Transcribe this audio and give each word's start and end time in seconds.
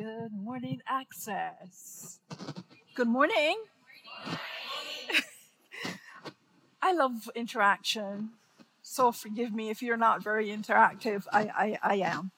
Good 0.00 0.32
morning, 0.32 0.80
Access. 0.88 2.20
Good 2.94 3.08
morning. 3.08 3.56
I 6.82 6.94
love 6.94 7.28
interaction, 7.34 8.30
so 8.82 9.12
forgive 9.12 9.52
me 9.52 9.68
if 9.68 9.82
you're 9.82 9.98
not 9.98 10.24
very 10.24 10.48
interactive. 10.48 11.26
I, 11.32 11.42
I, 11.54 11.78
I 11.82 11.94
am. 11.96 12.30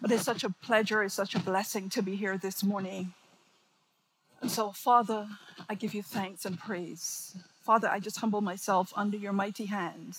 But 0.00 0.12
it's 0.12 0.22
such 0.22 0.44
a 0.44 0.50
pleasure, 0.50 1.02
it's 1.02 1.14
such 1.14 1.34
a 1.34 1.40
blessing 1.40 1.88
to 1.90 2.02
be 2.02 2.16
here 2.16 2.38
this 2.38 2.62
morning. 2.62 3.14
And 4.40 4.50
so, 4.50 4.70
Father, 4.70 5.26
I 5.68 5.74
give 5.74 5.94
you 5.94 6.02
thanks 6.04 6.44
and 6.44 6.60
praise. 6.60 7.36
Father, 7.64 7.88
I 7.88 8.00
just 8.00 8.20
humble 8.20 8.40
myself 8.42 8.92
under 8.96 9.16
your 9.16 9.32
mighty 9.32 9.66
hand. 9.66 10.18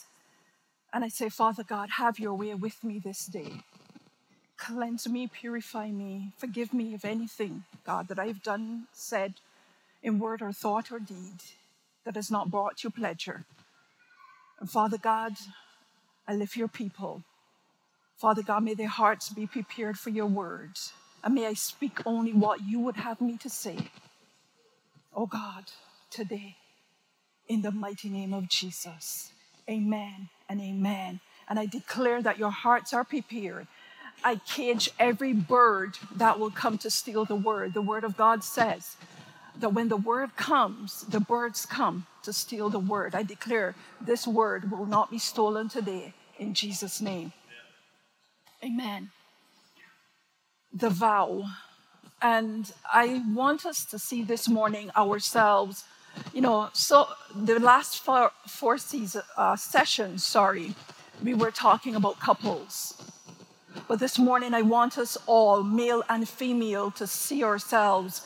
And 0.94 1.05
I 1.05 1.07
say, 1.07 1.30
Father 1.30 1.64
God, 1.64 1.91
have 1.91 2.20
your 2.20 2.34
way 2.34 2.54
with 2.55 2.84
me 2.84 3.00
this 3.00 3.28
day. 3.28 3.64
Cleanse 4.60 5.07
me, 5.07 5.28
purify 5.28 5.89
me, 5.89 6.34
forgive 6.38 6.73
me 6.73 6.94
of 6.94 7.05
anything, 7.05 7.63
God, 7.86 8.09
that 8.09 8.20
I've 8.20 8.44
done, 8.44 8.88
said, 8.91 9.35
in 10.04 10.20
word 10.20 10.41
or 10.41 10.52
thought 10.52 10.91
or 10.91 10.99
deed 10.99 11.41
that 12.04 12.16
has 12.16 12.30
not 12.30 12.52
brought 12.52 12.84
you 12.84 12.90
pleasure. 12.90 13.45
And 14.59 14.70
Father 14.70 14.98
God, 14.98 15.34
I 16.27 16.34
lift 16.35 16.58
your 16.58 16.68
people. 16.68 17.23
Father 18.18 18.44
God, 18.44 18.63
may 18.63 18.73
their 18.73 18.90
hearts 18.90 19.30
be 19.30 19.48
prepared 19.48 19.98
for 19.98 20.09
your 20.09 20.26
words. 20.26 20.91
And 21.23 21.35
may 21.35 21.48
I 21.48 21.54
speak 21.54 22.02
only 22.05 22.34
what 22.34 22.62
you 22.62 22.80
would 22.82 22.98
have 22.98 23.21
me 23.21 23.38
to 23.38 23.49
say. 23.49 23.77
Oh 25.16 25.26
God, 25.26 25.66
today, 26.12 26.57
in 27.48 27.62
the 27.62 27.71
mighty 27.71 28.10
name 28.10 28.34
of 28.34 28.49
Jesus. 28.49 29.32
Amen 29.70 30.30
and 30.49 30.60
amen. 30.60 31.21
And 31.48 31.57
I 31.57 31.66
declare 31.66 32.21
that 32.21 32.38
your 32.38 32.52
hearts 32.52 32.94
are 32.94 33.04
prepared 33.04 33.68
I 34.23 34.36
cage 34.48 34.90
every 35.00 35.34
bird 35.34 35.98
that 36.16 36.40
will 36.40 36.52
come 36.52 36.77
to 36.80 36.90
steal 36.90 37.26
the 37.26 37.36
word. 37.36 37.73
The 37.73 37.82
word 37.82 38.04
of 38.04 38.18
God 38.18 38.44
says 38.44 38.98
that 39.60 39.74
when 39.74 39.90
the 39.90 39.98
word 39.98 40.35
comes, 40.35 41.04
the 41.04 41.20
birds 41.20 41.66
come 41.66 42.05
to 42.24 42.34
steal 42.34 42.70
the 42.70 42.80
word. 42.80 43.16
I 43.16 43.24
declare 43.24 43.76
this 44.02 44.27
word 44.27 44.71
will 44.71 44.85
not 44.85 45.12
be 45.12 45.20
stolen 45.20 45.70
today 45.70 46.13
in 46.38 46.54
Jesus' 46.54 47.02
name. 47.02 47.34
Amen. 48.63 49.12
The 50.74 50.90
vow. 50.90 51.46
And 52.21 52.71
I 52.91 53.24
want 53.34 53.65
us 53.65 53.86
to 53.86 53.99
see 53.99 54.24
this 54.24 54.49
morning 54.49 54.91
ourselves, 54.96 55.86
you 56.34 56.41
know, 56.41 56.70
so 56.74 57.08
the 57.34 57.60
last 57.60 57.99
four, 58.04 58.32
four 58.48 58.77
season, 58.77 59.21
uh, 59.38 59.55
sessions, 59.55 60.26
sorry, 60.26 60.76
we 61.24 61.34
were 61.34 61.52
talking 61.52 61.96
about 61.96 62.20
couples 62.20 63.02
but 63.90 63.98
this 63.99 64.19
morning, 64.19 64.53
I 64.53 64.62
want 64.62 65.00
us 65.00 65.18
all, 65.25 65.63
male 65.63 66.03
and 66.07 66.29
female, 66.29 66.91
to 66.91 67.07
see 67.07 67.44
ourselves 67.44 68.22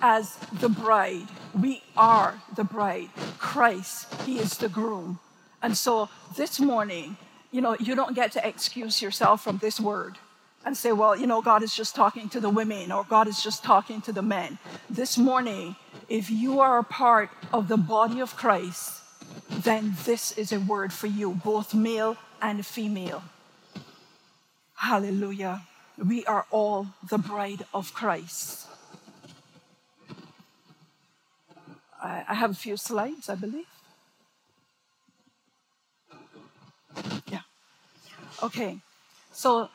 as 0.00 0.36
the 0.60 0.68
bride. 0.68 1.26
We 1.60 1.82
are 1.96 2.40
the 2.54 2.62
bride. 2.62 3.10
Christ, 3.36 4.14
He 4.22 4.38
is 4.38 4.56
the 4.58 4.68
groom. 4.68 5.18
And 5.60 5.76
so 5.76 6.08
this 6.36 6.60
morning, 6.60 7.16
you 7.50 7.60
know, 7.60 7.76
you 7.80 7.96
don't 7.96 8.14
get 8.14 8.30
to 8.32 8.46
excuse 8.46 9.02
yourself 9.02 9.42
from 9.42 9.58
this 9.58 9.80
word 9.80 10.18
and 10.64 10.76
say, 10.76 10.92
well, 10.92 11.16
you 11.16 11.26
know, 11.26 11.42
God 11.42 11.64
is 11.64 11.74
just 11.74 11.96
talking 11.96 12.28
to 12.28 12.38
the 12.38 12.48
women 12.48 12.92
or 12.92 13.02
God 13.02 13.26
is 13.26 13.42
just 13.42 13.64
talking 13.64 14.00
to 14.02 14.12
the 14.12 14.22
men. 14.22 14.58
This 14.88 15.18
morning, 15.18 15.74
if 16.08 16.30
you 16.30 16.60
are 16.60 16.78
a 16.78 16.84
part 16.84 17.30
of 17.52 17.66
the 17.66 17.76
body 17.76 18.20
of 18.20 18.36
Christ, 18.36 19.02
then 19.50 19.96
this 20.04 20.30
is 20.38 20.52
a 20.52 20.60
word 20.60 20.92
for 20.92 21.08
you, 21.08 21.34
both 21.44 21.74
male 21.74 22.16
and 22.40 22.64
female. 22.64 23.24
Hallelujah. 24.78 25.62
We 25.96 26.24
are 26.26 26.46
all 26.50 26.88
the 27.08 27.18
bride 27.18 27.66
of 27.74 27.92
Christ. 27.92 28.68
I 32.00 32.34
have 32.34 32.52
a 32.52 32.54
few 32.54 32.76
slides, 32.76 33.28
I 33.28 33.34
believe. 33.34 33.66
Yeah. 37.26 37.40
Okay. 38.42 38.78
So, 39.32 39.68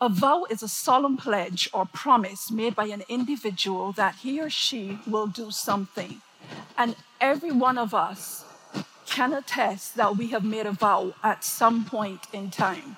a 0.00 0.08
vow 0.08 0.46
is 0.48 0.62
a 0.62 0.68
solemn 0.68 1.16
pledge 1.18 1.68
or 1.72 1.86
promise 1.86 2.50
made 2.50 2.74
by 2.74 2.86
an 2.86 3.02
individual 3.08 3.92
that 3.92 4.16
he 4.16 4.40
or 4.40 4.48
she 4.48 4.98
will 5.06 5.26
do 5.26 5.50
something. 5.50 6.22
And 6.78 6.96
every 7.20 7.52
one 7.52 7.76
of 7.76 7.92
us 7.92 8.44
can 9.06 9.34
attest 9.34 9.96
that 9.96 10.16
we 10.16 10.28
have 10.28 10.44
made 10.44 10.66
a 10.66 10.72
vow 10.72 11.14
at 11.22 11.44
some 11.44 11.84
point 11.84 12.26
in 12.32 12.50
time. 12.50 12.96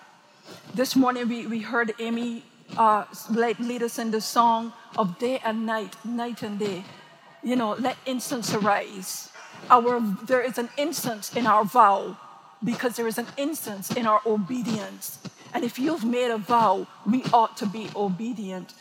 This 0.75 0.95
morning 0.95 1.29
we, 1.29 1.47
we 1.47 1.61
heard 1.61 1.95
Amy 1.99 2.45
uh, 2.77 3.05
lead 3.31 3.83
us 3.83 3.99
in 3.99 4.11
the 4.11 4.21
song 4.21 4.73
of 4.97 5.19
day 5.19 5.41
and 5.45 5.67
night, 5.67 5.97
night 6.05 6.43
and 6.43 6.59
day. 6.59 6.85
You 7.43 7.57
know, 7.57 7.73
let 7.73 7.97
incense 8.07 8.55
arise. 8.55 9.31
Our, 9.71 10.01
there 10.27 10.41
is 10.41 10.59
an 10.59 10.69
incense 10.77 11.35
in 11.35 11.47
our 11.47 11.65
vow 11.65 12.17
because 12.63 12.97
there 12.97 13.07
is 13.07 13.19
an 13.19 13.27
incense 13.37 13.91
in 13.91 14.07
our 14.07 14.21
obedience. 14.27 15.19
And 15.55 15.65
if 15.65 15.79
you've 15.79 16.05
made 16.05 16.31
a 16.31 16.39
vow, 16.39 16.87
we 17.07 17.23
ought 17.33 17.57
to 17.59 17.67
be 17.67 17.89
obedient 17.97 18.75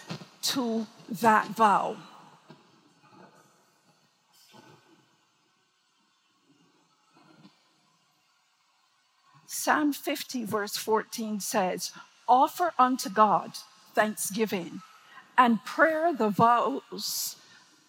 to 0.43 0.87
that 1.21 1.47
vow. 1.47 1.97
Psalm 9.67 9.91
50, 9.91 10.45
verse 10.45 10.77
14 10.77 11.41
says, 11.41 11.91
Offer 12.25 12.71
unto 12.79 13.09
God 13.09 13.51
thanksgiving 13.93 14.79
and 15.37 15.61
prayer 15.65 16.13
the 16.13 16.29
vows 16.29 17.35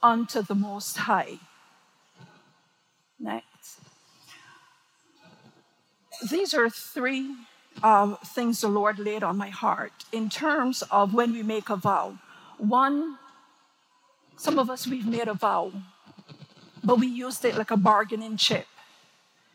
unto 0.03 0.43
the 0.43 0.57
Most 0.57 0.97
High. 0.97 1.39
Next. 3.21 3.79
These 6.29 6.53
are 6.53 6.69
three 6.69 7.37
uh, 7.81 8.17
things 8.27 8.61
the 8.61 8.67
Lord 8.67 8.99
laid 8.99 9.23
on 9.23 9.37
my 9.37 9.51
heart 9.51 10.05
in 10.11 10.29
terms 10.29 10.83
of 10.91 11.15
when 11.15 11.33
we 11.33 11.45
make 11.45 11.71
a 11.71 11.77
vow. 11.77 12.19
One, 12.59 13.19
some 14.37 14.59
of 14.59 14.69
us, 14.69 14.85
we've 14.85 15.07
made 15.07 15.29
a 15.29 15.35
vow, 15.35 15.71
but 16.83 16.99
we 16.99 17.07
used 17.07 17.45
it 17.45 17.57
like 17.57 17.71
a 17.71 17.77
bargaining 17.77 18.37
chip. 18.37 18.67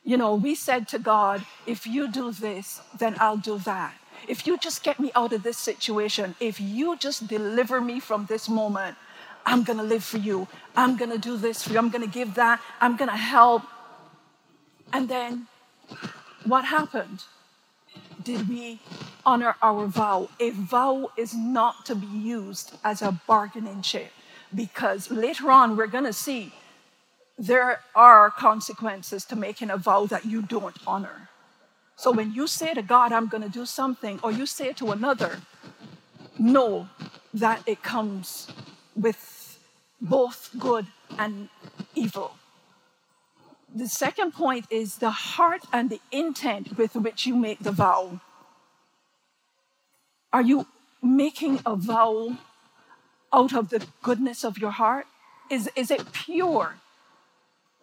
You 0.04 0.18
know, 0.18 0.36
we 0.36 0.54
said 0.54 0.88
to 0.90 1.00
God, 1.00 1.46
if 1.66 1.88
you 1.88 2.12
do 2.12 2.32
this, 2.32 2.82
then 2.98 3.16
I'll 3.20 3.38
do 3.38 3.58
that. 3.60 3.94
If 4.28 4.46
you 4.46 4.58
just 4.58 4.84
get 4.84 5.00
me 5.00 5.12
out 5.16 5.34
of 5.34 5.44
this 5.44 5.58
situation, 5.58 6.36
if 6.40 6.60
you 6.60 6.98
just 6.98 7.28
deliver 7.28 7.80
me 7.80 8.00
from 8.00 8.26
this 8.26 8.50
moment, 8.50 8.98
I'm 9.46 9.64
going 9.64 9.78
to 9.78 9.84
live 9.84 10.04
for 10.04 10.18
you. 10.18 10.48
I'm 10.76 10.98
going 10.98 11.12
to 11.12 11.18
do 11.18 11.38
this 11.38 11.64
for 11.64 11.74
you. 11.74 11.80
I'm 11.80 11.90
going 11.90 12.04
to 12.04 12.14
give 12.14 12.36
that. 12.36 12.62
I'm 12.80 12.96
going 12.96 13.10
to 13.10 13.18
help. 13.18 13.64
And 14.92 15.10
then 15.10 15.48
what 16.46 16.66
happened? 16.66 17.24
Did 18.22 18.48
we 18.48 18.80
honor 19.26 19.56
our 19.62 19.88
vow? 19.88 20.30
A 20.40 20.52
vow 20.52 21.12
is 21.18 21.34
not 21.34 21.86
to 21.86 21.96
be 21.96 22.08
used 22.08 22.76
as 22.84 23.02
a 23.02 23.20
bargaining 23.28 23.82
chip 23.82 24.12
because 24.54 25.12
later 25.12 25.52
on 25.52 25.76
we're 25.76 25.88
going 25.88 26.06
to 26.06 26.14
see 26.14 26.54
there 27.38 27.80
are 27.96 28.30
consequences 28.30 29.26
to 29.26 29.36
making 29.36 29.70
a 29.70 29.78
vow 29.78 30.06
that 30.06 30.26
you 30.26 30.42
don't 30.42 30.78
honor. 30.86 31.30
So 31.96 32.12
when 32.12 32.34
you 32.34 32.48
say 32.48 32.74
to 32.74 32.82
God, 32.82 33.12
I'm 33.12 33.28
going 33.28 33.44
to 33.44 33.50
do 33.50 33.66
something, 33.66 34.20
or 34.24 34.32
you 34.32 34.46
say 34.46 34.74
to 34.74 34.92
another, 34.92 35.42
know 36.38 36.90
that 37.34 37.64
it 37.66 37.84
comes 37.84 38.48
with 38.96 39.60
both 40.02 40.50
good 40.60 40.88
and 41.18 41.50
evil. 41.96 42.36
The 43.74 43.88
second 43.88 44.34
point 44.34 44.66
is 44.70 44.98
the 44.98 45.10
heart 45.10 45.64
and 45.72 45.90
the 45.90 46.02
intent 46.12 46.78
with 46.78 46.96
which 46.96 47.26
you 47.26 47.36
make 47.36 47.60
the 47.60 47.72
vow. 47.72 48.20
Are 50.32 50.42
you 50.42 50.68
making 51.02 51.60
a 51.66 51.76
vow 51.76 52.38
out 53.32 53.54
of 53.54 53.70
the 53.70 53.86
goodness 54.02 54.44
of 54.44 54.58
your 54.58 54.72
heart? 54.72 55.08
Is, 55.50 55.70
is 55.76 55.90
it 55.90 56.12
pure? 56.12 56.76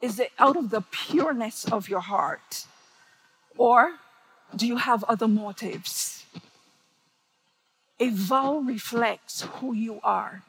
Is 0.00 0.18
it 0.18 0.32
out 0.38 0.56
of 0.56 0.70
the 0.70 0.80
pureness 0.80 1.64
of 1.70 1.88
your 1.88 2.00
heart? 2.00 2.66
Or 3.56 3.96
do 4.54 4.66
you 4.66 4.76
have 4.76 5.04
other 5.04 5.28
motives? 5.28 6.24
A 7.98 8.08
vow 8.08 8.58
reflects 8.58 9.42
who 9.42 9.74
you 9.74 10.00
are. 10.02 10.42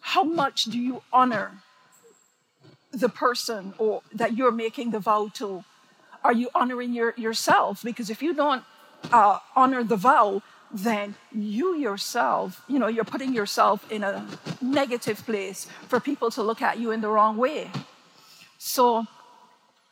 How 0.00 0.22
much 0.22 0.64
do 0.64 0.78
you 0.78 1.02
honor 1.12 1.52
the 2.92 3.08
person 3.08 3.72
or 3.78 4.02
that 4.12 4.36
you're 4.36 4.52
making 4.52 4.90
the 4.90 5.00
vow 5.00 5.30
to? 5.34 5.64
Are 6.22 6.32
you 6.32 6.50
honoring 6.54 6.92
your, 6.92 7.14
yourself? 7.16 7.82
Because 7.82 8.10
if 8.10 8.22
you 8.22 8.34
don't 8.34 8.64
uh, 9.12 9.38
honor 9.56 9.82
the 9.82 9.96
vow, 9.96 10.42
then 10.70 11.14
you 11.32 11.76
yourself, 11.76 12.62
you 12.68 12.78
know, 12.78 12.88
you're 12.88 13.04
putting 13.04 13.32
yourself 13.32 13.90
in 13.90 14.02
a 14.02 14.26
negative 14.60 15.24
place 15.24 15.66
for 15.88 16.00
people 16.00 16.30
to 16.32 16.42
look 16.42 16.60
at 16.60 16.78
you 16.78 16.90
in 16.90 17.00
the 17.00 17.08
wrong 17.08 17.36
way. 17.36 17.70
So 18.66 19.06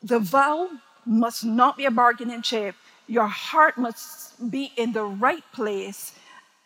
the 0.01 0.17
vow 0.17 0.67
must 1.05 1.45
not 1.45 1.77
be 1.77 1.85
a 1.85 1.91
bargaining 1.91 2.41
chip. 2.41 2.73
Your 3.05 3.27
heart 3.27 3.77
must 3.77 4.49
be 4.49 4.71
in 4.75 4.93
the 4.93 5.03
right 5.03 5.43
place, 5.53 6.13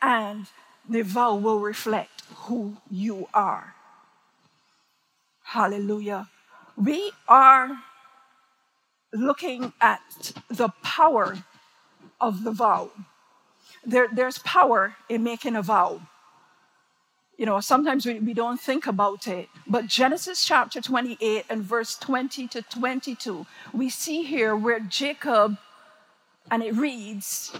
and 0.01 0.45
the 0.87 1.01
vow 1.01 1.35
will 1.35 1.59
reflect 1.59 2.23
who 2.47 2.77
you 2.89 3.27
are. 3.33 3.75
Hallelujah. 5.43 6.29
We 6.77 7.11
are 7.27 7.83
looking 9.11 9.73
at 9.81 10.31
the 10.49 10.69
power 10.81 11.43
of 12.21 12.45
the 12.45 12.51
vow. 12.51 12.91
There, 13.83 14.07
there's 14.09 14.37
power 14.39 14.95
in 15.09 15.23
making 15.23 15.57
a 15.57 15.61
vow. 15.61 15.99
You 17.37 17.45
know, 17.45 17.59
sometimes 17.59 18.05
we, 18.05 18.19
we 18.19 18.33
don't 18.33 18.59
think 18.59 18.87
about 18.87 19.27
it, 19.27 19.47
but 19.67 19.85
Genesis 19.85 20.43
chapter 20.43 20.81
28 20.81 21.45
and 21.49 21.61
verse 21.61 21.95
20 21.95 22.47
to 22.47 22.63
22, 22.63 23.45
we 23.71 23.89
see 23.91 24.23
here 24.23 24.55
where 24.55 24.79
Jacob, 24.79 25.57
and 26.49 26.63
it 26.63 26.73
reads, 26.73 27.53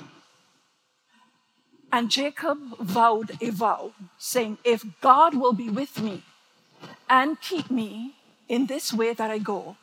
and 1.91 2.09
Jacob 2.09 2.57
vowed 2.79 3.31
a 3.39 3.51
vow, 3.51 3.93
saying, 4.17 4.57
If 4.63 4.83
God 4.99 5.35
will 5.35 5.53
be 5.53 5.69
with 5.69 6.01
me 6.01 6.23
and 7.07 7.39
keep 7.39 7.69
me 7.69 8.15
in 8.49 8.65
this 8.65 8.91
way 8.91 9.13
that 9.13 9.29
I 9.29 9.37
go, 9.37 9.77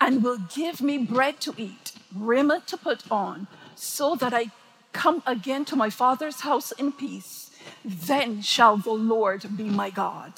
and 0.00 0.22
will 0.22 0.38
give 0.54 0.82
me 0.82 0.98
bread 0.98 1.40
to 1.40 1.54
eat, 1.56 1.92
raiment 2.14 2.66
to 2.68 2.76
put 2.76 3.10
on, 3.10 3.46
so 3.74 4.14
that 4.16 4.34
I 4.34 4.50
come 4.92 5.22
again 5.26 5.64
to 5.66 5.76
my 5.76 5.88
father's 5.88 6.40
house 6.40 6.72
in 6.72 6.92
peace, 6.92 7.49
then 7.84 8.42
shall 8.42 8.76
the 8.76 8.92
Lord 8.92 9.56
be 9.56 9.64
my 9.64 9.90
God. 9.90 10.32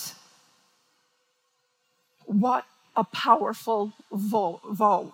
What 2.26 2.64
a 2.96 3.04
powerful 3.04 3.92
vow. 4.10 5.12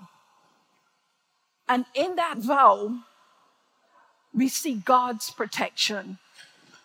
And 1.69 1.85
in 1.95 2.17
that 2.17 2.39
vow, 2.39 3.01
we 4.35 4.49
see 4.49 4.75
God's 4.75 5.31
protection. 5.31 6.19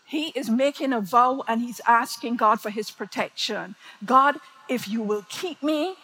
He 0.05 0.27
is 0.35 0.49
making 0.49 0.93
a 0.93 1.01
vow 1.01 1.43
and 1.47 1.61
he's 1.61 1.81
asking 1.87 2.37
God 2.37 2.61
for 2.61 2.69
his 2.69 2.91
protection. 2.91 3.75
God, 4.05 4.37
if 4.67 4.87
you 4.87 5.01
will 5.01 5.25
keep 5.29 5.63
me 5.63 5.95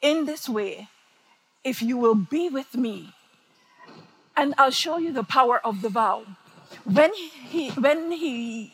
in 0.00 0.26
this 0.26 0.48
way, 0.48 0.88
if 1.62 1.82
you 1.82 1.96
will 1.96 2.14
be 2.14 2.48
with 2.48 2.74
me, 2.74 3.12
and 4.36 4.54
I'll 4.56 4.70
show 4.70 4.96
you 4.96 5.12
the 5.12 5.22
power 5.22 5.60
of 5.64 5.82
the 5.82 5.90
vow. 5.90 6.24
When 6.84 7.12
he, 7.14 7.70
when 7.70 8.10
he 8.10 8.72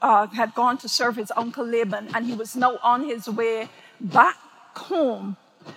uh, 0.00 0.26
had 0.28 0.54
gone 0.54 0.78
to 0.78 0.88
serve 0.88 1.16
his 1.16 1.32
uncle 1.36 1.66
Laban 1.66 2.08
and 2.14 2.26
he 2.26 2.34
was 2.34 2.56
now 2.56 2.78
on 2.82 3.04
his 3.04 3.28
way 3.28 3.68
back 4.00 4.36
home, 4.76 5.36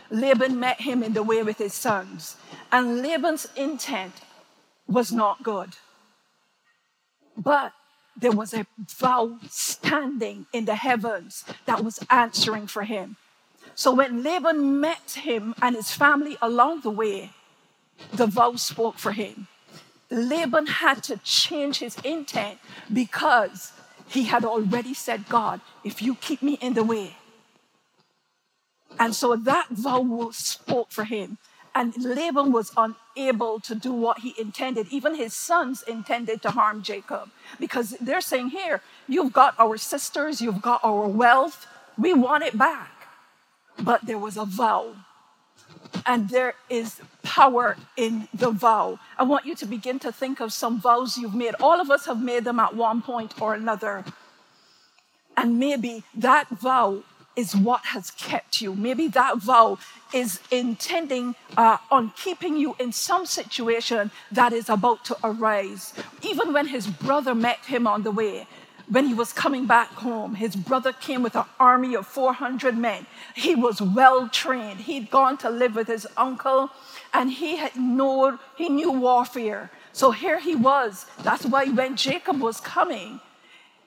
Laban 0.10 0.60
met 0.60 0.82
him 0.82 1.04
in 1.04 1.14
the 1.14 1.24
way 1.24 1.44
with 1.44 1.58
his 1.58 1.74
sons. 1.74 2.38
And 2.72 3.02
Laban's 3.02 3.48
intent 3.56 4.14
was 4.88 5.12
not 5.12 5.44
good. 5.44 5.76
But 7.38 7.74
there 8.16 8.32
was 8.32 8.54
a 8.54 8.66
vow 8.78 9.38
standing 9.50 10.46
in 10.54 10.66
the 10.66 10.76
heavens 10.76 11.44
that 11.66 11.84
was 11.84 12.00
answering 12.10 12.68
for 12.68 12.84
him. 12.84 13.18
So 13.74 13.94
when 13.94 14.24
Laban 14.24 14.80
met 14.80 15.20
him 15.24 15.54
and 15.62 15.76
his 15.76 15.92
family 15.92 16.38
along 16.42 16.82
the 16.82 16.92
way, 16.92 17.32
the 18.14 18.28
vow 18.28 18.56
spoke 18.56 18.98
for 18.98 19.12
him. 19.12 19.48
Laban 20.16 20.68
had 20.68 21.04
to 21.04 21.18
change 21.18 21.80
his 21.80 21.98
intent 22.04 22.60
because 22.92 23.74
he 24.08 24.24
had 24.24 24.46
already 24.46 24.94
said, 24.94 25.28
God, 25.30 25.62
if 25.84 26.02
you 26.02 26.16
keep 26.16 26.42
me 26.42 26.54
in 26.62 26.74
the 26.74 26.84
way. 26.84 27.18
And 29.00 29.14
so 29.14 29.36
that 29.36 29.68
vow 29.70 30.30
spoke 30.32 30.92
for 30.92 31.04
him. 31.04 31.38
And 31.74 31.94
Laban 31.98 32.54
was 32.54 32.72
unable 32.78 33.60
to 33.60 33.76
do 33.76 33.92
what 33.92 34.20
he 34.20 34.34
intended. 34.40 34.88
Even 34.92 35.16
his 35.16 35.34
sons 35.34 35.84
intended 35.84 36.42
to 36.44 36.52
harm 36.52 36.82
Jacob 36.82 37.30
because 37.60 37.90
they're 38.00 38.22
saying, 38.22 38.50
Here, 38.50 38.82
you've 39.10 39.34
got 39.34 39.60
our 39.60 39.76
sisters, 39.76 40.40
you've 40.40 40.62
got 40.62 40.80
our 40.86 41.06
wealth, 41.06 41.68
we 41.98 42.14
want 42.14 42.46
it 42.46 42.58
back. 42.58 42.92
But 43.78 44.06
there 44.06 44.18
was 44.18 44.38
a 44.38 44.46
vow, 44.46 44.96
and 46.06 46.30
there 46.30 46.54
is 46.70 47.02
power 47.24 47.78
in 47.98 48.28
the 48.34 48.52
vow. 48.52 49.00
I 49.18 49.24
want 49.24 49.46
you 49.46 49.56
to 49.56 49.66
begin 49.66 50.00
to 50.00 50.12
think 50.12 50.40
of 50.40 50.54
some 50.54 50.80
vows 50.80 51.18
you've 51.18 51.36
made. 51.36 51.56
All 51.60 51.80
of 51.82 51.90
us 51.90 52.06
have 52.06 52.22
made 52.22 52.44
them 52.44 52.60
at 52.60 52.76
one 52.76 53.02
point 53.02 53.42
or 53.42 53.54
another. 53.54 54.04
And 55.38 55.60
maybe 55.60 56.04
that 56.16 56.50
vow 56.50 57.04
is 57.36 57.56
what 57.56 57.82
has 57.86 58.12
kept 58.12 58.62
you. 58.62 58.76
Maybe 58.76 59.08
that 59.10 59.38
vow 59.38 59.78
is 60.14 60.40
intending 60.52 61.36
uh, 61.58 61.78
on 61.92 62.14
keeping 62.16 62.56
you 62.56 62.76
in 62.80 62.92
some 62.92 63.26
situation 63.26 64.12
that 64.32 64.54
is 64.54 64.70
about 64.70 65.04
to 65.06 65.18
arise. 65.24 65.94
Even 66.22 66.54
when 66.54 66.68
his 66.68 66.88
brother 66.88 67.36
met 67.36 67.66
him 67.66 67.88
on 67.88 68.04
the 68.04 68.12
way, 68.12 68.48
when 68.88 69.08
he 69.08 69.14
was 69.14 69.34
coming 69.34 69.66
back 69.66 69.90
home, 69.90 70.36
his 70.36 70.56
brother 70.56 70.94
came 70.94 71.24
with 71.24 71.36
an 71.36 71.46
army 71.60 71.96
of 71.96 72.06
400 72.06 72.78
men. 72.78 73.06
He 73.36 73.56
was 73.56 73.82
well 73.82 74.30
trained. 74.30 74.82
He'd 74.82 75.10
gone 75.10 75.38
to 75.40 75.50
live 75.50 75.76
with 75.76 75.88
his 75.88 76.08
uncle 76.16 76.70
and 77.14 77.32
he 77.32 77.58
had 77.58 77.76
known, 77.76 78.40
he 78.56 78.70
knew 78.70 78.92
warfare. 78.92 79.72
So 79.92 80.12
here 80.12 80.40
he 80.40 80.56
was. 80.56 81.06
That's 81.24 81.46
why 81.46 81.66
when 81.66 81.96
Jacob 81.96 82.40
was 82.40 82.60
coming, 82.60 83.22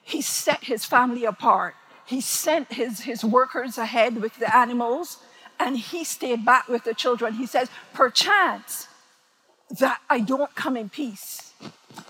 he 0.03 0.21
set 0.23 0.65
his 0.65 0.85
family 0.85 1.25
apart 1.25 1.75
he 2.09 2.23
sent 2.23 2.73
his, 2.73 3.01
his 3.01 3.23
workers 3.23 3.77
ahead 3.77 4.23
with 4.23 4.39
the 4.39 4.57
animals 4.57 5.19
and 5.61 5.77
he 5.77 6.05
stayed 6.05 6.43
back 6.43 6.67
with 6.67 6.85
the 6.85 6.95
children. 6.95 7.35
He 7.35 7.45
says, 7.45 7.69
perchance 7.93 8.89
that 9.79 10.01
I 10.09 10.21
don't 10.21 10.55
come 10.55 10.79
in 10.79 10.89
peace. 10.89 11.48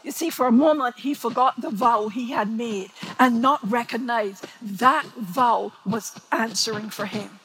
You 0.03 0.13
see, 0.13 0.31
for 0.31 0.47
a 0.47 0.53
moment, 0.53 1.01
he 1.01 1.15
forgot 1.15 1.61
the 1.61 1.71
vow 1.71 2.09
he 2.09 2.31
had 2.33 2.51
made 2.51 2.91
and 3.19 3.43
not 3.43 3.61
recognized 3.69 4.47
that 4.61 5.07
vow 5.17 5.73
was 5.85 6.19
answering 6.33 6.91
for 6.91 7.07
him. 7.07 7.41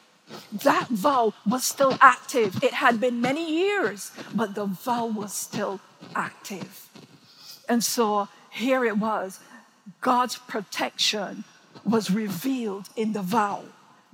That 0.52 0.88
vow 0.88 1.34
was 1.46 1.64
still 1.64 1.98
active. 2.02 2.64
It 2.64 2.74
had 2.74 3.00
been 3.00 3.22
many 3.22 3.60
years, 3.60 4.12
but 4.34 4.56
the 4.56 4.66
vow 4.66 5.06
was 5.06 5.34
still 5.34 5.80
active. 6.16 6.90
And 7.68 7.84
so 7.84 8.30
here 8.50 8.86
it 8.86 8.98
was 8.98 9.40
God's 10.02 10.38
protection 10.38 11.44
was 11.84 12.12
revealed 12.12 12.90
in 12.96 13.14
the 13.14 13.22
vow. 13.22 13.64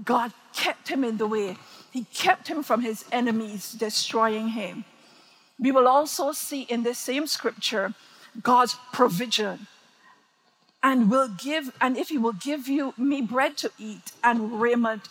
God 0.03 0.33
kept 0.53 0.87
him 0.87 1.03
in 1.03 1.17
the 1.17 1.27
way, 1.27 1.57
He 1.91 2.05
kept 2.05 2.47
him 2.47 2.63
from 2.63 2.81
his 2.81 3.05
enemies 3.11 3.71
destroying 3.73 4.49
him. 4.49 4.85
We 5.59 5.71
will 5.71 5.87
also 5.87 6.31
see 6.31 6.61
in 6.63 6.83
this 6.83 6.97
same 6.97 7.27
scripture 7.27 7.93
God's 8.41 8.75
provision. 8.93 9.67
And 10.81 11.11
will 11.11 11.27
give, 11.27 11.71
and 11.81 11.97
if 11.97 12.09
he 12.09 12.17
will 12.17 12.33
give 12.33 12.67
you 12.67 12.93
me 12.97 13.21
bread 13.21 13.57
to 13.57 13.71
eat 13.77 14.13
and 14.23 14.61
raiment 14.61 15.09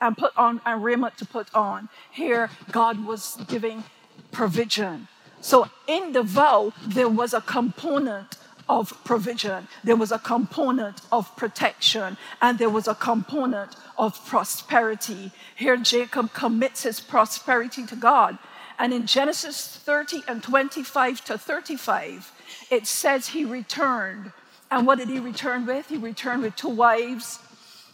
and 0.00 0.16
put 0.16 0.36
on 0.36 0.60
and 0.66 0.82
raiment 0.82 1.16
to 1.18 1.24
put 1.24 1.54
on. 1.54 1.88
Here, 2.10 2.50
God 2.72 3.06
was 3.06 3.38
giving 3.48 3.84
provision. 4.32 5.08
So 5.40 5.68
in 5.86 6.12
the 6.12 6.22
vow, 6.22 6.72
there 6.86 7.08
was 7.08 7.32
a 7.34 7.40
component 7.40 8.36
of 8.68 9.04
provision, 9.04 9.68
there 9.82 9.96
was 9.96 10.10
a 10.10 10.18
component 10.18 11.02
of 11.12 11.36
protection, 11.36 12.16
and 12.40 12.58
there 12.58 12.70
was 12.70 12.88
a 12.88 12.94
component 12.94 13.76
of 13.98 14.24
prosperity. 14.26 15.32
Here, 15.54 15.76
Jacob 15.76 16.32
commits 16.32 16.82
his 16.82 16.98
prosperity 16.98 17.84
to 17.86 17.96
God. 17.96 18.38
And 18.78 18.92
in 18.92 19.06
Genesis 19.06 19.76
30 19.84 20.22
and 20.26 20.42
25 20.42 21.24
to 21.26 21.38
35, 21.38 22.32
it 22.74 22.86
says 22.86 23.28
he 23.28 23.44
returned. 23.44 24.32
And 24.70 24.86
what 24.86 24.98
did 24.98 25.08
he 25.08 25.20
return 25.20 25.66
with? 25.66 25.88
He 25.88 25.96
returned 25.96 26.42
with 26.42 26.56
two 26.56 26.68
wives, 26.68 27.38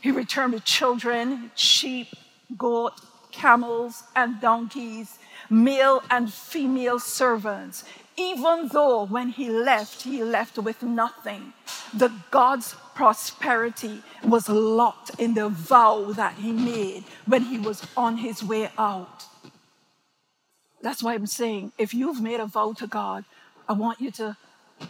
he 0.01 0.11
returned 0.11 0.55
with 0.55 0.65
children, 0.65 1.51
sheep, 1.55 2.09
goat, 2.57 2.95
camels, 3.31 4.03
and 4.17 4.41
donkeys, 4.41 5.19
male 5.51 6.03
and 6.11 6.33
female 6.33 6.99
servants 6.99 7.85
even 8.21 8.69
though 8.69 9.05
when 9.05 9.31
he 9.31 9.49
left, 9.49 10.03
he 10.03 10.23
left 10.23 10.59
with 10.59 10.83
nothing, 10.83 11.55
the 11.95 12.13
God's 12.31 12.75
prosperity 12.95 14.03
was 14.23 14.49
locked 14.49 15.13
in 15.19 15.35
the 15.35 15.49
vow 15.49 16.13
that 16.13 16.35
he 16.35 16.53
made 16.53 17.05
when 17.25 17.45
he 17.45 17.59
was 17.59 17.83
on 17.97 18.19
his 18.19 18.45
way 18.45 18.71
out. 18.77 19.25
That's 20.83 21.03
why 21.03 21.15
I'm 21.15 21.27
saying 21.27 21.73
if 21.79 21.95
you've 21.95 22.21
made 22.21 22.41
a 22.41 22.47
vow 22.47 22.75
to 22.75 22.87
God, 22.87 23.25
I 23.69 23.73
want 23.73 24.01
you 24.01 24.11
to, 24.13 24.37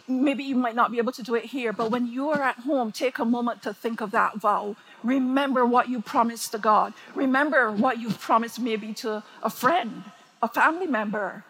maybe 0.07 0.43
you 0.43 0.55
might 0.55 0.75
not 0.75 0.91
be 0.91 0.97
able 0.97 1.11
to 1.13 1.23
do 1.23 1.35
it 1.35 1.45
here, 1.45 1.73
but 1.73 1.91
when 1.91 2.07
you 2.07 2.29
are 2.29 2.41
at 2.41 2.59
home, 2.59 2.91
take 2.91 3.19
a 3.19 3.25
moment 3.25 3.63
to 3.63 3.73
think 3.73 4.01
of 4.01 4.11
that 4.11 4.37
vow. 4.37 4.75
Remember 5.03 5.65
what 5.65 5.89
you 5.89 6.01
promised 6.01 6.51
to 6.51 6.57
God. 6.57 6.93
Remember 7.15 7.71
what 7.71 7.99
you've 7.99 8.19
promised 8.19 8.59
maybe 8.59 8.93
to 8.95 9.23
a 9.41 9.49
friend, 9.49 10.03
a 10.41 10.47
family 10.47 10.87
member 10.87 11.43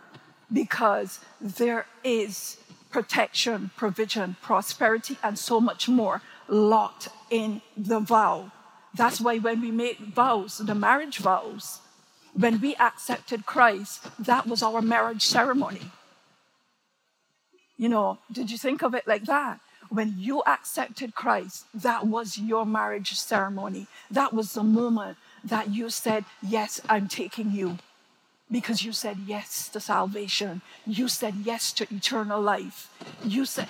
because 0.52 1.20
there 1.40 1.86
is 2.04 2.58
protection, 2.90 3.72
provision, 3.76 4.36
prosperity, 4.42 5.18
and 5.24 5.40
so 5.40 5.62
much 5.62 5.88
more 5.88 6.22
locked 6.48 7.08
in 7.30 7.62
the 7.78 8.00
vow. 8.00 8.52
That's 8.94 9.22
why 9.22 9.38
when 9.38 9.62
we 9.62 9.72
make 9.72 10.00
vows, 10.00 10.58
the 10.58 10.76
marriage 10.76 11.20
vows, 11.20 11.80
when 12.34 12.60
we 12.60 12.76
accepted 12.76 13.46
Christ, 13.46 14.08
that 14.20 14.48
was 14.48 14.62
our 14.62 14.82
marriage 14.82 15.26
ceremony. 15.26 15.92
You 17.82 17.90
know, 17.90 18.20
did 18.32 18.52
you 18.52 18.60
think 18.60 18.84
of 18.84 18.94
it 18.94 19.08
like 19.08 19.24
that? 19.24 19.60
When 19.90 20.14
you 20.16 20.44
accepted 20.46 21.16
Christ, 21.16 21.66
that 21.74 22.06
was 22.06 22.38
your 22.38 22.64
marriage 22.64 23.16
ceremony. 23.16 23.88
That 24.12 24.34
was 24.34 24.54
the 24.54 24.62
moment 24.62 25.18
that 25.44 25.72
you 25.72 25.90
said, 25.90 26.26
Yes, 26.48 26.80
I'm 26.88 27.08
taking 27.08 27.52
you. 27.52 27.80
Because 28.52 28.86
you 28.86 28.92
said 28.92 29.18
yes 29.26 29.68
to 29.70 29.80
salvation. 29.80 30.62
You 30.86 31.08
said 31.08 31.34
yes 31.44 31.72
to 31.74 31.88
eternal 31.92 32.40
life. 32.40 32.94
You 33.26 33.46
said, 33.46 33.70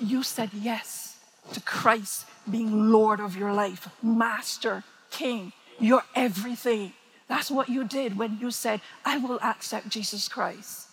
you 0.00 0.22
said 0.22 0.50
yes 0.52 1.16
to 1.54 1.60
Christ 1.62 2.26
being 2.50 2.90
Lord 2.90 3.20
of 3.20 3.36
your 3.36 3.54
life, 3.54 3.88
Master, 4.02 4.84
King, 5.10 5.52
your 5.78 6.02
everything. 6.14 6.92
That's 7.26 7.50
what 7.50 7.70
you 7.70 7.84
did 7.84 8.18
when 8.18 8.38
you 8.38 8.50
said, 8.50 8.82
I 9.04 9.16
will 9.16 9.38
accept 9.42 9.88
Jesus 9.88 10.28
Christ. 10.28 10.85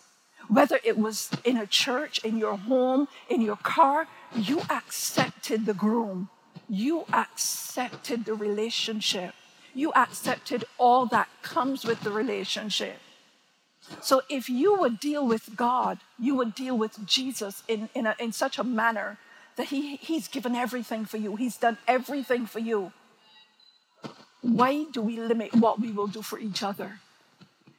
Whether 0.48 0.80
it 0.84 0.98
was 0.98 1.30
in 1.44 1.56
a 1.56 1.66
church, 1.66 2.18
in 2.24 2.36
your 2.36 2.56
home, 2.56 3.08
in 3.28 3.40
your 3.40 3.56
car, 3.56 4.06
you 4.34 4.60
accepted 4.70 5.66
the 5.66 5.74
groom. 5.74 6.28
You 6.68 7.04
accepted 7.12 8.24
the 8.24 8.34
relationship. 8.34 9.34
You 9.74 9.92
accepted 9.94 10.64
all 10.78 11.06
that 11.06 11.28
comes 11.42 11.84
with 11.84 12.00
the 12.02 12.10
relationship. 12.10 12.98
So 14.00 14.22
if 14.30 14.48
you 14.48 14.78
would 14.78 14.98
deal 15.00 15.26
with 15.26 15.56
God, 15.56 15.98
you 16.18 16.34
would 16.36 16.54
deal 16.54 16.76
with 16.76 17.04
Jesus 17.06 17.62
in, 17.68 17.88
in, 17.94 18.06
a, 18.06 18.14
in 18.18 18.32
such 18.32 18.58
a 18.58 18.64
manner 18.64 19.18
that 19.56 19.68
he, 19.68 19.96
He's 19.96 20.28
given 20.28 20.54
everything 20.54 21.04
for 21.04 21.16
you, 21.16 21.36
He's 21.36 21.56
done 21.56 21.78
everything 21.86 22.46
for 22.46 22.60
you. 22.60 22.92
Why 24.40 24.84
do 24.92 25.00
we 25.00 25.18
limit 25.18 25.54
what 25.54 25.80
we 25.80 25.90
will 25.90 26.06
do 26.06 26.22
for 26.22 26.38
each 26.38 26.62
other? 26.62 27.00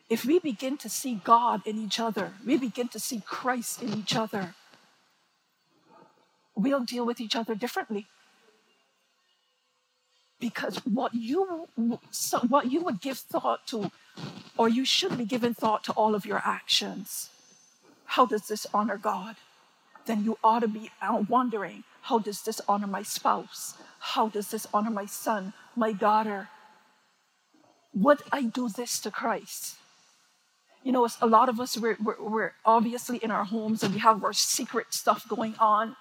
If 0.09 0.23
we 0.25 0.39
begin 0.39 0.77
to 0.77 0.89
see 0.89 1.21
God 1.23 1.61
in 1.65 1.77
each 1.77 1.99
other, 1.99 2.33
we 2.45 2.57
begin 2.57 2.87
to 2.89 2.99
see 2.99 3.21
Christ 3.25 3.81
in 3.81 3.93
each 3.93 4.15
other, 4.15 4.55
we'll 6.55 6.83
deal 6.83 7.05
with 7.05 7.19
each 7.19 7.35
other 7.35 7.55
differently. 7.55 8.05
Because 10.39 10.77
what 10.85 11.13
you, 11.13 11.67
what 12.47 12.71
you 12.71 12.81
would 12.81 13.01
give 13.01 13.17
thought 13.17 13.65
to, 13.67 13.91
or 14.57 14.69
you 14.69 14.85
should 14.85 15.17
be 15.17 15.25
giving 15.25 15.53
thought 15.53 15.83
to 15.85 15.91
all 15.93 16.13
of 16.13 16.25
your 16.25 16.41
actions. 16.45 17.29
How 18.05 18.25
does 18.25 18.47
this 18.47 18.67
honor 18.73 18.97
God? 18.97 19.37
Then 20.05 20.23
you 20.23 20.37
ought 20.43 20.59
to 20.59 20.67
be 20.67 20.91
wondering, 21.27 21.83
how 22.01 22.19
does 22.19 22.43
this 22.43 22.61
honor 22.67 22.85
my 22.85 23.01
spouse? 23.01 23.73
How 23.99 24.29
does 24.29 24.51
this 24.51 24.67
honor 24.71 24.91
my 24.91 25.07
son, 25.07 25.53
my 25.75 25.91
daughter? 25.93 26.49
would 27.95 28.21
I 28.31 28.43
do 28.43 28.69
this 28.69 28.99
to 28.99 29.11
Christ? 29.11 29.75
You 30.85 30.91
know, 30.91 31.07
a 31.19 31.25
lot 31.25 31.49
of 31.49 31.59
us, 31.59 31.75
we're, 31.77 31.97
we're, 32.01 32.21
we're 32.21 32.53
obviously 32.63 33.17
in 33.17 33.31
our 33.31 33.43
homes 33.43 33.81
and 33.81 33.95
we 33.95 33.99
have 34.01 34.23
our 34.23 34.33
secret 34.33 34.93
stuff 34.93 35.27
going 35.27 35.55
on. 35.59 35.95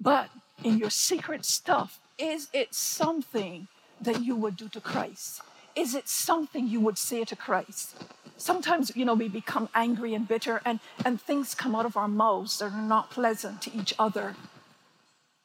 But 0.00 0.28
in 0.64 0.76
your 0.76 0.90
secret 0.90 1.44
stuff, 1.44 2.00
is 2.18 2.48
it 2.52 2.74
something 2.74 3.68
that 4.00 4.24
you 4.24 4.34
would 4.34 4.56
do 4.56 4.68
to 4.70 4.80
Christ? 4.80 5.40
Is 5.76 5.94
it 5.94 6.08
something 6.08 6.66
you 6.66 6.80
would 6.80 6.98
say 6.98 7.24
to 7.24 7.36
Christ? 7.36 7.94
Sometimes, 8.36 8.90
you 8.96 9.04
know, 9.04 9.14
we 9.14 9.28
become 9.28 9.68
angry 9.72 10.12
and 10.12 10.26
bitter 10.26 10.60
and, 10.64 10.80
and 11.04 11.20
things 11.20 11.54
come 11.54 11.76
out 11.76 11.86
of 11.86 11.96
our 11.96 12.08
mouths 12.08 12.58
that 12.58 12.72
are 12.72 12.82
not 12.82 13.12
pleasant 13.12 13.62
to 13.62 13.72
each 13.72 13.94
other. 14.00 14.34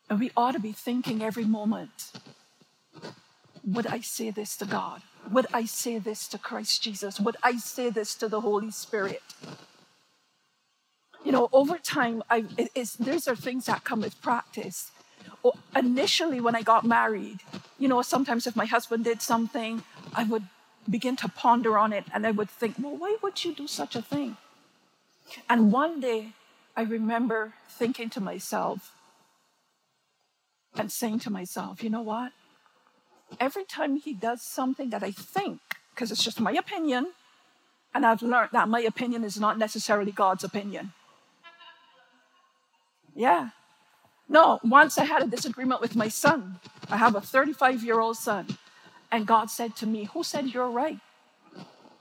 And 0.09 0.19
we 0.19 0.31
ought 0.35 0.53
to 0.53 0.59
be 0.59 0.71
thinking 0.71 1.21
every 1.21 1.45
moment 1.45 2.11
would 3.63 3.87
I 3.87 4.01
say 4.01 4.29
this 4.29 4.57
to 4.57 4.65
God? 4.65 5.03
Would 5.31 5.47
I 5.53 5.65
say 5.65 5.97
this 5.97 6.27
to 6.29 6.37
Christ 6.37 6.83
Jesus? 6.83 7.19
Would 7.19 7.37
I 7.41 7.57
say 7.57 7.89
this 7.89 8.15
to 8.15 8.27
the 8.27 8.41
Holy 8.41 8.71
Spirit? 8.71 9.23
You 11.23 11.31
know, 11.31 11.49
over 11.53 11.77
time, 11.77 12.21
I, 12.29 12.45
it 12.57 12.69
is, 12.75 12.93
these 12.95 13.27
are 13.27 13.35
things 13.35 13.65
that 13.65 13.83
come 13.83 14.01
with 14.01 14.21
practice. 14.21 14.91
Initially, 15.75 16.41
when 16.41 16.55
I 16.55 16.61
got 16.61 16.85
married, 16.85 17.39
you 17.79 17.87
know, 17.87 18.01
sometimes 18.01 18.45
if 18.45 18.55
my 18.55 18.65
husband 18.65 19.05
did 19.05 19.21
something, 19.21 19.83
I 20.13 20.25
would 20.25 20.43
begin 20.89 21.15
to 21.17 21.29
ponder 21.29 21.77
on 21.77 21.93
it 21.93 22.05
and 22.13 22.27
I 22.27 22.31
would 22.31 22.49
think, 22.49 22.75
well, 22.79 22.97
why 22.97 23.17
would 23.21 23.43
you 23.45 23.53
do 23.53 23.67
such 23.67 23.95
a 23.95 24.01
thing? 24.01 24.37
And 25.49 25.71
one 25.71 25.99
day, 26.01 26.33
I 26.75 26.81
remember 26.83 27.53
thinking 27.69 28.09
to 28.11 28.21
myself 28.21 28.93
and 30.75 30.91
saying 30.91 31.19
to 31.19 31.29
myself, 31.29 31.83
you 31.83 31.89
know 31.89 32.01
what? 32.01 32.31
Every 33.39 33.65
time 33.65 33.97
he 33.97 34.13
does 34.13 34.41
something 34.41 34.89
that 34.89 35.03
I 35.03 35.11
think, 35.11 35.59
because 35.93 36.11
it's 36.11 36.23
just 36.23 36.39
my 36.39 36.51
opinion, 36.51 37.07
and 37.93 38.05
I've 38.05 38.21
learned 38.21 38.49
that 38.53 38.67
my 38.67 38.81
opinion 38.81 39.23
is 39.23 39.39
not 39.39 39.57
necessarily 39.57 40.11
God's 40.11 40.43
opinion. 40.43 40.93
Yeah. 43.15 43.49
No, 44.27 44.59
once 44.63 44.97
I 44.97 45.05
had 45.05 45.21
a 45.21 45.27
disagreement 45.27 45.81
with 45.81 45.95
my 45.95 46.07
son. 46.07 46.59
I 46.89 46.97
have 46.97 47.15
a 47.15 47.21
35 47.21 47.83
year 47.83 47.99
old 47.99 48.17
son. 48.17 48.57
And 49.11 49.27
God 49.27 49.51
said 49.51 49.75
to 49.77 49.85
me, 49.85 50.05
Who 50.13 50.23
said 50.23 50.47
you're 50.47 50.71
right? 50.71 50.99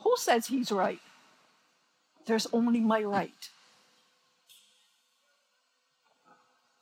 Who 0.01 0.15
says 0.17 0.47
he's 0.47 0.73
right? 0.73 1.01
There's 2.27 2.47
only 2.53 2.81
my 2.81 3.03
right. 3.03 3.51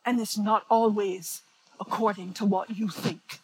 And 0.05 0.21
it's 0.21 0.39
not 0.39 0.65
always 0.71 1.43
according 1.79 2.35
to 2.35 2.45
what 2.45 2.71
you 2.71 2.89
think. 2.89 3.41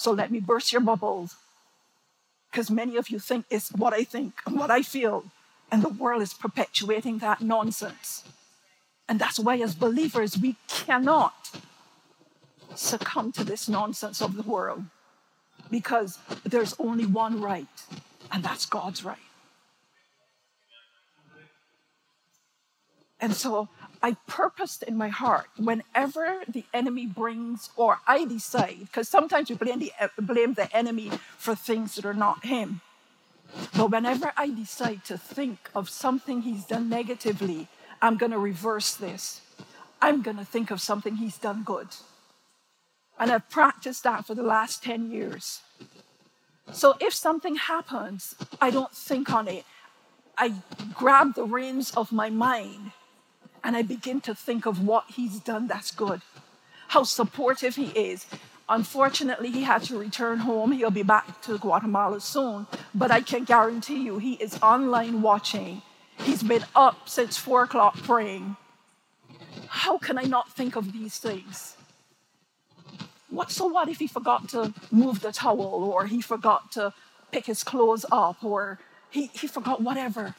So 0.00 0.12
let 0.12 0.30
me 0.30 0.40
burst 0.40 0.72
your 0.72 0.80
bubbles. 0.80 1.36
Because 2.50 2.70
many 2.70 2.96
of 2.96 3.10
you 3.10 3.18
think 3.18 3.44
it's 3.50 3.70
what 3.70 3.92
I 3.92 4.02
think 4.02 4.32
and 4.46 4.58
what 4.58 4.70
I 4.70 4.80
feel. 4.80 5.24
And 5.70 5.82
the 5.82 5.90
world 5.90 6.22
is 6.22 6.32
perpetuating 6.32 7.18
that 7.18 7.42
nonsense. 7.42 8.24
And 9.06 9.18
that's 9.18 9.38
why, 9.38 9.58
as 9.58 9.74
believers, 9.74 10.38
we 10.38 10.56
cannot 10.68 11.50
succumb 12.74 13.30
to 13.32 13.44
this 13.44 13.68
nonsense 13.68 14.22
of 14.22 14.36
the 14.36 14.42
world. 14.42 14.84
Because 15.70 16.18
there's 16.44 16.74
only 16.78 17.04
one 17.04 17.42
right, 17.42 17.76
and 18.32 18.42
that's 18.42 18.64
God's 18.64 19.04
right. 19.04 19.28
And 23.20 23.34
so 23.34 23.68
I 24.02 24.16
purposed 24.26 24.82
in 24.82 24.96
my 24.96 25.08
heart 25.08 25.48
whenever 25.56 26.42
the 26.48 26.64
enemy 26.72 27.06
brings, 27.06 27.70
or 27.76 27.98
I 28.06 28.24
decide, 28.24 28.78
because 28.80 29.08
sometimes 29.08 29.50
we 29.50 29.56
blame 29.56 29.78
the, 29.78 29.92
blame 30.18 30.54
the 30.54 30.74
enemy 30.74 31.10
for 31.36 31.54
things 31.54 31.96
that 31.96 32.06
are 32.06 32.14
not 32.14 32.44
him. 32.44 32.80
But 33.76 33.90
whenever 33.90 34.32
I 34.36 34.48
decide 34.50 35.04
to 35.06 35.18
think 35.18 35.70
of 35.74 35.90
something 35.90 36.42
he's 36.42 36.64
done 36.64 36.88
negatively, 36.88 37.68
I'm 38.00 38.16
going 38.16 38.32
to 38.32 38.38
reverse 38.38 38.94
this. 38.94 39.42
I'm 40.00 40.22
going 40.22 40.38
to 40.38 40.44
think 40.44 40.70
of 40.70 40.80
something 40.80 41.16
he's 41.16 41.36
done 41.36 41.62
good. 41.62 41.88
And 43.18 43.30
I've 43.30 43.50
practiced 43.50 44.04
that 44.04 44.26
for 44.26 44.34
the 44.34 44.42
last 44.42 44.82
10 44.82 45.10
years. 45.10 45.60
So 46.72 46.96
if 47.00 47.12
something 47.12 47.56
happens, 47.56 48.34
I 48.60 48.70
don't 48.70 48.92
think 48.92 49.30
on 49.30 49.46
it. 49.46 49.64
I 50.38 50.54
grab 50.94 51.34
the 51.34 51.44
reins 51.44 51.92
of 51.94 52.12
my 52.12 52.30
mind 52.30 52.92
and 53.62 53.76
I 53.76 53.82
begin 53.82 54.20
to 54.22 54.34
think 54.34 54.66
of 54.66 54.86
what 54.86 55.04
he's 55.08 55.40
done 55.40 55.66
that's 55.66 55.90
good, 55.90 56.22
how 56.88 57.04
supportive 57.04 57.76
he 57.76 57.86
is. 57.88 58.26
Unfortunately, 58.68 59.50
he 59.50 59.62
had 59.64 59.82
to 59.84 59.98
return 59.98 60.38
home. 60.38 60.72
He'll 60.72 60.90
be 60.90 61.02
back 61.02 61.42
to 61.42 61.58
Guatemala 61.58 62.20
soon, 62.20 62.66
but 62.94 63.10
I 63.10 63.20
can 63.20 63.44
guarantee 63.44 64.04
you 64.04 64.18
he 64.18 64.34
is 64.34 64.58
online 64.62 65.22
watching. 65.22 65.82
He's 66.18 66.42
been 66.42 66.64
up 66.76 67.08
since 67.08 67.36
four 67.36 67.64
o'clock 67.64 67.96
praying. 68.02 68.56
How 69.66 69.98
can 69.98 70.18
I 70.18 70.22
not 70.22 70.52
think 70.52 70.76
of 70.76 70.92
these 70.92 71.18
things? 71.18 71.76
What 73.28 73.50
so 73.50 73.66
what 73.66 73.88
if 73.88 73.98
he 73.98 74.06
forgot 74.06 74.48
to 74.50 74.74
move 74.90 75.20
the 75.20 75.32
towel 75.32 75.90
or 75.92 76.06
he 76.06 76.20
forgot 76.20 76.72
to 76.72 76.92
pick 77.30 77.46
his 77.46 77.62
clothes 77.62 78.04
up 78.10 78.42
or 78.44 78.78
he, 79.10 79.30
he 79.32 79.46
forgot 79.46 79.80
whatever? 79.80 80.34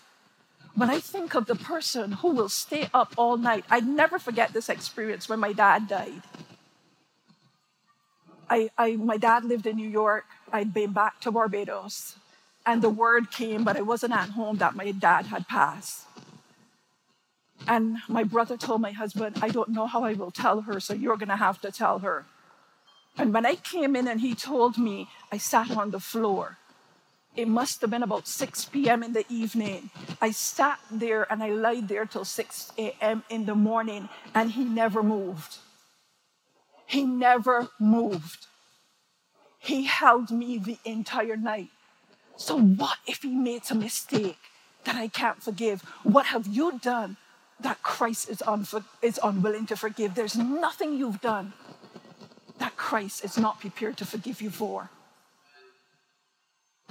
When 0.75 0.89
I 0.89 0.99
think 0.99 1.35
of 1.35 1.47
the 1.47 1.55
person 1.55 2.13
who 2.13 2.29
will 2.31 2.49
stay 2.49 2.89
up 2.93 3.13
all 3.17 3.37
night, 3.37 3.65
I'd 3.69 3.87
never 3.87 4.19
forget 4.19 4.53
this 4.53 4.69
experience 4.69 5.27
when 5.27 5.39
my 5.39 5.53
dad 5.53 5.87
died. 5.87 6.21
I, 8.49 8.69
I, 8.77 8.95
my 8.95 9.17
dad 9.17 9.45
lived 9.45 9.65
in 9.65 9.75
New 9.75 9.87
York. 9.87 10.25
I'd 10.51 10.73
been 10.73 10.91
back 10.91 11.19
to 11.21 11.31
Barbados, 11.31 12.15
and 12.65 12.81
the 12.81 12.89
word 12.89 13.31
came, 13.31 13.63
but 13.63 13.77
I 13.77 13.81
wasn't 13.81 14.13
at 14.13 14.29
home 14.29 14.57
that 14.57 14.75
my 14.75 14.91
dad 14.91 15.27
had 15.27 15.47
passed. 15.47 16.05
And 17.67 17.97
my 18.07 18.23
brother 18.23 18.57
told 18.57 18.81
my 18.81 18.91
husband, 18.91 19.37
I 19.41 19.49
don't 19.49 19.69
know 19.69 19.87
how 19.87 20.03
I 20.03 20.13
will 20.13 20.31
tell 20.31 20.61
her, 20.61 20.79
so 20.79 20.93
you're 20.93 21.17
going 21.17 21.29
to 21.29 21.35
have 21.35 21.61
to 21.61 21.71
tell 21.71 21.99
her. 21.99 22.25
And 23.17 23.33
when 23.33 23.45
I 23.45 23.55
came 23.55 23.95
in 23.95 24.07
and 24.07 24.21
he 24.21 24.35
told 24.35 24.77
me, 24.77 25.09
I 25.31 25.37
sat 25.37 25.71
on 25.71 25.91
the 25.91 25.99
floor 25.99 26.57
it 27.35 27.47
must 27.47 27.81
have 27.81 27.89
been 27.89 28.03
about 28.03 28.27
6 28.27 28.65
p.m. 28.65 29.03
in 29.03 29.13
the 29.13 29.25
evening. 29.29 29.89
I 30.21 30.31
sat 30.31 30.79
there 30.91 31.31
and 31.31 31.41
I 31.41 31.49
lied 31.49 31.87
there 31.87 32.05
till 32.05 32.25
6 32.25 32.71
a.m. 32.77 33.23
in 33.29 33.45
the 33.45 33.55
morning, 33.55 34.09
and 34.33 34.51
he 34.51 34.63
never 34.63 35.01
moved. 35.01 35.57
He 36.85 37.03
never 37.03 37.69
moved. 37.79 38.47
He 39.59 39.83
held 39.83 40.31
me 40.31 40.57
the 40.57 40.77
entire 40.83 41.37
night. 41.37 41.69
So, 42.35 42.59
what 42.59 42.97
if 43.07 43.21
he 43.21 43.29
made 43.29 43.63
a 43.69 43.75
mistake 43.75 44.39
that 44.83 44.95
I 44.95 45.07
can't 45.07 45.41
forgive? 45.41 45.81
What 46.03 46.27
have 46.27 46.47
you 46.47 46.79
done 46.79 47.17
that 47.61 47.81
Christ 47.83 48.29
is, 48.29 48.39
unfor- 48.39 48.83
is 49.01 49.19
unwilling 49.23 49.65
to 49.67 49.75
forgive. 49.75 50.15
There's 50.15 50.37
nothing 50.37 50.97
you've 50.97 51.21
done 51.21 51.53
that 52.57 52.75
Christ 52.75 53.23
is 53.23 53.37
not 53.37 53.59
prepared 53.59 53.97
to 53.97 54.05
forgive 54.05 54.41
you 54.41 54.49
for. 54.49 54.89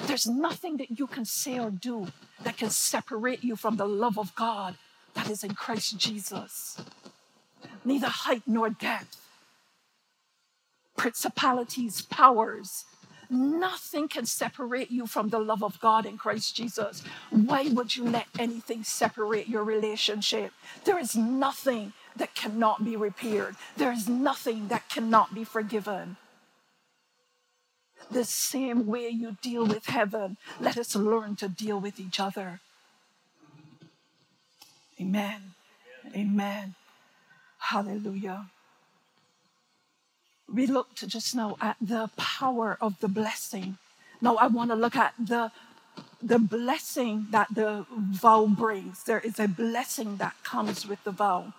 There's 0.07 0.26
nothing 0.26 0.76
that 0.78 0.99
you 0.99 1.07
can 1.07 1.25
say 1.25 1.59
or 1.59 1.71
do 1.71 2.09
that 2.42 2.57
can 2.57 2.71
separate 2.71 3.45
you 3.45 3.57
from 3.57 3.76
the 3.76 3.87
love 3.87 4.19
of 4.19 4.35
God 4.35 4.76
that 5.14 5.30
is 5.30 5.45
in 5.45 5.54
Christ 5.54 5.99
Jesus. 5.99 6.80
Neither 7.85 8.09
height 8.09 8.42
nor 8.47 8.71
depth, 8.71 9.21
principalities, 10.97 12.02
powers, 12.02 12.85
nothing 13.30 14.09
can 14.09 14.26
separate 14.26 14.90
you 14.90 15.07
from 15.07 15.28
the 15.28 15.38
love 15.38 15.62
of 15.62 15.80
God 15.80 16.04
in 16.04 16.19
Christ 16.19 16.54
Jesus. 16.57 17.02
Why 17.30 17.69
would 17.69 17.97
you 17.97 18.04
let 18.04 18.26
anything 18.38 18.83
separate 18.83 19.49
your 19.49 19.64
relationship? 19.64 20.52
There 20.85 20.99
is 20.99 21.16
nothing 21.16 21.92
that 22.16 22.35
cannot 22.35 22.85
be 22.85 22.97
repaired, 22.97 23.57
there 23.76 23.92
is 23.92 24.09
nothing 24.09 24.69
that 24.69 24.88
cannot 24.88 25.35
be 25.35 25.45
forgiven 25.45 26.16
the 28.11 28.25
same 28.25 28.87
way 28.87 29.09
you 29.09 29.37
deal 29.42 29.66
with 29.66 29.87
heaven, 29.87 30.37
let 30.61 30.76
us 30.76 30.95
learn 30.97 31.37
to 31.37 31.49
deal 31.49 31.80
with 31.80 32.00
each 32.00 32.19
other. 32.21 32.61
Amen. 35.00 35.54
Amen. 36.14 36.75
Hallelujah. 37.59 38.47
We 40.52 40.66
looked 40.66 41.07
just 41.07 41.35
now 41.35 41.57
at 41.61 41.76
the 41.80 42.11
power 42.16 42.76
of 42.80 42.99
the 43.00 43.09
blessing. 43.09 43.78
Now 44.21 44.37
I 44.37 44.49
want 44.49 44.71
to 44.71 44.76
look 44.76 44.97
at 44.97 45.14
the 45.19 45.52
the 46.23 46.38
blessing 46.38 47.26
that 47.30 47.49
the 47.54 47.87
vow 47.90 48.47
brings. 48.47 49.04
There 49.04 49.21
is 49.21 49.40
a 49.40 49.49
blessing 49.49 50.16
that 50.16 50.35
comes 50.42 50.87
with 50.87 51.02
the 51.04 51.11
vow. 51.11 51.54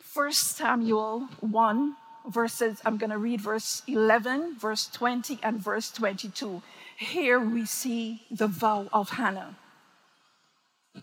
First 0.00 0.56
Samuel 0.56 1.28
1 1.40 1.96
verses, 2.28 2.80
I'm 2.84 2.96
going 2.96 3.10
to 3.10 3.18
read 3.18 3.40
verse 3.40 3.82
11, 3.86 4.56
verse 4.58 4.88
20, 4.88 5.38
and 5.42 5.58
verse 5.58 5.90
22. 5.90 6.62
Here 6.98 7.38
we 7.38 7.66
see 7.66 8.22
the 8.30 8.46
vow 8.46 8.88
of 8.92 9.10
Hannah. 9.10 9.56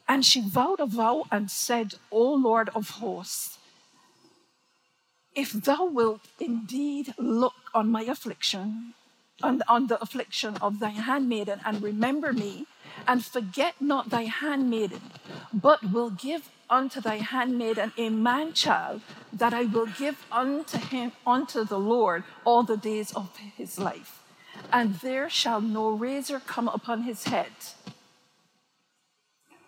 And 0.08 0.25
she 0.25 0.42
vowed 0.42 0.80
a 0.80 0.86
vow 0.86 1.25
and 1.32 1.51
said, 1.51 1.96
O 2.12 2.34
Lord 2.34 2.70
of 2.75 2.89
hosts, 3.01 3.58
if 5.36 5.51
thou 5.51 5.86
wilt 5.86 6.22
indeed 6.39 7.13
look 7.18 7.53
on 7.74 7.89
my 7.89 8.03
affliction, 8.03 8.94
on, 9.42 9.62
on 9.68 9.88
the 9.88 10.01
affliction 10.01 10.58
of 10.62 10.80
thy 10.80 10.89
handmaiden, 10.89 11.60
and 11.65 11.82
remember 11.82 12.34
me, 12.34 12.65
and 13.08 13.25
forget 13.25 13.75
not 13.80 14.10
thy 14.10 14.24
handmaiden, 14.24 15.01
but 15.51 15.92
will 15.92 16.12
give 16.12 16.50
unto 16.70 17.01
thy 17.01 17.17
handmaiden 17.17 17.93
a 17.98 18.10
man 18.10 18.53
child 18.53 19.01
that 19.32 19.53
I 19.53 19.63
will 19.63 19.88
give 19.88 20.25
unto 20.32 20.77
him 20.77 21.12
unto 21.25 21.63
the 21.63 21.79
Lord 21.79 22.24
all 22.46 22.63
the 22.63 22.77
days 22.77 23.12
of 23.13 23.36
his 23.38 23.79
life. 23.79 24.24
And 24.72 24.96
there 24.96 25.29
shall 25.29 25.62
no 25.62 25.89
razor 25.89 26.39
come 26.39 26.67
upon 26.67 27.03
his 27.03 27.25
head. 27.25 27.51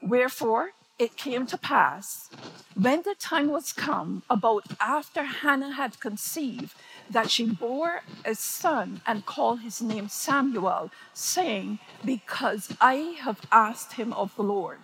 Wherefore 0.01 0.71
it 0.97 1.17
came 1.17 1.45
to 1.47 1.57
pass, 1.57 2.29
when 2.73 3.01
the 3.01 3.15
time 3.15 3.47
was 3.47 3.73
come, 3.73 4.23
about 4.29 4.63
after 4.79 5.23
Hannah 5.23 5.73
had 5.73 5.99
conceived, 5.99 6.73
that 7.09 7.29
she 7.29 7.45
bore 7.45 8.01
a 8.23 8.33
son 8.35 9.01
and 9.05 9.25
called 9.25 9.59
his 9.61 9.81
name 9.81 10.07
Samuel, 10.07 10.91
saying, 11.13 11.79
Because 12.05 12.73
I 12.79 13.17
have 13.19 13.41
asked 13.51 13.93
him 13.93 14.13
of 14.13 14.35
the 14.35 14.43
Lord. 14.43 14.79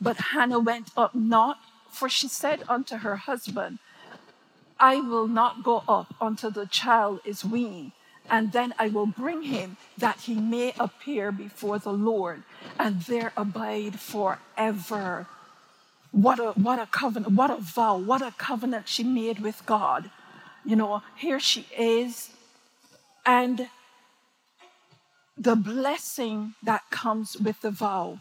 But 0.00 0.16
Hannah 0.32 0.58
went 0.58 0.90
up 0.96 1.14
not, 1.14 1.58
for 1.90 2.08
she 2.08 2.28
said 2.28 2.62
unto 2.68 2.96
her 2.98 3.16
husband, 3.16 3.78
I 4.78 4.96
will 4.96 5.28
not 5.28 5.62
go 5.62 5.84
up 5.88 6.14
until 6.20 6.50
the 6.50 6.66
child 6.66 7.20
is 7.24 7.44
weaned, 7.44 7.92
and 8.28 8.52
then 8.52 8.74
I 8.78 8.88
will 8.88 9.06
bring 9.06 9.42
him 9.42 9.76
that 9.96 10.22
he 10.22 10.34
may 10.34 10.74
appear 10.78 11.30
before 11.30 11.78
the 11.78 11.92
Lord 11.92 12.42
and 12.78 13.02
there 13.02 13.32
abide 13.36 14.00
forever. 14.00 15.26
What 16.10 16.38
a, 16.38 16.52
what 16.52 16.78
a 16.78 16.86
covenant, 16.86 17.32
what 17.34 17.50
a 17.50 17.56
vow, 17.56 17.96
what 17.96 18.22
a 18.22 18.34
covenant 18.36 18.88
she 18.88 19.04
made 19.04 19.38
with 19.38 19.64
God. 19.66 20.10
You 20.64 20.76
know, 20.76 21.02
here 21.16 21.40
she 21.40 21.66
is, 21.76 22.30
and 23.24 23.68
the 25.36 25.56
blessing 25.56 26.54
that 26.62 26.82
comes 26.90 27.36
with 27.36 27.60
the 27.60 27.70
vow 27.70 28.20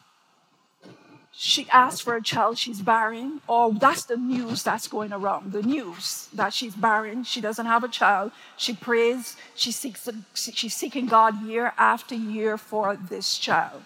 she 1.34 1.68
asked 1.70 2.04
for 2.04 2.16
a 2.16 2.22
child, 2.22 2.58
she's 2.58 2.82
barren, 2.82 3.42
or 3.48 3.74
that's 3.74 4.04
the 4.04 4.18
news 4.18 4.64
that's 4.64 4.88
going 4.88 5.14
around. 5.14 5.54
The 5.54 5.64
news 5.64 6.28
that 6.34 6.54
she's 6.54 6.76
barren, 6.76 7.24
she 7.24 7.40
doesn't 7.40 7.66
have 7.66 7.84
a 7.84 7.88
child. 7.88 8.32
She 8.58 8.74
prays, 8.74 9.38
she 9.56 9.72
seeks, 9.72 10.08
she's 10.34 10.76
seeking 10.76 11.06
God 11.06 11.44
year 11.44 11.74
after 11.78 12.16
year 12.16 12.58
for 12.58 12.96
this 12.96 13.38
child. 13.38 13.84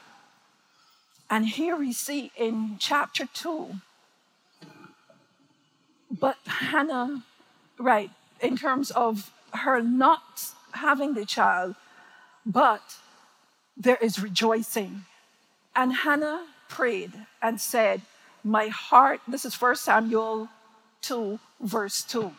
And 1.29 1.47
here 1.47 1.75
we 1.75 1.93
see 1.93 2.31
in 2.36 2.77
chapter 2.79 3.27
2, 3.31 3.75
but 6.12 6.38
Hannah, 6.45 7.23
right, 7.77 8.12
in 8.41 8.58
terms 8.58 8.91
of 8.91 9.31
her 9.53 9.81
not 9.81 10.51
having 10.73 11.13
the 11.13 11.25
child, 11.25 11.75
but 12.45 12.97
there 13.77 13.97
is 14.01 14.21
rejoicing. 14.21 15.05
And 15.75 15.93
Hannah 15.93 16.45
prayed 16.75 17.13
and 17.41 17.61
said, 17.61 18.01
My 18.43 18.67
heart, 18.67 19.21
this 19.29 19.45
is 19.45 19.55
1 19.55 19.77
Samuel 19.77 20.49
2, 21.03 21.39
verse 21.61 22.03
2. 22.03 22.33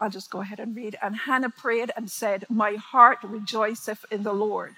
I'll 0.00 0.08
just 0.08 0.30
go 0.30 0.40
ahead 0.40 0.58
and 0.58 0.74
read. 0.74 0.96
And 1.02 1.16
Hannah 1.16 1.50
prayed 1.50 1.90
and 1.94 2.10
said, 2.10 2.46
My 2.48 2.74
heart 2.74 3.18
rejoiceth 3.22 4.06
in 4.10 4.22
the 4.22 4.32
Lord. 4.32 4.74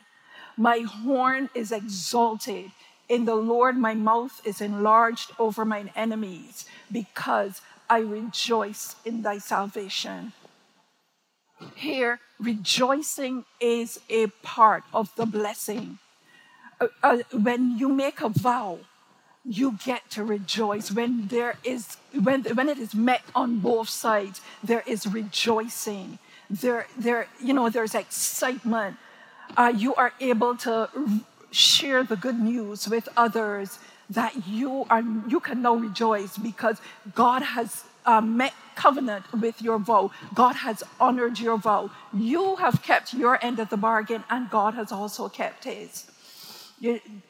My 0.57 0.81
horn 0.81 1.51
is 1.55 1.71
exalted. 1.71 2.73
In 3.09 3.25
the 3.25 3.37
Lord, 3.37 3.77
my 3.77 3.95
mouth 3.95 4.41
is 4.45 4.61
enlarged 4.61 5.31
over 5.39 5.65
mine 5.65 5.91
enemies, 5.95 6.65
because 6.91 7.61
I 7.89 8.01
rejoice 8.01 8.97
in 9.05 9.23
thy 9.23 9.39
salvation. 9.39 10.33
Here, 11.75 12.21
rejoicing 12.39 13.45
is 13.61 14.01
a 14.09 14.29
part 14.43 14.85
of 14.93 15.15
the 15.17 15.27
blessing. 15.27 15.99
Uh, 16.81 16.89
uh, 17.03 17.19
when 17.33 17.79
you 17.79 17.89
make 17.89 18.21
a 18.21 18.29
vow, 18.29 18.79
you 19.45 19.79
get 19.85 20.11
to 20.11 20.25
rejoice. 20.25 20.91
When 20.91 21.29
there 21.29 21.57
is 21.65 21.97
when 22.13 22.43
when 22.45 22.69
it 22.69 22.79
is 22.79 22.95
met 22.95 23.23
on 23.35 23.61
both 23.61 23.89
sides 23.89 24.41
there 24.63 24.83
is 24.87 25.07
rejoicing. 25.07 26.19
There 26.49 26.87
there 26.99 27.29
you 27.43 27.55
know 27.55 27.69
there's 27.71 27.95
excitement. 27.95 28.97
Uh, 29.57 29.73
you 29.75 29.95
are 29.95 30.13
able 30.21 30.57
to 30.59 30.89
share 31.51 32.05
the 32.05 32.17
good 32.17 32.39
news 32.39 32.89
with 32.89 33.09
others 33.17 33.79
that 34.09 34.47
you 34.47 34.87
are 34.91 35.03
you 35.29 35.41
can 35.41 35.63
now 35.63 35.75
rejoice 35.75 36.37
because 36.37 36.81
god 37.15 37.43
has 37.43 37.85
uh, 38.07 38.21
met 38.21 38.55
covenant 38.75 39.25
with 39.33 39.61
your 39.61 39.79
vow. 39.79 40.11
God 40.35 40.55
has 40.57 40.83
honored 40.99 41.39
your 41.39 41.59
vow. 41.59 41.91
You 42.13 42.57
have 42.57 42.83
kept 42.83 43.13
your 43.13 43.39
end 43.45 43.59
of 43.59 43.69
the 43.69 43.77
bargain, 43.77 44.25
and 44.31 44.51
God 44.51 44.75
has 44.75 44.91
also 44.93 45.29
kept 45.29 45.65
his. 45.65 46.07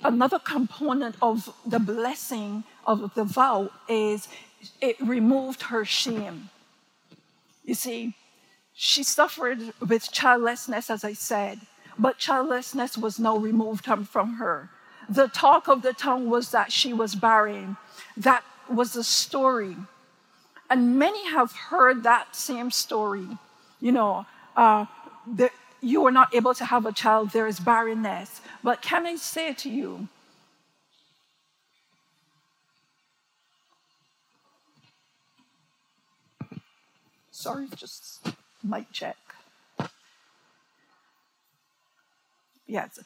Another 0.04 0.38
component 0.38 1.16
of 1.20 1.52
the 1.66 1.80
blessing 1.80 2.64
of 2.86 3.14
the 3.14 3.24
vow 3.24 3.70
is 3.88 4.28
it 4.80 5.00
removed 5.00 5.62
her 5.64 5.84
shame. 5.84 6.50
You 7.64 7.74
see, 7.74 8.14
she 8.74 9.02
suffered 9.02 9.72
with 9.86 10.12
childlessness, 10.12 10.88
as 10.88 11.04
I 11.04 11.14
said, 11.14 11.60
but 11.98 12.18
childlessness 12.18 12.96
was 12.96 13.18
now 13.18 13.36
removed 13.36 13.84
from 13.84 14.34
her. 14.34 14.70
The 15.08 15.28
talk 15.28 15.68
of 15.68 15.82
the 15.82 15.92
tongue 15.92 16.30
was 16.30 16.52
that 16.52 16.70
she 16.70 16.92
was 16.92 17.14
barren. 17.16 17.76
That 18.16 18.44
was 18.68 18.92
the 18.92 19.02
story 19.02 19.76
and 20.70 20.98
many 20.98 21.28
have 21.28 21.52
heard 21.52 22.04
that 22.04 22.34
same 22.34 22.70
story. 22.70 23.26
You 23.80 23.92
know, 23.92 24.26
uh, 24.56 24.86
that 25.26 25.52
you 25.80 26.04
are 26.06 26.10
not 26.10 26.34
able 26.34 26.54
to 26.54 26.64
have 26.64 26.86
a 26.86 26.92
child, 26.92 27.30
there 27.30 27.46
is 27.46 27.58
barrenness. 27.58 28.40
But 28.62 28.82
can 28.82 29.06
I 29.06 29.16
say 29.16 29.52
to 29.54 29.70
you, 29.70 30.08
sorry, 37.30 37.66
just 37.74 38.26
mic 38.62 38.92
check. 38.92 39.16
Yes. 42.66 43.00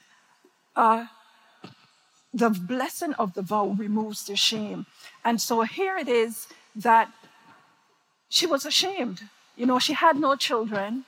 Uh, 0.77 1.07
the 2.35 2.51
blessing 2.51 3.15
of 3.15 3.35
the 3.35 3.43
vow 3.43 3.69
removes 3.69 4.27
the 4.27 4.37
shame. 4.37 4.87
And 5.25 5.41
so 5.41 5.63
here 5.63 5.97
it 5.97 6.09
is 6.09 6.49
that 6.75 7.13
she 8.35 8.47
was 8.47 8.67
ashamed. 8.67 9.23
You 9.55 9.65
know, 9.65 9.79
she 9.79 9.93
had 9.93 10.17
no 10.17 10.35
children. 10.35 11.05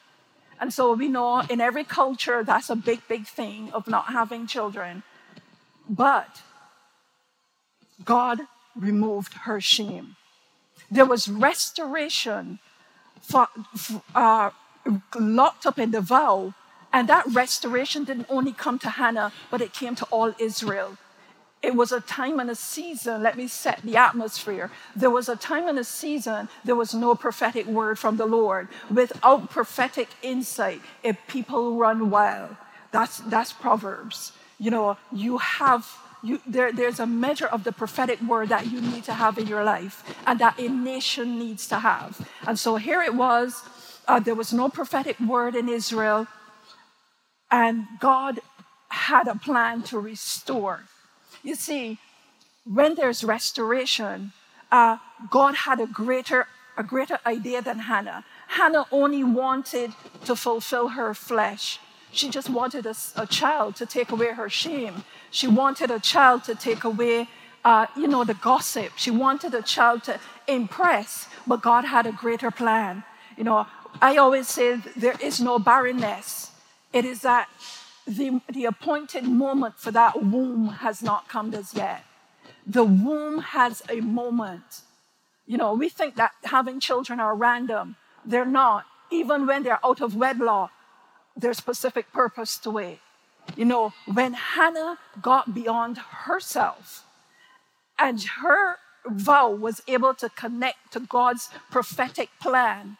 And 0.60 0.72
so 0.72 0.92
we 0.94 1.08
know 1.08 1.40
in 1.40 1.60
every 1.60 1.82
culture 1.82 2.44
that's 2.44 2.70
a 2.70 2.76
big, 2.76 3.00
big 3.08 3.26
thing 3.26 3.70
of 3.72 3.88
not 3.88 4.06
having 4.20 4.46
children. 4.46 5.02
But 5.88 6.42
God 8.04 8.42
removed 8.76 9.32
her 9.46 9.60
shame. 9.60 10.14
There 10.88 11.04
was 11.04 11.28
restoration 11.28 12.60
for, 13.20 13.48
uh, 14.14 14.50
locked 15.18 15.66
up 15.66 15.80
in 15.80 15.90
the 15.90 16.00
vow. 16.00 16.54
And 16.92 17.08
that 17.08 17.26
restoration 17.26 18.04
didn't 18.04 18.30
only 18.30 18.52
come 18.52 18.78
to 18.78 18.90
Hannah, 19.00 19.32
but 19.50 19.60
it 19.60 19.72
came 19.72 19.96
to 19.96 20.06
all 20.12 20.32
Israel. 20.38 20.96
It 21.66 21.74
was 21.74 21.90
a 21.90 22.00
time 22.00 22.38
and 22.38 22.48
a 22.48 22.54
season. 22.54 23.24
Let 23.24 23.36
me 23.36 23.48
set 23.48 23.82
the 23.82 23.96
atmosphere. 23.96 24.70
There 24.94 25.10
was 25.10 25.28
a 25.28 25.34
time 25.34 25.66
and 25.66 25.76
a 25.80 25.82
season, 25.82 26.48
there 26.64 26.76
was 26.76 26.94
no 26.94 27.16
prophetic 27.16 27.66
word 27.66 27.98
from 27.98 28.18
the 28.18 28.24
Lord. 28.24 28.68
Without 28.88 29.50
prophetic 29.50 30.08
insight, 30.22 30.80
if 31.02 31.16
people 31.26 31.76
run 31.76 32.08
wild, 32.08 32.54
that's, 32.92 33.18
that's 33.18 33.52
Proverbs. 33.52 34.30
You 34.60 34.70
know, 34.70 34.96
you 35.10 35.38
have 35.38 35.82
you, 36.22 36.40
there, 36.46 36.72
there's 36.72 37.00
a 37.00 37.06
measure 37.06 37.46
of 37.46 37.64
the 37.64 37.72
prophetic 37.72 38.20
word 38.22 38.48
that 38.48 38.70
you 38.70 38.80
need 38.80 39.04
to 39.04 39.14
have 39.14 39.36
in 39.36 39.48
your 39.48 39.64
life 39.64 40.04
and 40.26 40.38
that 40.38 40.58
a 40.58 40.68
nation 40.68 41.36
needs 41.38 41.66
to 41.68 41.80
have. 41.80 42.26
And 42.46 42.58
so 42.58 42.76
here 42.76 43.02
it 43.02 43.14
was. 43.14 43.62
Uh, 44.08 44.20
there 44.20 44.34
was 44.34 44.52
no 44.52 44.68
prophetic 44.68 45.18
word 45.20 45.54
in 45.56 45.68
Israel. 45.68 46.26
And 47.50 47.86
God 48.00 48.40
had 48.88 49.26
a 49.28 49.34
plan 49.36 49.82
to 49.90 49.98
restore. 49.98 50.84
You 51.46 51.54
see, 51.54 51.98
when 52.64 52.96
there's 52.96 53.22
restoration, 53.22 54.32
uh, 54.72 54.98
God 55.30 55.54
had 55.54 55.78
a 55.78 55.86
greater, 55.86 56.48
a 56.76 56.82
greater 56.82 57.20
idea 57.24 57.62
than 57.62 57.78
Hannah. 57.78 58.24
Hannah 58.48 58.86
only 58.90 59.22
wanted 59.22 59.92
to 60.24 60.34
fulfill 60.34 60.88
her 60.98 61.14
flesh. 61.14 61.78
She 62.10 62.30
just 62.30 62.50
wanted 62.50 62.84
a, 62.84 62.96
a 63.14 63.26
child 63.28 63.76
to 63.76 63.86
take 63.86 64.10
away 64.10 64.30
her 64.32 64.48
shame. 64.48 65.04
She 65.30 65.46
wanted 65.46 65.92
a 65.92 66.00
child 66.00 66.42
to 66.48 66.56
take 66.56 66.82
away, 66.82 67.28
uh, 67.64 67.86
you 67.96 68.08
know, 68.08 68.24
the 68.24 68.34
gossip. 68.34 68.90
She 68.96 69.12
wanted 69.12 69.54
a 69.54 69.62
child 69.62 70.02
to 70.08 70.18
impress, 70.48 71.28
but 71.46 71.62
God 71.62 71.84
had 71.84 72.06
a 72.06 72.12
greater 72.12 72.50
plan. 72.50 73.04
You 73.36 73.44
know, 73.44 73.68
I 74.02 74.16
always 74.16 74.48
say 74.48 74.82
there 74.96 75.16
is 75.22 75.40
no 75.40 75.60
barrenness. 75.60 76.50
It 76.92 77.04
is 77.04 77.22
that 77.22 77.48
the, 78.06 78.40
the 78.48 78.64
appointed 78.64 79.24
moment 79.24 79.78
for 79.78 79.90
that 79.90 80.22
womb 80.22 80.68
has 80.68 81.02
not 81.02 81.28
come 81.28 81.52
as 81.54 81.74
yet. 81.74 82.04
The 82.66 82.84
womb 82.84 83.40
has 83.40 83.82
a 83.88 84.00
moment. 84.00 84.82
You 85.46 85.56
know, 85.56 85.74
we 85.74 85.88
think 85.88 86.16
that 86.16 86.32
having 86.44 86.80
children 86.80 87.20
are 87.20 87.34
random. 87.34 87.96
They're 88.24 88.44
not. 88.44 88.84
Even 89.10 89.46
when 89.46 89.62
they're 89.62 89.84
out 89.84 90.00
of 90.00 90.16
wedlock, 90.16 90.72
there's 91.36 91.58
specific 91.58 92.12
purpose 92.12 92.58
to 92.58 92.78
it. 92.78 92.98
You 93.56 93.64
know, 93.64 93.92
when 94.12 94.34
Hannah 94.34 94.98
got 95.22 95.54
beyond 95.54 95.98
herself 95.98 97.04
and 97.98 98.20
her 98.42 98.76
vow 99.06 99.50
was 99.50 99.80
able 99.86 100.14
to 100.14 100.28
connect 100.28 100.92
to 100.92 101.00
God's 101.00 101.48
prophetic 101.70 102.30
plan, 102.40 102.96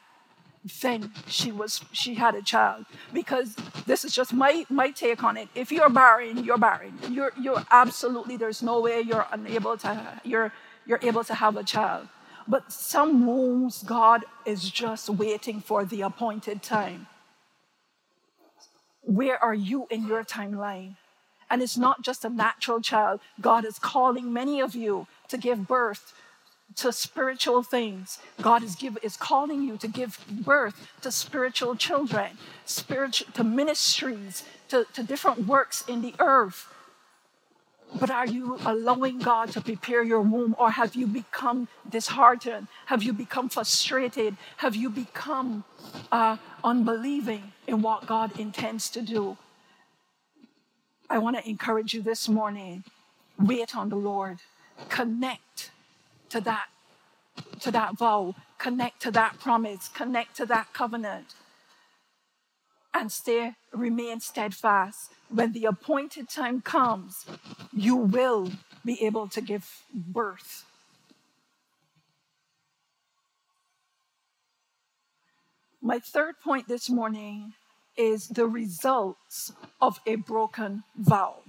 then 0.81 1.13
she 1.27 1.53
was 1.53 1.85
she 1.93 2.15
had 2.15 2.35
a 2.35 2.43
child. 2.43 2.85
Because 3.13 3.57
this 3.87 4.05
is 4.05 4.15
just 4.15 4.33
my 4.33 4.65
my 4.69 4.91
take 4.91 5.23
on 5.23 5.37
it. 5.37 5.49
If 5.55 5.71
you're 5.71 5.91
barren 5.91 6.45
you're 6.45 6.59
barren. 6.59 6.99
You're 7.11 7.33
you're 7.41 7.65
absolutely 7.71 8.37
there's 8.37 8.63
no 8.63 8.81
way 8.81 9.01
you're 9.01 9.27
unable 9.33 9.77
to 9.79 10.21
you're 10.25 10.53
you're 10.87 11.01
able 11.03 11.25
to 11.25 11.35
have 11.35 11.57
a 11.57 11.65
child. 11.65 12.09
But 12.49 12.73
some 12.73 13.27
wombs 13.27 13.83
god 13.83 14.25
is 14.45 14.71
just 14.71 15.09
waiting 15.09 15.61
for 15.61 15.85
the 15.85 16.03
appointed 16.03 16.63
time. 16.63 17.07
Where 19.03 19.43
are 19.43 19.55
you 19.55 19.87
in 19.91 20.07
your 20.07 20.25
timeline? 20.25 20.97
And 21.49 21.63
it's 21.63 21.77
not 21.77 22.03
just 22.03 22.25
a 22.25 22.29
natural 22.29 22.81
child. 22.81 23.21
God 23.41 23.65
is 23.65 23.79
calling 23.79 24.33
many 24.33 24.61
of 24.61 24.75
you 24.75 25.07
to 25.29 25.39
give 25.39 25.69
birth 25.69 26.13
to 26.75 26.93
spiritual 26.93 27.63
things. 27.63 28.19
God 28.43 28.63
is, 28.63 28.75
give, 28.75 28.99
is 29.03 29.17
calling 29.17 29.63
you 29.63 29.77
to 29.79 29.89
give 29.89 30.19
birth 30.29 30.89
to 31.03 31.11
spiritual 31.11 31.77
children, 31.77 32.39
spiritual, 32.65 33.33
to 33.33 33.45
ministries, 33.45 34.45
to, 34.69 34.87
to 34.93 35.03
different 35.03 35.47
works 35.47 35.85
in 35.89 36.03
the 36.03 36.15
earth. 36.19 36.69
But 37.99 38.11
are 38.11 38.27
you 38.27 38.59
allowing 38.67 39.21
God 39.21 39.53
to 39.53 39.61
prepare 39.61 40.03
your 40.03 40.21
womb, 40.21 40.55
or 40.59 40.73
have 40.73 40.97
you 40.97 41.07
become 41.07 41.69
disheartened? 41.89 42.67
Have 42.87 43.03
you 43.03 43.13
become 43.13 43.49
frustrated? 43.49 44.37
Have 44.59 44.75
you 44.75 44.91
become 44.91 45.65
uh, 46.11 46.37
unbelieving 46.65 47.53
in 47.67 47.81
what 47.81 48.07
God 48.07 48.39
intends 48.39 48.91
to 48.91 49.01
do? 49.01 49.39
I 51.09 51.19
want 51.19 51.37
to 51.37 51.49
encourage 51.49 51.95
you 51.95 52.03
this 52.03 52.29
morning 52.29 52.85
wait 53.39 53.77
on 53.77 53.89
the 53.89 53.97
Lord, 53.97 54.39
connect 54.89 55.71
to 56.37 56.45
that 56.45 56.67
to 57.61 57.71
that 57.71 57.97
vow, 57.97 58.35
connect 58.59 59.01
to 59.03 59.11
that 59.11 59.39
promise, 59.41 59.89
connect 59.89 60.37
to 60.37 60.47
that 60.47 60.73
covenant, 60.73 61.35
and 62.95 63.11
stay, 63.11 63.53
remain 63.73 64.21
steadfast. 64.21 65.11
When 65.29 65.53
the 65.53 65.65
appointed 65.65 66.29
time 66.29 66.61
comes, 66.61 67.27
you 67.73 67.97
will 67.97 68.51
be 68.85 69.03
able 69.05 69.29
to 69.29 69.41
give 69.41 69.83
birth. 69.95 70.65
My 75.83 75.99
third 75.99 76.35
point 76.43 76.69
this 76.69 76.91
morning 76.91 77.53
is 77.97 78.29
the 78.29 78.47
results 78.47 79.53
of 79.81 80.01
a 80.07 80.17
broken 80.17 80.85
vow. 80.97 81.43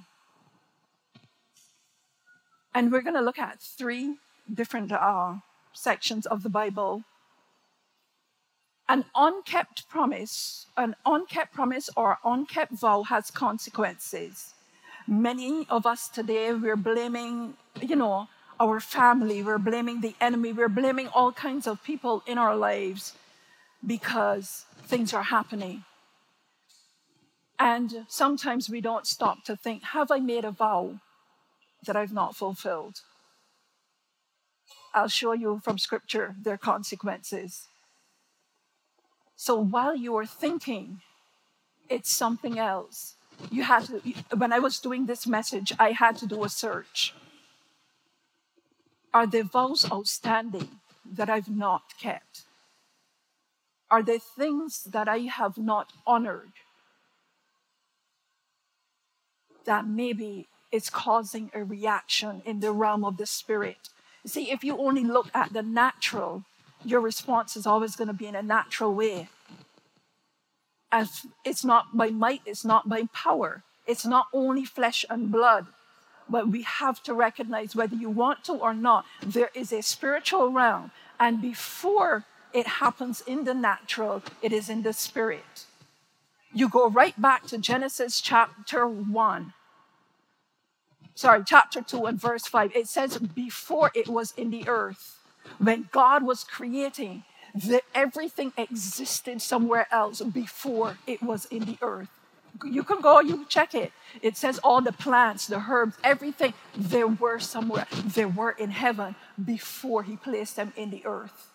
And 2.74 2.92
we're 2.92 3.02
going 3.02 3.16
to 3.16 3.22
look 3.22 3.40
at 3.40 3.62
three 3.62 4.18
different 4.54 4.92
uh, 4.92 5.36
sections 5.74 6.26
of 6.26 6.44
the 6.44 6.50
Bible. 6.50 7.04
An 8.90 9.06
unkept 9.16 9.90
promise, 9.90 10.68
an 10.78 10.96
unkept 11.06 11.54
promise 11.54 11.90
or 11.96 12.20
unkept 12.24 12.74
vow 12.74 13.04
has 13.04 13.30
consequences. 13.32 14.54
Many 15.08 15.68
of 15.70 15.86
us 15.86 16.08
today, 16.08 16.54
we're 16.54 16.78
blaming, 16.78 17.56
you 17.82 17.96
know, 17.96 18.28
our 18.60 18.80
family, 18.80 19.44
we're 19.44 19.58
blaming 19.58 20.02
the 20.02 20.16
enemy, 20.20 20.54
we're 20.54 20.70
blaming 20.70 21.08
all 21.10 21.32
kinds 21.32 21.68
of 21.68 21.84
people 21.84 22.24
in 22.26 22.38
our 22.38 22.56
lives 22.56 23.14
because 23.86 24.66
things 24.84 25.14
are 25.14 25.24
happening. 25.24 25.84
And 27.60 28.06
sometimes 28.08 28.70
we 28.70 28.82
don't 28.82 29.08
stop 29.08 29.44
to 29.46 29.56
think, 29.56 29.84
have 29.84 30.12
I 30.12 30.20
made 30.20 30.46
a 30.46 30.52
vow 30.52 31.00
that 31.86 31.96
I've 31.96 32.14
not 32.14 32.36
fulfilled? 32.36 33.02
I'll 34.98 35.08
show 35.08 35.34
you 35.34 35.62
from 35.64 35.78
scripture 35.78 36.36
their 36.42 36.58
consequences. 36.58 37.68
So 39.36 39.54
while 39.60 39.96
you 39.96 40.16
are 40.18 40.26
thinking, 40.26 41.02
it's 41.88 42.12
something 42.12 42.58
else. 42.58 43.16
You 43.52 43.64
have 43.64 43.88
to, 43.88 44.02
when 44.36 44.52
I 44.52 44.60
was 44.60 44.80
doing 44.80 45.06
this 45.06 45.28
message, 45.28 45.72
I 45.78 45.92
had 45.92 46.18
to 46.18 46.26
do 46.26 46.44
a 46.44 46.50
search. 46.50 47.14
Are 49.14 49.28
there 49.28 49.44
vows 49.44 49.90
outstanding 49.92 50.80
that 51.06 51.30
I've 51.30 51.50
not 51.50 51.84
kept? 52.02 52.42
Are 53.90 54.04
there 54.04 54.20
things 54.20 54.84
that 54.84 55.08
I 55.08 55.20
have 55.20 55.58
not 55.58 55.94
honored 56.06 56.54
that 59.66 59.88
maybe 59.88 60.48
it's 60.72 60.90
causing 60.90 61.52
a 61.54 61.64
reaction 61.64 62.42
in 62.46 62.60
the 62.60 62.72
realm 62.72 63.06
of 63.06 63.18
the 63.18 63.28
spirit? 63.28 63.90
See, 64.28 64.52
if 64.52 64.64
you 64.64 64.78
only 64.78 65.06
look 65.06 65.30
at 65.34 65.54
the 65.54 65.64
natural, 65.64 66.44
your 66.84 67.00
response 67.00 67.56
is 67.56 67.66
always 67.66 67.96
going 67.96 68.10
to 68.10 68.14
be 68.14 68.28
in 68.28 68.36
a 68.36 68.42
natural 68.42 68.94
way. 68.94 69.30
As 70.92 71.26
it's 71.46 71.64
not 71.64 71.96
by 71.96 72.10
might, 72.10 72.42
it's 72.46 72.66
not 72.66 72.90
by 72.90 73.04
power. 73.14 73.64
It's 73.86 74.06
not 74.06 74.28
only 74.34 74.66
flesh 74.66 75.06
and 75.10 75.32
blood, 75.32 75.68
but 76.30 76.50
we 76.50 76.64
have 76.64 77.02
to 77.04 77.14
recognize 77.14 77.74
whether 77.74 77.96
you 77.96 78.10
want 78.10 78.44
to 78.46 78.54
or 78.54 78.74
not, 78.74 79.06
there 79.26 79.50
is 79.56 79.72
a 79.72 79.82
spiritual 79.82 80.52
realm. 80.52 80.92
And 81.20 81.42
before 81.42 82.26
it 82.54 82.68
happens 82.68 83.22
in 83.22 83.46
the 83.46 83.54
natural, 83.54 84.24
it 84.42 84.52
is 84.52 84.70
in 84.70 84.84
the 84.84 84.92
spirit. 84.92 85.66
You 86.54 86.68
go 86.68 86.90
right 86.90 87.20
back 87.20 87.48
to 87.48 87.58
Genesis 87.58 88.20
chapter 88.20 88.86
1 88.88 89.54
sorry, 91.18 91.42
chapter 91.46 91.82
2 91.82 92.06
and 92.06 92.22
verse 92.22 92.46
5, 92.46 92.76
it 92.76 92.88
says, 92.88 93.18
Before 93.18 93.92
it 93.96 94.08
was 94.08 94.34
in 94.38 94.52
the 94.52 94.68
earth, 94.68 95.18
when 95.58 95.90
God 95.92 96.24
was 96.24 96.44
creating, 96.44 97.24
that 97.56 97.84
everything 97.96 98.54
existed 98.56 99.42
somewhere 99.42 99.88
else 99.92 100.22
before 100.22 101.00
it 101.08 101.24
was 101.24 101.46
in 101.46 101.66
the 101.66 101.78
earth. 101.82 102.10
You 102.64 102.84
can 102.84 103.02
go, 103.02 103.20
you 103.20 103.46
check 103.50 103.74
it. 103.74 103.92
It 104.22 104.38
says 104.38 104.60
all 104.60 104.82
the 104.82 104.92
plants, 104.92 105.48
the 105.48 105.64
herbs, 105.68 105.96
everything, 106.04 106.54
they 106.76 107.04
were 107.04 107.40
somewhere. 107.40 107.88
They 107.92 108.26
were 108.26 108.52
in 108.52 108.72
heaven 108.72 109.16
before 109.44 110.04
He 110.04 110.18
placed 110.18 110.56
them 110.56 110.74
in 110.76 110.92
the 110.92 111.06
earth. 111.06 111.52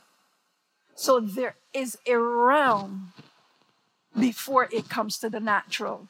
So 0.94 1.20
there 1.20 1.56
is 1.72 1.98
a 2.06 2.16
realm 2.16 3.12
before 4.18 4.68
it 4.72 4.88
comes 4.88 5.18
to 5.18 5.30
the 5.30 5.40
natural. 5.40 6.08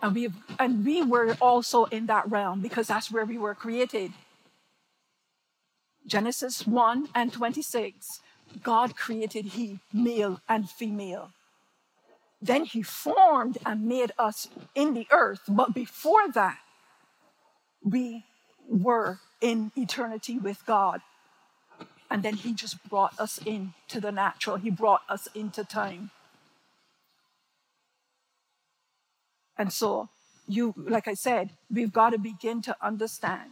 And 0.00 0.14
we 0.14 0.28
and 0.58 0.84
we 0.84 1.02
were 1.02 1.36
also 1.40 1.84
in 1.86 2.06
that 2.06 2.30
realm 2.30 2.60
because 2.60 2.86
that's 2.86 3.10
where 3.10 3.24
we 3.24 3.38
were 3.38 3.54
created. 3.54 4.12
Genesis 6.06 6.66
1 6.66 7.08
and 7.14 7.32
26. 7.32 8.20
God 8.62 8.96
created 8.96 9.46
he 9.46 9.80
male 9.92 10.40
and 10.48 10.70
female. 10.70 11.32
Then 12.40 12.64
he 12.64 12.82
formed 12.82 13.58
and 13.66 13.84
made 13.84 14.12
us 14.18 14.48
in 14.74 14.94
the 14.94 15.06
earth. 15.10 15.40
But 15.48 15.74
before 15.74 16.30
that, 16.32 16.58
we 17.82 18.24
were 18.68 19.18
in 19.40 19.72
eternity 19.76 20.38
with 20.38 20.64
God. 20.64 21.00
And 22.10 22.22
then 22.22 22.34
he 22.34 22.54
just 22.54 22.82
brought 22.88 23.18
us 23.18 23.38
into 23.38 24.00
the 24.00 24.12
natural, 24.12 24.56
he 24.56 24.70
brought 24.70 25.02
us 25.08 25.28
into 25.34 25.64
time. 25.64 26.10
And 29.58 29.72
so, 29.72 30.08
you, 30.46 30.72
like 30.76 31.08
I 31.08 31.14
said, 31.14 31.50
we've 31.70 31.92
got 31.92 32.10
to 32.10 32.18
begin 32.18 32.62
to 32.62 32.76
understand 32.80 33.50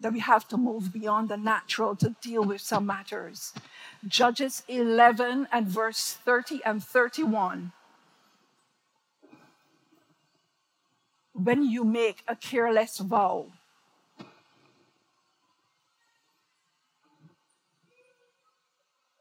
that 0.00 0.12
we 0.12 0.20
have 0.20 0.48
to 0.48 0.56
move 0.56 0.92
beyond 0.92 1.28
the 1.28 1.36
natural 1.36 1.94
to 1.96 2.16
deal 2.22 2.44
with 2.44 2.60
some 2.60 2.86
matters. 2.86 3.52
Judges 4.06 4.62
11 4.68 5.48
and 5.52 5.66
verse 5.66 6.18
30 6.24 6.60
and 6.64 6.82
31. 6.82 7.72
When 11.34 11.62
you 11.62 11.84
make 11.84 12.22
a 12.28 12.36
careless 12.36 12.98
vow, 12.98 13.46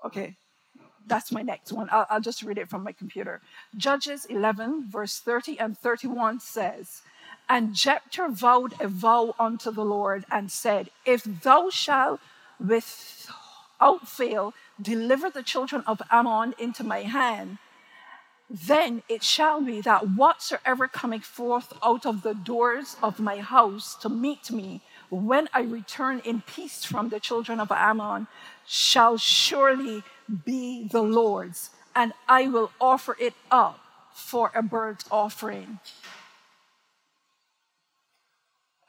okay, 0.05 0.35
that's 1.07 1.31
my 1.31 1.41
next 1.41 1.71
one. 1.71 1.89
I'll, 1.91 2.05
I'll, 2.09 2.21
just 2.21 2.43
read 2.43 2.57
it 2.57 2.69
from 2.69 2.83
my 2.83 2.91
computer. 2.91 3.41
Judges 3.75 4.25
11, 4.25 4.85
verse 4.89 5.19
30 5.19 5.59
and 5.59 5.77
31 5.77 6.39
says, 6.39 7.01
And 7.49 7.73
Jephthah 7.73 8.29
vowed 8.29 8.75
a 8.79 8.87
vow 8.87 9.35
unto 9.39 9.71
the 9.71 9.85
Lord 9.85 10.25
and 10.31 10.51
said, 10.51 10.89
If 11.05 11.23
thou 11.23 11.69
shalt 11.69 12.19
without 12.59 14.07
fail 14.07 14.53
deliver 14.81 15.29
the 15.29 15.43
children 15.43 15.83
of 15.87 16.01
Ammon 16.11 16.53
into 16.57 16.83
my 16.83 17.01
hand, 17.01 17.57
then 18.49 19.01
it 19.07 19.23
shall 19.23 19.61
be 19.61 19.79
that 19.81 20.09
whatsoever 20.09 20.87
cometh 20.87 21.23
forth 21.23 21.73
out 21.81 22.05
of 22.05 22.21
the 22.21 22.33
doors 22.33 22.97
of 23.01 23.19
my 23.19 23.39
house 23.39 23.95
to 23.95 24.09
meet 24.09 24.51
me, 24.51 24.81
when 25.09 25.47
I 25.53 25.61
return 25.61 26.21
in 26.25 26.41
peace 26.41 26.83
from 26.83 27.09
the 27.09 27.19
children 27.19 27.59
of 27.61 27.71
Ammon, 27.71 28.27
shall 28.65 29.17
surely 29.17 30.03
be 30.31 30.87
the 30.87 31.01
Lord's, 31.01 31.71
and 31.95 32.13
I 32.27 32.47
will 32.47 32.71
offer 32.79 33.15
it 33.19 33.33
up 33.49 33.79
for 34.13 34.51
a 34.55 34.61
burnt 34.61 35.03
offering. 35.11 35.79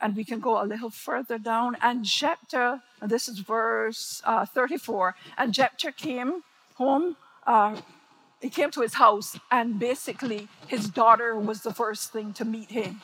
And 0.00 0.16
we 0.16 0.24
can 0.24 0.40
go 0.40 0.60
a 0.60 0.66
little 0.66 0.90
further 0.90 1.38
down. 1.38 1.76
And 1.80 2.04
Jephthah, 2.04 2.82
and 3.00 3.10
this 3.10 3.28
is 3.28 3.38
verse 3.38 4.20
uh, 4.24 4.44
34, 4.46 5.14
and 5.38 5.54
Jephthah 5.54 5.92
came 5.92 6.42
home. 6.74 7.16
Uh, 7.46 7.80
he 8.40 8.50
came 8.50 8.72
to 8.72 8.80
his 8.80 8.94
house, 8.94 9.38
and 9.52 9.78
basically, 9.78 10.48
his 10.66 10.88
daughter 10.88 11.38
was 11.38 11.62
the 11.62 11.72
first 11.72 12.12
thing 12.12 12.32
to 12.32 12.44
meet 12.44 12.70
him. 12.70 13.00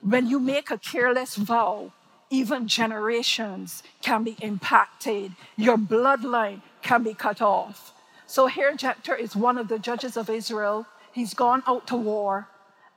When 0.00 0.26
you 0.26 0.40
make 0.40 0.70
a 0.70 0.78
careless 0.78 1.36
vow, 1.36 1.92
even 2.30 2.68
generations 2.68 3.82
can 4.02 4.24
be 4.24 4.36
impacted. 4.40 5.32
Your 5.56 5.76
bloodline 5.76 6.62
can 6.82 7.02
be 7.02 7.14
cut 7.14 7.40
off. 7.40 7.92
So 8.26 8.48
here, 8.48 8.74
Jephthah 8.74 9.18
is 9.18 9.36
one 9.36 9.58
of 9.58 9.68
the 9.68 9.78
judges 9.78 10.16
of 10.16 10.28
Israel. 10.28 10.86
He's 11.12 11.34
gone 11.34 11.62
out 11.66 11.86
to 11.88 11.96
war. 11.96 12.48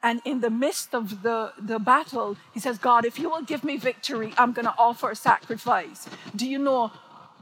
And 0.02 0.22
in 0.26 0.42
the 0.42 0.50
midst 0.50 0.96
of 0.96 1.24
the, 1.24 1.52
the 1.60 1.78
battle, 1.78 2.38
he 2.54 2.60
says, 2.60 2.78
God, 2.78 3.06
if 3.06 3.20
you 3.20 3.30
will 3.30 3.42
give 3.42 3.64
me 3.64 3.78
victory, 3.78 4.34
I'm 4.38 4.54
going 4.54 4.66
to 4.66 4.74
offer 4.78 5.12
a 5.12 5.16
sacrifice. 5.16 6.08
Do 6.36 6.48
you 6.48 6.58
know? 6.58 6.92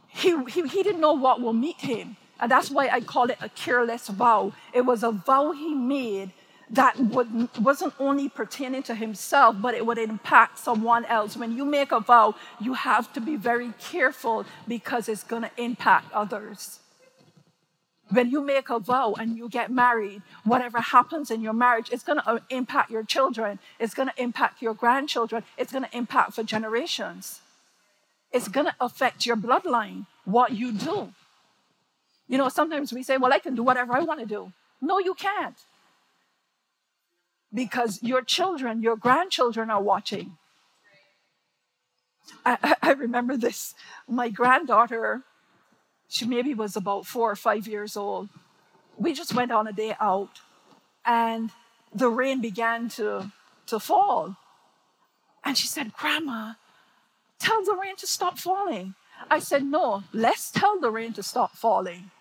He, 0.08 0.44
he, 0.46 0.68
he 0.68 0.84
didn't 0.84 1.02
know 1.02 1.14
what 1.14 1.40
will 1.40 1.54
meet 1.54 1.82
him. 1.82 2.18
And 2.40 2.52
that's 2.52 2.70
why 2.70 2.90
I 2.90 3.02
call 3.02 3.30
it 3.30 3.38
a 3.42 3.50
careless 3.50 4.08
vow. 4.08 4.54
It 4.74 4.82
was 4.82 5.04
a 5.04 5.12
vow 5.12 5.52
he 5.52 5.74
made 5.74 6.32
that 6.70 7.00
would, 7.00 7.50
wasn't 7.60 7.94
only 8.00 8.28
pertaining 8.28 8.84
to 8.84 8.96
himself, 8.96 9.56
but 9.62 9.74
it 9.74 9.86
would 9.86 9.98
impact 9.98 10.60
someone 10.60 11.06
else. 11.06 11.38
When 11.38 11.56
you 11.56 11.64
make 11.64 11.92
a 11.92 12.00
vow, 12.00 12.36
you 12.60 12.74
have 12.74 13.12
to 13.14 13.22
be 13.22 13.36
very 13.36 13.74
careful 13.80 14.46
because 14.68 15.08
it's 15.08 15.24
going 15.24 15.44
to 15.44 15.52
impact 15.58 16.12
others. 16.14 16.80
When 18.10 18.30
you 18.30 18.42
make 18.42 18.70
a 18.70 18.80
vow 18.80 19.16
and 19.20 19.38
you 19.38 19.50
get 19.50 19.70
married, 19.70 20.22
whatever 20.44 20.80
happens 20.80 21.30
in 21.30 21.42
your 21.42 21.54
marriage, 21.54 21.90
it's 21.92 22.04
going 22.04 22.20
to 22.20 22.30
uh, 22.30 22.40
impact 22.50 22.90
your 22.90 23.04
children, 23.04 23.60
it's 23.80 23.94
going 23.94 24.08
to 24.10 24.22
impact 24.22 24.62
your 24.62 24.74
grandchildren, 24.74 25.44
it's 25.58 25.72
going 25.72 25.84
to 25.84 25.98
impact 25.98 26.34
for 26.34 26.44
generations. 26.44 27.42
It's 28.32 28.48
going 28.50 28.66
to 28.66 28.76
affect 28.82 29.26
your 29.26 29.38
bloodline, 29.38 30.06
what 30.26 30.52
you 30.52 30.74
do. 30.74 31.14
You 32.28 32.38
know, 32.38 32.50
sometimes 32.50 32.92
we 32.92 33.04
say, 33.04 33.18
well, 33.18 33.32
I 33.32 33.40
can 33.40 33.56
do 33.56 33.64
whatever 33.64 33.94
I 33.94 34.02
want 34.02 34.20
to 34.20 34.26
do. 34.26 34.52
No, 34.82 35.00
you 35.00 35.14
can't 35.14 35.56
because 37.58 38.04
your 38.04 38.22
children, 38.22 38.84
your 38.84 38.96
grandchildren 38.96 39.72
are 39.72 39.82
watching. 39.82 40.38
I, 42.46 42.76
I, 42.84 42.92
remember 42.92 43.36
this. 43.36 43.74
My 44.08 44.30
granddaughter, 44.30 45.24
she 46.08 46.26
maybe 46.26 46.54
was 46.54 46.76
about 46.76 47.08
four 47.08 47.32
or 47.32 47.36
five 47.36 47.68
years 47.68 47.98
old. 47.98 48.30
We 48.96 49.12
just 49.14 49.34
went 49.34 49.52
on 49.52 49.66
a 49.66 49.74
day 49.74 49.96
out, 50.00 50.40
and 51.04 51.50
the 51.92 52.10
rain 52.10 52.42
began 52.42 52.90
to, 52.90 53.32
to 53.66 53.80
fall. 53.80 54.38
And 55.44 55.58
she 55.58 55.66
said, 55.66 55.94
Grandma, 55.94 56.54
tell 57.40 57.66
the 57.66 57.74
rain 57.74 57.96
to 57.96 58.06
stop 58.06 58.38
falling. 58.38 58.94
I 59.32 59.40
said, 59.40 59.64
No, 59.64 60.04
let's 60.14 60.52
tell 60.52 60.80
the 60.80 60.92
rain 60.92 61.14
to 61.14 61.24
stop 61.24 61.56
falling. 61.56 62.12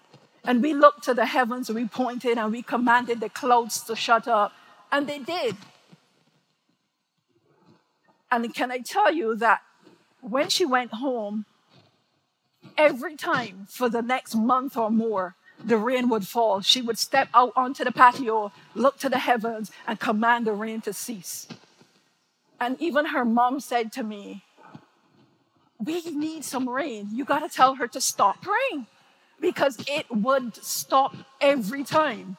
And 0.45 0.63
we 0.63 0.73
looked 0.73 1.05
to 1.05 1.13
the 1.13 1.27
heavens 1.27 1.69
we 1.69 1.87
pointed 1.87 2.39
and 2.39 2.53
we 2.53 2.63
commanded 2.63 3.21
the 3.21 3.29
clouds 3.29 3.83
to 3.83 3.95
shut 3.95 4.27
up 4.27 4.53
and 4.93 5.07
they 5.07 5.19
did. 5.19 5.57
And 8.31 8.53
can 8.55 8.71
I 8.71 8.79
tell 8.79 9.13
you 9.13 9.37
that 9.37 9.63
when 10.21 10.49
she 10.49 10.65
went 10.65 10.95
home, 10.95 11.45
every 12.77 13.17
time 13.17 13.67
for 13.71 13.89
the 13.89 14.03
next 14.03 14.35
month 14.35 14.77
or 14.77 14.91
more, 14.91 15.35
the 15.65 15.77
rain 15.77 16.09
would 16.09 16.27
fall. 16.27 16.61
She 16.61 16.83
would 16.83 16.99
step 16.99 17.29
out 17.33 17.53
onto 17.57 17.85
the 17.85 17.93
patio, 17.93 18.53
look 18.75 18.99
to 18.99 19.09
the 19.09 19.19
heavens, 19.19 19.71
and 19.87 19.99
command 19.99 20.47
the 20.47 20.53
rain 20.53 20.81
to 20.83 20.93
cease. 20.93 21.49
And 22.61 22.81
even 22.81 23.07
her 23.07 23.25
mom 23.25 23.61
said 23.61 23.93
to 23.93 24.03
me, 24.03 24.45
We 25.83 26.03
need 26.11 26.45
some 26.45 26.69
rain. 26.69 27.09
You 27.13 27.25
got 27.25 27.41
to 27.41 27.49
tell 27.49 27.77
her 27.77 27.87
to 27.89 28.01
stop 28.01 28.43
praying 28.43 28.87
because 29.41 29.83
it 29.87 30.07
would 30.11 30.57
stop 30.57 31.15
every 31.41 31.85
time. 31.85 32.37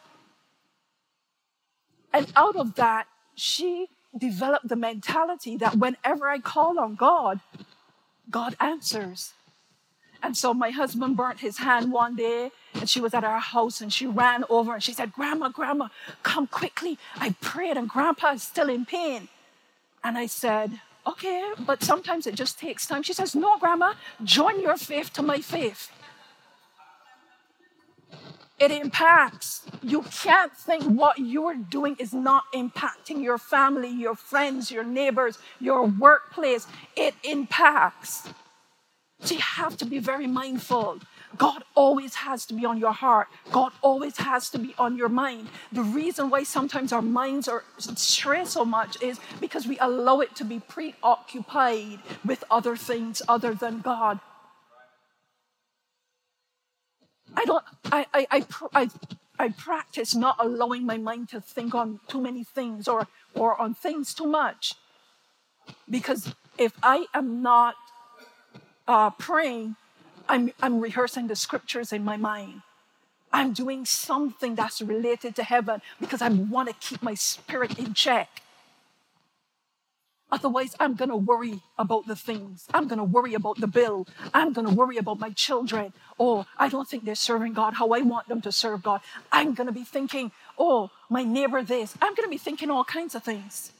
And 2.13 2.32
out 2.36 2.56
of 2.56 2.76
that, 2.76 3.08
she 3.36 3.88
developed 4.17 4.67
the 4.67 4.76
mentality 4.76 5.58
that 5.58 5.76
whenever 5.76 6.30
I 6.30 6.39
call 6.39 6.80
on 6.80 6.96
God, 6.96 7.39
God 8.30 8.56
answers. 8.60 9.34
And 10.24 10.36
so 10.36 10.54
my 10.54 10.72
husband 10.72 11.15
burnt 11.15 11.41
his 11.41 11.60
hand 11.60 11.91
one 11.91 12.15
day, 12.15 12.52
and 12.74 12.89
she 12.89 13.00
was 13.00 13.13
at 13.13 13.24
our 13.24 13.39
house, 13.39 13.82
and 13.82 13.93
she 13.93 14.08
ran 14.08 14.43
over 14.50 14.74
and 14.74 14.84
she 14.84 14.93
said, 14.93 15.13
Grandma, 15.13 15.50
Grandma, 15.50 15.89
come 16.24 16.48
quickly. 16.48 16.98
I 17.15 17.36
prayed, 17.39 17.78
and 17.78 17.88
Grandpa 17.88 18.34
is 18.34 18.43
still 18.43 18.70
in 18.70 18.86
pain. 18.86 19.28
And 20.04 20.17
I 20.17 20.26
said, 20.26 20.82
Okay, 21.06 21.52
but 21.60 21.84
sometimes 21.84 22.28
it 22.28 22.36
just 22.36 22.60
takes 22.60 22.86
time. 22.86 23.04
She 23.04 23.13
says, 23.13 23.36
No, 23.36 23.58
Grandma, 23.60 23.93
join 24.24 24.60
your 24.60 24.76
faith 24.76 25.13
to 25.13 25.22
my 25.22 25.39
faith 25.39 25.91
it 28.60 28.72
impacts. 28.72 29.62
You 29.84 30.02
can't 30.02 30.56
think 30.56 30.84
what 30.84 31.20
you're 31.20 31.56
doing 31.56 31.96
is 32.00 32.13
not 32.13 32.43
impacting 32.54 33.24
your 33.24 33.38
family, 33.38 33.89
your 33.89 34.15
friends, 34.15 34.72
your 34.72 34.84
neighbors, 34.84 35.38
your 35.60 35.86
workplace. 35.86 36.67
It 36.96 37.15
impacts. 37.24 38.30
So 39.22 39.36
you 39.36 39.41
have 39.41 39.78
to 39.78 39.86
be 39.86 40.00
very 40.00 40.28
mindful. 40.28 41.00
God 41.38 41.63
always 41.76 42.15
has 42.15 42.46
to 42.48 42.54
be 42.54 42.65
on 42.65 42.78
your 42.78 42.93
heart. 42.93 43.28
God 43.52 43.72
always 43.82 44.17
has 44.17 44.50
to 44.52 44.60
be 44.60 44.74
on 44.80 44.98
your 44.98 45.10
mind. 45.10 45.50
The 45.72 45.84
reason 45.84 46.30
why 46.30 46.43
sometimes 46.43 46.93
our 46.93 47.02
minds 47.02 47.48
are 47.48 47.63
stressed 47.78 48.54
so 48.54 48.65
much 48.65 49.02
is 49.02 49.20
because 49.39 49.67
we 49.67 49.78
allow 49.80 50.22
it 50.22 50.36
to 50.38 50.46
be 50.46 50.60
preoccupied 50.60 52.00
with 52.26 52.43
other 52.50 52.76
things 52.78 53.22
other 53.28 53.54
than 53.54 53.82
God. 53.82 54.20
I 57.36 57.46
don't, 57.46 57.63
I, 57.86 58.06
I, 58.13 58.28
I, 58.32 58.46
I, 58.74 58.90
I 59.40 59.50
practice 59.50 60.16
not 60.16 60.36
allowing 60.40 60.86
my 60.86 60.98
mind 60.98 61.30
to 61.30 61.42
think 61.42 61.76
on 61.76 62.00
too 62.08 62.22
many 62.22 62.44
things 62.44 62.88
or, 62.88 63.08
or 63.36 63.60
on 63.60 63.74
things 63.74 64.13
too 64.13 64.28
much. 64.28 64.76
Because 65.90 66.34
if 66.58 66.74
I 66.82 67.06
am 67.13 67.42
not 67.42 67.76
uh, 68.88 69.12
praying, 69.12 69.76
I'm, 70.28 70.52
I'm 70.62 70.80
rehearsing 70.80 71.28
the 71.28 71.36
scriptures 71.36 71.94
in 71.94 72.04
my 72.04 72.18
mind. 72.18 72.62
I'm 73.32 73.54
doing 73.54 73.86
something 73.86 74.56
that's 74.56 74.82
related 74.82 75.36
to 75.36 75.44
heaven 75.44 75.82
because 76.00 76.22
I 76.22 76.30
want 76.30 76.70
to 76.70 76.76
keep 76.76 77.04
my 77.04 77.13
spirit 77.13 77.78
in 77.78 77.94
check. 77.94 78.42
Otherwise, 80.30 80.76
I'm 80.80 80.96
going 80.96 81.10
to 81.10 81.16
worry 81.16 81.62
about 81.78 82.06
the 82.06 82.16
things. 82.16 82.68
I'm 82.74 82.88
going 82.88 82.98
to 82.98 83.04
worry 83.04 83.34
about 83.34 83.60
the 83.60 83.68
bill. 83.68 84.08
I'm 84.34 84.52
going 84.52 84.68
to 84.68 84.74
worry 84.74 84.98
about 84.98 85.20
my 85.20 85.30
children. 85.30 85.94
Oh, 86.20 86.46
I 86.58 86.68
don't 86.68 86.88
think 86.88 87.06
they're 87.06 87.16
serving 87.16 87.54
God 87.54 87.76
how 87.76 87.92
I 87.92 88.02
want 88.02 88.28
them 88.28 88.42
to 88.42 88.52
serve 88.52 88.84
God. 88.84 89.00
I'm 89.32 89.54
going 89.54 89.68
to 89.68 89.74
be 89.74 89.86
thinking, 89.86 90.32
oh, 90.58 90.92
my 91.10 91.24
neighbor 91.24 91.63
this. 91.63 91.96
I'm 92.02 92.13
going 92.13 92.28
to 92.28 92.30
be 92.30 92.38
thinking 92.38 92.70
all 92.70 92.84
kinds 92.84 93.16
of 93.16 93.24
things. 93.24 93.72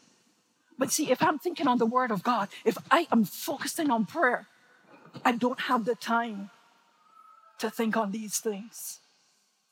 But 0.78 0.92
see, 0.92 1.12
if 1.12 1.22
I'm 1.22 1.38
thinking 1.38 1.68
on 1.68 1.80
the 1.80 1.86
word 1.86 2.12
of 2.12 2.24
God, 2.24 2.48
if 2.64 2.78
I 2.90 3.08
am 3.12 3.26
focusing 3.26 3.92
on 3.92 4.06
prayer, 4.06 4.48
I 5.26 5.34
don't 5.34 5.62
have 5.62 5.84
the 5.84 5.96
time 5.96 6.50
to 7.60 7.70
think 7.70 7.98
on 7.98 8.12
these 8.12 8.38
things. 8.40 9.00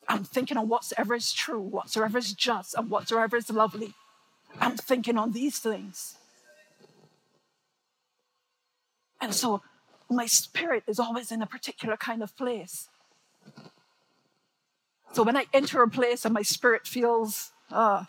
I'm 0.09 0.23
thinking 0.23 0.57
on 0.57 0.67
whatsoever 0.67 1.15
is 1.15 1.31
true, 1.31 1.61
whatsoever 1.61 2.17
is 2.17 2.33
just, 2.33 2.75
and 2.75 2.89
whatsoever 2.89 3.37
is 3.37 3.49
lovely. 3.49 3.93
I'm 4.59 4.75
thinking 4.77 5.17
on 5.17 5.31
these 5.31 5.59
things. 5.59 6.15
And 9.21 9.33
so 9.33 9.61
my 10.09 10.25
spirit 10.25 10.83
is 10.87 10.99
always 10.99 11.31
in 11.31 11.41
a 11.41 11.47
particular 11.47 11.97
kind 11.97 12.21
of 12.21 12.35
place. 12.37 12.89
So 15.13 15.23
when 15.23 15.37
I 15.37 15.45
enter 15.53 15.81
a 15.81 15.89
place 15.89 16.25
and 16.25 16.33
my 16.33 16.41
spirit 16.41 16.87
feels, 16.87 17.51
uh, 17.71 18.05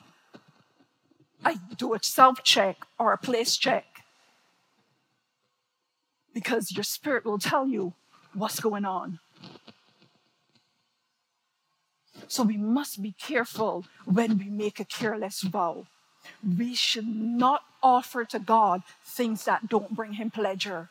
I 1.45 1.59
do 1.77 1.95
a 1.95 2.03
self 2.03 2.43
check 2.43 2.79
or 2.99 3.13
a 3.13 3.19
place 3.19 3.57
check. 3.57 3.85
Because 6.35 6.73
your 6.73 6.85
spirit 6.85 7.25
will 7.25 7.39
tell 7.39 7.67
you 7.67 7.95
what's 8.35 8.61
going 8.61 8.85
on. 8.85 9.21
So 12.29 12.43
we 12.43 12.57
must 12.57 13.01
be 13.01 13.13
careful 13.13 13.85
when 14.05 14.39
we 14.39 14.47
make 14.47 14.81
a 14.81 14.85
careless 14.85 15.43
vow. 15.43 15.87
We 16.59 16.75
should 16.75 17.07
not 17.07 17.63
offer 17.83 18.25
to 18.25 18.39
God 18.39 18.83
things 19.05 19.45
that 19.45 19.69
don't 19.69 19.95
bring 19.95 20.15
him 20.15 20.31
pleasure. 20.31 20.89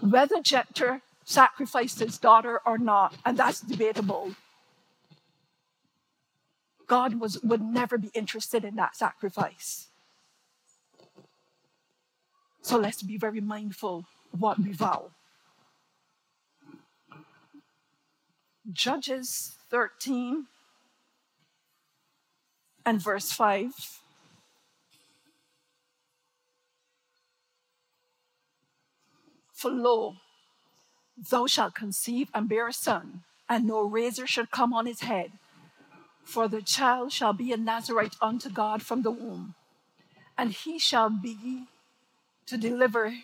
Whether 0.00 0.40
Jephthah 0.40 1.00
sacrificed 1.24 2.00
his 2.00 2.18
daughter 2.18 2.60
or 2.66 2.78
not, 2.78 3.14
and 3.24 3.36
that's 3.36 3.60
debatable, 3.60 4.34
God 6.86 7.20
was, 7.20 7.42
would 7.42 7.62
never 7.62 7.96
be 7.96 8.10
interested 8.14 8.64
in 8.64 8.76
that 8.76 8.96
sacrifice. 8.96 9.88
So 12.60 12.78
let's 12.78 13.02
be 13.02 13.16
very 13.16 13.40
mindful 13.40 14.06
what 14.38 14.58
we 14.58 14.72
vow. 14.72 15.10
Judges 18.72 19.56
13 19.70 20.46
and 22.86 23.00
verse 23.00 23.32
5. 23.32 24.03
For 29.64 29.70
lo, 29.70 30.16
thou 31.16 31.46
shalt 31.46 31.74
conceive 31.74 32.28
and 32.34 32.50
bear 32.50 32.68
a 32.68 32.72
son, 32.74 33.22
and 33.48 33.66
no 33.66 33.80
razor 33.80 34.26
shall 34.26 34.44
come 34.44 34.74
on 34.74 34.84
his 34.84 35.00
head. 35.00 35.32
For 36.22 36.48
the 36.48 36.60
child 36.60 37.12
shall 37.12 37.32
be 37.32 37.50
a 37.50 37.56
Nazarite 37.56 38.16
unto 38.20 38.50
God 38.50 38.82
from 38.82 39.00
the 39.00 39.10
womb, 39.10 39.54
and 40.36 40.52
he 40.52 40.78
shall 40.78 41.08
be 41.08 41.64
to 42.44 42.58
deliver 42.58 43.14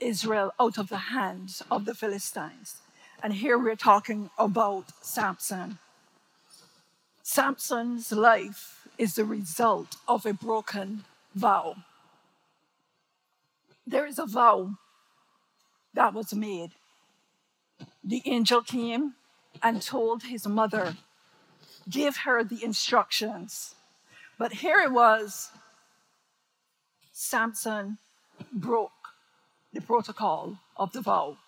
Israel 0.00 0.54
out 0.58 0.78
of 0.78 0.88
the 0.88 1.12
hands 1.12 1.62
of 1.70 1.84
the 1.84 1.94
Philistines. 1.94 2.80
And 3.22 3.34
here 3.34 3.58
we're 3.58 3.76
talking 3.76 4.30
about 4.38 4.86
Samson. 5.02 5.76
Samson's 7.22 8.10
life 8.10 8.88
is 8.96 9.16
the 9.16 9.26
result 9.26 9.96
of 10.08 10.24
a 10.24 10.32
broken 10.32 11.04
vow. 11.34 11.76
There 13.86 14.06
is 14.06 14.18
a 14.18 14.24
vow 14.24 14.78
that 15.94 16.12
was 16.12 16.34
made. 16.34 16.72
The 18.02 18.22
angel 18.26 18.62
came 18.62 19.14
and 19.62 19.80
told 19.80 20.24
his 20.24 20.46
mother, 20.46 20.96
give 21.88 22.18
her 22.18 22.44
the 22.44 22.62
instructions. 22.62 23.74
But 24.38 24.54
here 24.54 24.78
it 24.78 24.92
was 24.92 25.50
Samson 27.12 27.98
broke 28.52 28.90
the 29.72 29.80
protocol 29.80 30.58
of 30.76 30.92
the 30.92 31.00
vow. 31.00 31.38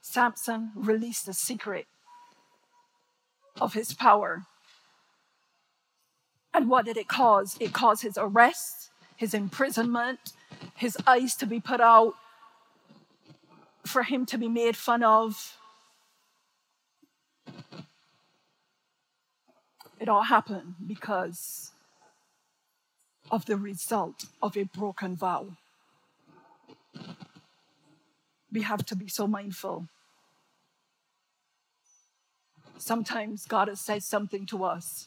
Samson 0.00 0.70
released 0.76 1.26
the 1.26 1.32
secret 1.34 1.86
of 3.60 3.74
his 3.74 3.92
power. 3.92 4.44
And 6.52 6.68
what 6.68 6.84
did 6.84 6.96
it 6.96 7.08
cause? 7.08 7.56
It 7.58 7.72
caused 7.72 8.02
his 8.02 8.16
arrest, 8.16 8.90
his 9.16 9.34
imprisonment, 9.34 10.32
his 10.76 10.96
eyes 11.06 11.34
to 11.36 11.46
be 11.46 11.60
put 11.60 11.80
out, 11.80 12.14
for 13.86 14.02
him 14.02 14.26
to 14.26 14.38
be 14.38 14.48
made 14.48 14.76
fun 14.76 15.02
of. 15.02 15.56
It 20.00 20.08
all 20.08 20.24
happened 20.24 20.74
because 20.86 21.72
of 23.30 23.46
the 23.46 23.56
result 23.56 24.24
of 24.42 24.56
a 24.56 24.64
broken 24.64 25.16
vow. 25.16 25.56
We 28.52 28.62
have 28.62 28.84
to 28.86 28.96
be 28.96 29.08
so 29.08 29.26
mindful 29.26 29.88
Sometimes 32.84 33.46
God 33.46 33.68
has 33.68 33.80
said 33.80 34.02
something 34.02 34.44
to 34.46 34.64
us. 34.64 35.06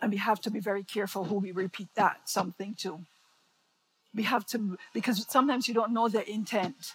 And 0.00 0.12
we 0.12 0.18
have 0.18 0.40
to 0.42 0.50
be 0.50 0.60
very 0.60 0.82
careful 0.82 1.24
who 1.24 1.36
we 1.36 1.52
repeat 1.52 1.88
that 1.94 2.28
something 2.28 2.74
to. 2.80 3.00
We 4.14 4.24
have 4.24 4.46
to, 4.46 4.78
because 4.92 5.24
sometimes 5.28 5.68
you 5.68 5.74
don't 5.74 5.92
know 5.92 6.08
their 6.08 6.22
intent. 6.22 6.94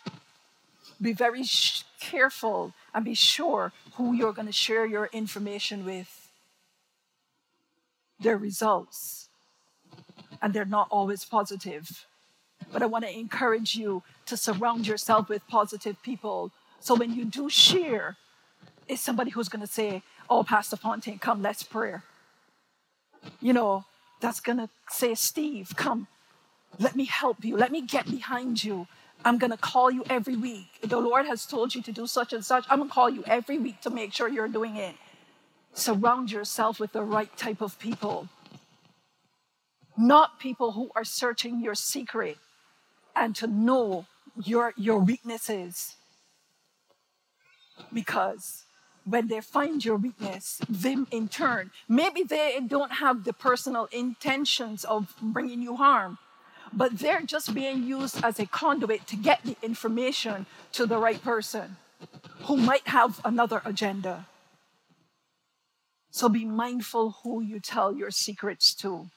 Be 1.02 1.14
very 1.14 1.44
sh- 1.44 1.84
careful 2.00 2.74
and 2.94 3.06
be 3.06 3.14
sure 3.14 3.72
who 3.96 4.14
you're 4.14 4.34
going 4.34 4.48
to 4.48 4.54
share 4.54 4.86
your 4.86 5.10
information 5.14 5.86
with. 5.86 6.30
Their 8.20 8.38
results. 8.38 9.30
And 10.42 10.54
they're 10.54 10.66
not 10.66 10.88
always 10.92 11.26
positive. 11.26 12.06
But 12.72 12.82
I 12.82 12.86
want 12.86 13.06
to 13.06 13.12
encourage 13.12 13.76
you 13.76 14.04
to 14.28 14.38
surround 14.38 14.88
yourself 14.88 15.30
with 15.30 15.48
positive 15.48 16.02
people 16.04 16.52
so 16.82 16.96
when 16.96 17.14
you 17.14 17.26
do 17.26 17.48
share, 17.48 18.18
it's 18.88 19.02
somebody 19.02 19.30
who's 19.30 19.48
going 19.48 19.62
to 19.62 19.72
say, 19.72 20.02
Oh, 20.30 20.44
Pastor 20.44 20.76
Fontaine, 20.76 21.20
come, 21.20 21.42
let's 21.42 21.62
pray. 21.62 21.96
You 23.40 23.54
know, 23.54 23.86
that's 24.20 24.40
going 24.40 24.58
to 24.58 24.70
say, 24.90 25.16
Steve, 25.16 25.74
come, 25.76 26.08
let 26.80 26.96
me 26.96 27.06
help 27.06 27.44
you, 27.44 27.58
let 27.58 27.72
me 27.72 27.82
get 27.82 28.10
behind 28.10 28.64
you. 28.64 28.88
I'm 29.24 29.38
going 29.38 29.52
to 29.52 29.58
call 29.58 29.92
you 29.92 30.04
every 30.10 30.36
week. 30.36 30.68
The 30.82 31.00
Lord 31.00 31.28
has 31.28 31.46
told 31.46 31.76
you 31.76 31.82
to 31.84 31.92
do 31.92 32.08
such 32.08 32.34
and 32.34 32.44
such. 32.44 32.66
I'm 32.70 32.80
going 32.80 32.90
to 32.90 32.94
call 32.94 33.10
you 33.10 33.24
every 33.28 33.60
week 33.60 33.80
to 33.82 33.92
make 33.92 34.14
sure 34.14 34.28
you're 34.28 34.48
doing 34.48 34.78
it. 34.78 34.96
Surround 35.74 36.32
yourself 36.32 36.80
with 36.80 36.92
the 36.92 37.04
right 37.04 37.36
type 37.38 37.62
of 37.62 37.78
people, 37.80 38.28
not 39.98 40.40
people 40.40 40.72
who 40.72 40.90
are 40.96 41.04
searching 41.04 41.62
your 41.62 41.76
secret 41.76 42.38
and 43.16 43.36
to 43.36 43.48
know 43.48 44.06
your, 44.44 44.74
your 44.76 45.00
weaknesses 45.00 45.96
because 47.94 48.66
when 49.06 49.28
they 49.28 49.42
find 49.42 49.84
your 49.84 49.96
weakness, 49.96 50.62
them 50.70 51.08
in 51.12 51.28
turn, 51.28 51.72
maybe 51.90 52.24
they 52.24 52.60
don't 52.66 52.94
have 52.94 53.24
the 53.24 53.34
personal 53.34 53.88
intentions 53.92 54.84
of 54.86 55.16
bringing 55.22 55.62
you 55.62 55.76
harm, 55.76 56.18
but 56.72 57.00
they're 57.00 57.22
just 57.22 57.54
being 57.54 57.84
used 57.84 58.24
as 58.24 58.40
a 58.40 58.46
conduit 58.46 59.08
to 59.08 59.16
get 59.16 59.44
the 59.44 59.58
information 59.62 60.46
to 60.74 60.86
the 60.86 60.98
right 60.98 61.22
person 61.24 61.78
who 62.44 62.58
might 62.58 62.88
have 62.88 63.20
another 63.26 63.62
agenda. 63.66 64.28
So 66.12 66.28
be 66.30 66.46
mindful 66.46 67.16
who 67.24 67.42
you 67.42 67.60
tell 67.60 67.96
your 67.96 68.12
secrets 68.12 68.74
to. 68.76 69.10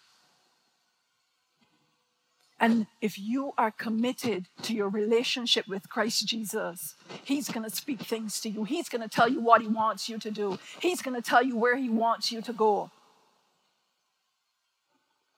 And 2.61 2.87
if 3.01 3.19
you 3.19 3.53
are 3.59 3.71
committed 3.71 4.47
to 4.63 4.75
your 4.75 4.89
relationship 4.89 5.67
with 5.67 5.89
Christ 5.89 6.27
Jesus, 6.27 6.95
He's 7.25 7.51
going 7.51 7.69
to 7.69 7.75
speak 7.75 8.03
things 8.03 8.41
to 8.41 8.49
you. 8.49 8.65
He's 8.65 8.89
going 8.89 9.03
to 9.03 9.09
tell 9.09 9.29
you 9.29 9.41
what 9.41 9.61
He 9.61 9.69
wants 9.69 10.09
you 10.09 10.19
to 10.19 10.31
do. 10.31 10.59
He's 10.81 11.03
going 11.03 11.21
to 11.21 11.29
tell 11.29 11.43
you 11.43 11.57
where 11.57 11.77
He 11.77 11.89
wants 11.89 12.31
you 12.31 12.41
to 12.43 12.53
go. 12.53 12.91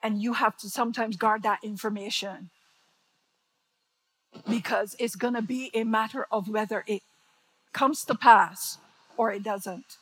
And 0.02 0.22
you 0.22 0.34
have 0.34 0.56
to 0.58 0.68
sometimes 0.68 1.16
guard 1.16 1.42
that 1.42 1.64
information 1.64 2.50
because 4.48 4.94
it's 4.98 5.16
going 5.16 5.34
to 5.34 5.42
be 5.42 5.70
a 5.74 5.84
matter 5.84 6.26
of 6.30 6.48
whether 6.48 6.84
it 6.86 7.02
comes 7.72 8.04
to 8.04 8.14
pass 8.14 8.78
or 9.16 9.32
it 9.32 9.42
doesn't. 9.42 9.96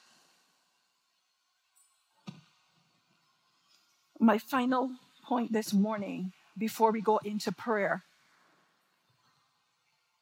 My 4.19 4.39
final 4.39 4.91
point 5.25 5.53
this 5.53 5.73
morning 5.73 6.33
before 6.57 6.93
we 6.93 7.01
go 7.01 7.19
into 7.25 7.53
prayer 7.53 8.03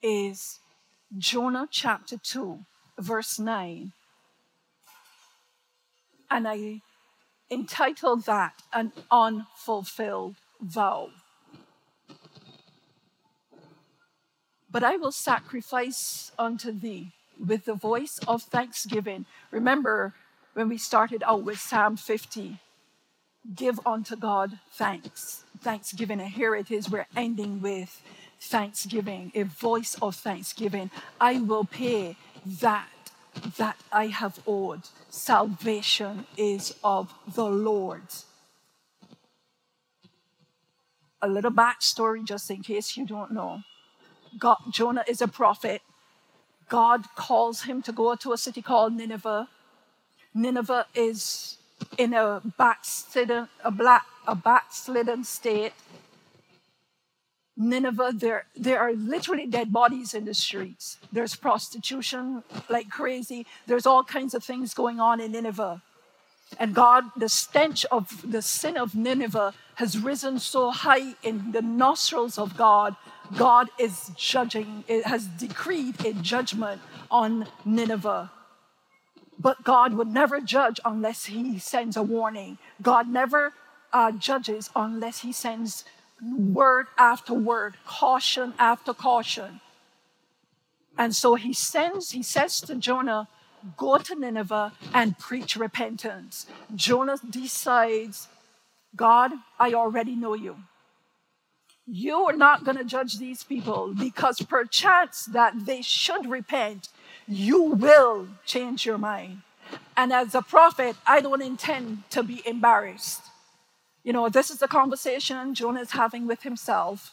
is 0.03 0.61
Jonah 1.17 1.69
chapter 1.71 2.17
2, 2.17 2.61
verse 2.99 3.39
9. 3.39 3.93
And 6.31 6.49
I 6.49 6.81
entitled 7.51 8.25
that 8.25 8.55
An 8.73 8.93
Unfulfilled 9.11 10.37
Vow. 10.61 11.11
But 14.71 14.83
I 14.83 14.97
will 14.97 15.13
sacrifice 15.13 16.33
unto 16.39 16.73
thee 16.73 17.13
with 17.39 17.67
the 17.67 17.75
voice 17.75 18.19
of 18.27 18.43
thanksgiving. 18.43 19.27
Remember 19.51 20.15
when 20.55 20.69
we 20.69 20.79
started 20.79 21.23
out 21.27 21.43
with 21.43 21.59
Psalm 21.59 21.97
50 21.97 22.59
give 23.55 23.81
unto 23.85 24.17
God 24.17 24.59
thanks. 24.73 25.45
Thanksgiving. 25.63 26.21
And 26.21 26.31
here 26.31 26.55
it 26.55 26.71
is, 26.71 26.91
we're 26.91 27.07
ending 27.17 27.61
with 27.61 28.03
thanksgiving, 28.41 29.33
a 29.35 29.45
voice 29.45 29.97
of 30.03 30.17
thanksgiving. 30.17 30.91
I 31.21 31.41
will 31.41 31.65
pay 31.65 32.17
that 32.45 32.89
that 33.57 33.79
I 33.91 34.09
have 34.09 34.41
owed. 34.47 34.83
Salvation 35.09 36.27
is 36.37 36.75
of 36.85 37.15
the 37.35 37.47
Lord. 37.47 38.03
A 41.23 41.29
little 41.29 41.51
backstory, 41.51 42.25
just 42.25 42.51
in 42.51 42.63
case 42.63 42.97
you 42.97 43.07
don't 43.07 43.33
know. 43.33 43.61
God, 44.39 44.59
Jonah 44.71 45.05
is 45.09 45.23
a 45.23 45.29
prophet. 45.29 45.83
God 46.69 47.05
calls 47.15 47.63
him 47.63 47.81
to 47.83 47.93
go 47.93 48.15
to 48.17 48.33
a 48.33 48.39
city 48.39 48.61
called 48.61 48.95
Nineveh. 48.95 49.49
Nineveh 50.35 50.87
is 50.95 51.59
in 51.99 52.15
a 52.15 52.41
backslidden, 52.59 53.49
a, 53.65 53.71
black, 53.71 54.05
a 54.27 54.35
backslidden 54.35 55.25
state. 55.25 55.73
Nineveh, 57.57 58.13
there, 58.15 58.47
there 58.57 58.81
are 58.81 58.93
literally 58.93 59.47
dead 59.47 59.73
bodies 59.73 60.15
in 60.15 60.25
the 60.25 60.35
streets. 60.35 60.99
There's 61.13 61.37
prostitution 61.37 62.43
like 62.69 62.89
crazy. 62.89 63.47
There's 63.67 63.87
all 63.87 64.03
kinds 64.05 64.35
of 64.35 64.43
things 64.43 64.75
going 64.75 65.01
on 65.01 65.21
in 65.21 65.33
Nineveh. 65.33 65.83
And 66.59 66.75
God, 66.75 67.05
the 67.17 67.29
stench 67.29 67.85
of 67.87 68.31
the 68.31 68.43
sin 68.43 68.77
of 68.77 68.95
Nineveh 68.95 69.55
has 69.77 69.99
risen 69.99 70.39
so 70.39 70.71
high 70.71 71.15
in 71.23 71.53
the 71.53 71.63
nostrils 71.63 72.39
of 72.39 72.57
God. 72.57 72.97
God 73.37 73.69
is 73.79 74.11
judging, 74.17 74.85
it 74.89 75.07
has 75.07 75.27
decreed 75.27 76.05
a 76.05 76.13
judgment 76.13 76.83
on 77.11 77.47
Nineveh. 77.65 78.31
But 79.39 79.65
God 79.65 79.95
would 79.95 80.09
never 80.09 80.41
judge 80.41 80.79
unless 80.85 81.27
He 81.27 81.59
sends 81.59 81.97
a 81.97 82.03
warning. 82.03 82.59
God 82.83 83.09
never 83.09 83.55
uh, 83.93 84.13
judges 84.13 84.71
unless 84.75 85.21
He 85.21 85.33
sends 85.33 85.85
word 86.23 86.87
after 86.99 87.35
word, 87.35 87.77
caution 87.87 88.55
after 88.59 88.95
caution. 88.95 89.61
And 90.97 91.15
so 91.15 91.35
He 91.35 91.53
sends, 91.53 92.13
He 92.13 92.23
says 92.23 92.61
to 92.63 92.75
Jonah, 92.75 93.29
Go 93.77 93.99
to 93.99 94.15
Nineveh 94.17 94.73
and 94.93 95.17
preach 95.19 95.55
repentance. 95.55 96.47
Jonah 96.75 97.19
decides, 97.31 98.27
God, 98.97 99.33
I 99.59 99.73
already 99.73 100.17
know 100.17 100.35
you. 100.35 100.57
You 101.87 102.25
are 102.27 102.37
not 102.37 102.65
going 102.65 102.77
to 102.77 102.85
judge 102.85 103.19
these 103.19 103.45
people 103.45 103.95
because 103.95 104.41
perchance 104.41 105.27
that 105.27 105.67
they 105.67 105.81
should 105.83 106.29
repent 106.29 106.89
you 107.27 107.63
will 107.63 108.29
change 108.45 108.85
your 108.85 108.99
mind. 108.99 109.43
And 109.97 110.13
as 110.13 110.35
a 110.35 110.43
prophet, 110.43 110.97
I 111.07 111.21
don't 111.21 111.43
intend 111.43 112.05
to 112.11 112.23
be 112.23 112.43
embarrassed. 112.47 113.23
You 114.05 114.13
know, 114.13 114.29
this 114.29 114.51
is 114.51 114.59
the 114.59 114.69
conversation 114.69 115.55
Jonah 115.55 115.81
is 115.81 115.93
having 115.93 116.27
with 116.27 116.43
himself. 116.43 117.13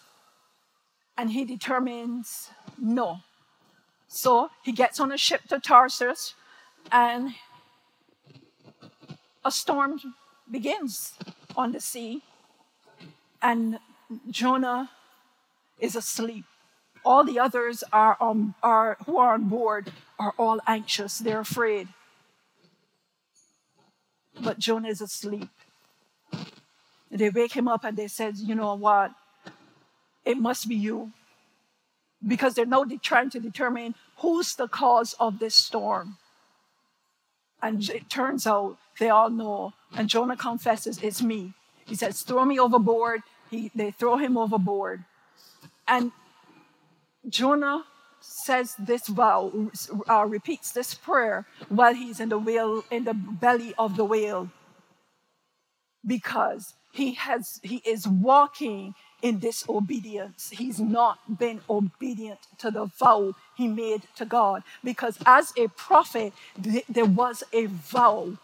And 1.17 1.31
he 1.31 1.45
determines 1.45 2.49
no. 2.77 3.19
So 4.07 4.49
he 4.63 4.71
gets 4.71 4.99
on 4.99 5.11
a 5.11 5.17
ship 5.17 5.41
to 5.49 5.59
Tarsus, 5.59 6.33
and 6.91 7.35
a 9.45 9.51
storm 9.51 9.99
begins 10.49 11.13
on 11.55 11.73
the 11.73 11.79
sea. 11.79 12.23
And 13.41 13.79
Jonah 14.31 14.89
is 15.79 15.95
asleep 15.95 16.45
all 17.05 17.23
the 17.23 17.39
others 17.39 17.83
are, 17.91 18.17
on, 18.19 18.55
are 18.61 18.97
who 19.05 19.17
are 19.17 19.33
on 19.33 19.47
board 19.47 19.91
are 20.17 20.33
all 20.37 20.59
anxious 20.67 21.17
they're 21.19 21.39
afraid 21.39 21.87
but 24.41 24.59
jonah 24.59 24.89
is 24.89 25.01
asleep 25.01 25.49
they 27.11 27.29
wake 27.29 27.53
him 27.53 27.67
up 27.67 27.83
and 27.83 27.97
they 27.97 28.07
said 28.07 28.37
you 28.37 28.55
know 28.55 28.75
what? 28.75 29.11
It 30.25 30.37
must 30.37 30.67
be 30.67 30.75
you. 30.75 31.11
Because 32.25 32.53
they're 32.53 32.65
now 32.65 32.85
trying 33.01 33.29
to 33.29 33.39
determine 33.39 33.95
who's 34.17 34.55
the 34.55 34.67
cause 34.67 35.15
of 35.19 35.39
this 35.39 35.55
storm. 35.55 36.17
And 37.61 37.89
it 37.89 38.09
turns 38.09 38.45
out 38.45 38.77
they 38.99 39.09
all 39.09 39.29
know. 39.29 39.73
And 39.95 40.09
jonah 40.09 40.35
confesses 40.35 40.99
it's 41.01 41.21
me. 41.21 41.53
He 41.85 41.95
says 41.95 42.21
throw 42.21 42.45
me 42.45 42.59
overboard. 42.59 43.21
He, 43.49 43.71
they 43.73 43.91
throw 43.91 44.17
him 44.17 44.37
overboard. 44.37 45.05
And 45.87 46.11
Jonah 47.27 47.85
says 48.21 48.75
this 48.77 49.07
vow, 49.07 49.69
uh, 50.07 50.25
repeats 50.25 50.71
this 50.71 50.93
prayer 50.93 51.45
while 51.69 51.93
he's 51.93 52.19
in 52.19 52.29
the 52.29 52.37
whale, 52.37 52.83
in 52.91 53.05
the 53.05 53.13
belly 53.13 53.73
of 53.77 53.97
the 53.97 54.05
whale, 54.05 54.49
because 56.05 56.73
he 56.91 57.13
has 57.13 57.59
he 57.63 57.77
is 57.85 58.07
walking 58.07 58.95
in 59.21 59.39
disobedience. 59.39 60.51
He's 60.51 60.79
not 60.79 61.39
been 61.39 61.61
obedient 61.69 62.39
to 62.59 62.71
the 62.71 62.85
vow 62.85 63.33
he 63.55 63.67
made 63.67 64.03
to 64.15 64.25
God. 64.25 64.63
Because 64.83 65.19
as 65.25 65.53
a 65.57 65.67
prophet, 65.69 66.33
th- 66.61 66.85
there 66.89 67.05
was 67.05 67.43
a 67.53 67.67
vow. 67.67 68.37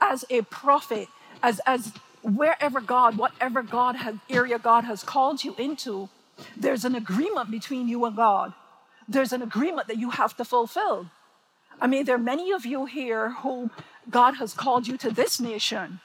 As 0.00 0.24
a 0.30 0.42
prophet, 0.42 1.08
as 1.42 1.60
as 1.66 1.92
wherever 2.22 2.80
God, 2.80 3.18
whatever 3.18 3.62
God 3.62 3.96
has 3.96 4.16
area 4.30 4.58
God 4.58 4.84
has 4.84 5.02
called 5.04 5.44
you 5.44 5.54
into, 5.58 6.08
there's 6.56 6.84
an 6.84 6.94
agreement 6.94 7.50
between 7.50 7.88
you 7.88 8.04
and 8.04 8.16
God. 8.16 8.52
There's 9.08 9.32
an 9.32 9.42
agreement 9.42 9.88
that 9.88 9.98
you 9.98 10.10
have 10.10 10.36
to 10.38 10.44
fulfill. 10.44 11.10
I 11.80 11.86
mean, 11.86 12.04
there 12.04 12.16
are 12.16 12.18
many 12.18 12.52
of 12.52 12.64
you 12.66 12.86
here 12.86 13.30
who 13.42 13.70
God 14.10 14.34
has 14.36 14.54
called 14.54 14.86
you 14.86 14.96
to 14.98 15.10
this 15.10 15.40
nation. 15.40 16.00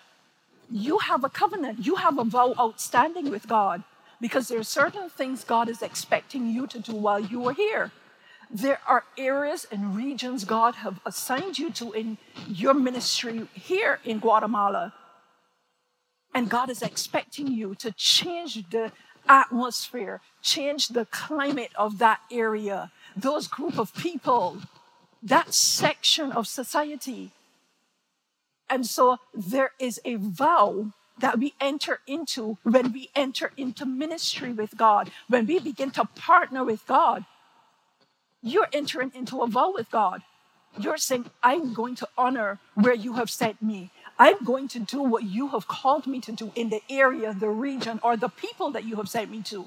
You 0.70 1.00
have 1.00 1.24
a 1.24 1.30
covenant, 1.30 1.86
you 1.86 1.96
have 1.96 2.18
a 2.18 2.24
vow 2.24 2.54
outstanding 2.60 3.30
with 3.30 3.48
God 3.48 3.84
because 4.20 4.48
there 4.48 4.60
are 4.60 4.64
certain 4.64 5.10
things 5.10 5.44
God 5.44 5.70
is 5.70 5.82
expecting 5.82 6.50
you 6.50 6.68
to 6.68 6.80
do 6.80 6.94
while 6.94 7.20
you 7.20 7.48
are 7.48 7.54
here. 7.54 7.92
There 8.50 8.80
are 8.88 9.04
areas 9.18 9.68
and 9.72 9.96
regions 9.96 10.46
God 10.46 10.76
have 10.76 11.00
assigned 11.06 11.60
you 11.60 11.70
to 11.72 11.92
in 11.92 12.18
your 12.48 12.74
ministry 12.74 13.48
here 13.54 14.00
in 14.04 14.20
Guatemala. 14.20 14.94
And 16.34 16.50
God 16.50 16.70
is 16.70 16.82
expecting 16.82 17.48
you 17.48 17.76
to 17.76 17.92
change 17.92 18.70
the 18.70 18.92
atmosphere, 19.28 20.22
change 20.42 20.90
the 20.90 21.06
climate 21.06 21.72
of 21.76 21.98
that 21.98 22.22
area, 22.32 22.92
those 23.16 23.48
group 23.48 23.78
of 23.78 23.94
people, 23.96 24.58
that 25.22 25.54
section 25.54 26.32
of 26.32 26.48
society. 26.48 27.32
And 28.70 28.86
so 28.86 29.18
there 29.34 29.72
is 29.80 30.00
a 30.04 30.16
vow 30.16 30.92
that 31.20 31.40
we 31.40 31.54
enter 31.60 32.00
into 32.06 32.58
when 32.64 32.92
we 32.92 33.10
enter 33.16 33.52
into 33.58 33.86
ministry 33.86 34.54
with 34.54 34.78
God, 34.78 35.10
when 35.28 35.48
we 35.48 35.60
begin 35.60 35.92
to 35.92 36.06
partner 36.16 36.64
with 36.64 36.86
God. 36.86 37.26
You're 38.42 38.68
entering 38.72 39.12
into 39.16 39.42
a 39.42 39.48
vow 39.48 39.74
with 39.74 39.90
God. 39.90 40.22
You're 40.78 40.98
saying, 40.98 41.26
I'm 41.42 41.74
going 41.74 41.96
to 41.96 42.08
honor 42.18 42.60
where 42.76 42.94
you 42.94 43.14
have 43.14 43.32
sent 43.32 43.62
me. 43.62 43.90
I'm 44.20 44.44
going 44.44 44.68
to 44.70 44.80
do 44.80 45.02
what 45.02 45.24
you 45.24 45.50
have 45.50 45.68
called 45.68 46.06
me 46.08 46.20
to 46.22 46.32
do 46.32 46.52
in 46.56 46.70
the 46.70 46.82
area, 46.90 47.34
the 47.34 47.50
region, 47.50 48.00
or 48.04 48.16
the 48.16 48.30
people 48.30 48.72
that 48.72 48.84
you 48.84 48.96
have 48.98 49.10
sent 49.10 49.32
me 49.32 49.42
to. 49.44 49.66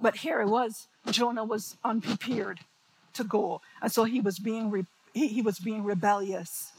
But 0.00 0.16
here 0.16 0.40
it 0.40 0.48
was, 0.48 0.86
Jonah 1.10 1.44
was 1.44 1.76
unprepared 1.84 2.60
to 3.14 3.24
go. 3.24 3.60
And 3.82 3.90
so 3.90 4.04
he 4.04 4.20
was 4.20 4.38
being, 4.38 4.86
he, 5.18 5.28
he 5.28 5.42
was 5.42 5.58
being 5.58 5.84
rebellious. 5.84 6.72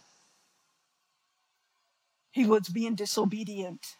He 2.31 2.45
was 2.45 2.69
being 2.69 2.95
disobedient. 2.95 3.95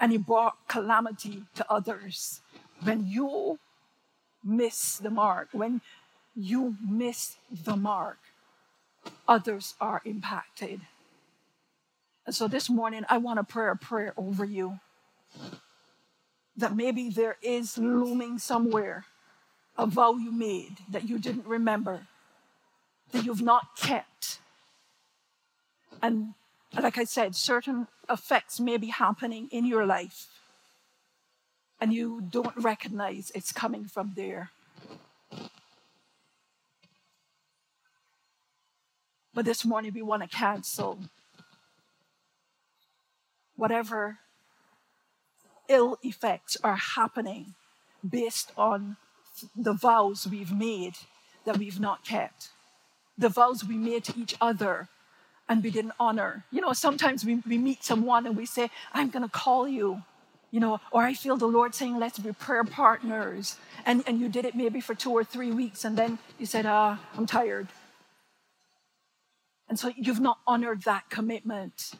And 0.00 0.10
he 0.10 0.18
brought 0.18 0.56
calamity 0.68 1.44
to 1.54 1.70
others. 1.70 2.40
When 2.82 3.06
you 3.06 3.58
miss 4.42 4.96
the 4.96 5.10
mark, 5.10 5.48
when 5.52 5.80
you 6.34 6.76
miss 6.88 7.36
the 7.50 7.76
mark, 7.76 8.18
others 9.28 9.74
are 9.80 10.00
impacted. 10.04 10.80
And 12.24 12.34
so 12.34 12.48
this 12.48 12.70
morning, 12.70 13.04
I 13.08 13.18
want 13.18 13.38
to 13.38 13.44
pray 13.44 13.68
a 13.68 13.74
prayer 13.74 14.14
over 14.16 14.44
you 14.44 14.80
that 16.56 16.74
maybe 16.74 17.08
there 17.08 17.36
is 17.42 17.78
looming 17.78 18.38
somewhere 18.38 19.04
a 19.76 19.86
vow 19.86 20.14
you 20.16 20.30
made 20.30 20.76
that 20.90 21.08
you 21.08 21.18
didn't 21.18 21.46
remember, 21.46 22.06
that 23.12 23.24
you've 23.24 23.42
not 23.42 23.76
kept. 23.76 24.40
And 26.02 26.34
like 26.80 26.98
I 26.98 27.04
said, 27.04 27.36
certain 27.36 27.86
effects 28.10 28.58
may 28.58 28.76
be 28.76 28.88
happening 28.88 29.48
in 29.52 29.64
your 29.66 29.86
life. 29.86 30.28
and 31.82 31.92
you 31.92 32.22
don't 32.30 32.56
recognize 32.56 33.32
it's 33.34 33.50
coming 33.50 33.86
from 33.86 34.12
there. 34.14 34.50
But 39.34 39.46
this 39.46 39.64
morning 39.64 39.90
we 39.92 40.00
want 40.02 40.22
to 40.22 40.28
cancel 40.28 41.00
whatever 43.56 44.18
ill 45.68 45.98
effects 46.04 46.56
are 46.62 46.76
happening 46.76 47.54
based 48.08 48.52
on 48.56 48.96
the 49.56 49.72
vows 49.72 50.28
we've 50.30 50.52
made 50.52 50.94
that 51.44 51.58
we've 51.58 51.80
not 51.80 52.04
kept, 52.04 52.50
the 53.22 53.28
vows 53.30 53.64
we 53.64 53.76
made 53.76 54.04
to 54.04 54.14
each 54.18 54.34
other 54.40 54.88
and 55.48 55.62
we 55.62 55.70
didn't 55.70 55.92
honor. 55.98 56.44
You 56.50 56.60
know, 56.60 56.72
sometimes 56.72 57.24
we, 57.24 57.36
we 57.46 57.56
meet 57.56 57.82
someone 57.84 58.26
and 58.26 58.36
we 58.36 58.46
say, 58.46 58.70
I'm 58.92 59.10
going 59.10 59.24
to 59.24 59.30
call 59.30 59.66
you. 59.66 60.02
You 60.50 60.60
know, 60.60 60.80
or 60.90 61.02
I 61.02 61.14
feel 61.14 61.38
the 61.38 61.46
Lord 61.46 61.74
saying, 61.74 61.98
let's 61.98 62.18
be 62.18 62.30
prayer 62.32 62.62
partners. 62.62 63.56
And, 63.86 64.04
and 64.06 64.20
you 64.20 64.28
did 64.28 64.44
it 64.44 64.54
maybe 64.54 64.80
for 64.82 64.94
two 64.94 65.10
or 65.10 65.24
three 65.24 65.50
weeks, 65.50 65.82
and 65.82 65.96
then 65.96 66.18
you 66.38 66.44
said, 66.44 66.66
ah, 66.66 67.00
I'm 67.16 67.24
tired. 67.24 67.68
And 69.66 69.78
so 69.78 69.90
you've 69.96 70.20
not 70.20 70.38
honored 70.46 70.82
that 70.82 71.08
commitment. 71.08 71.92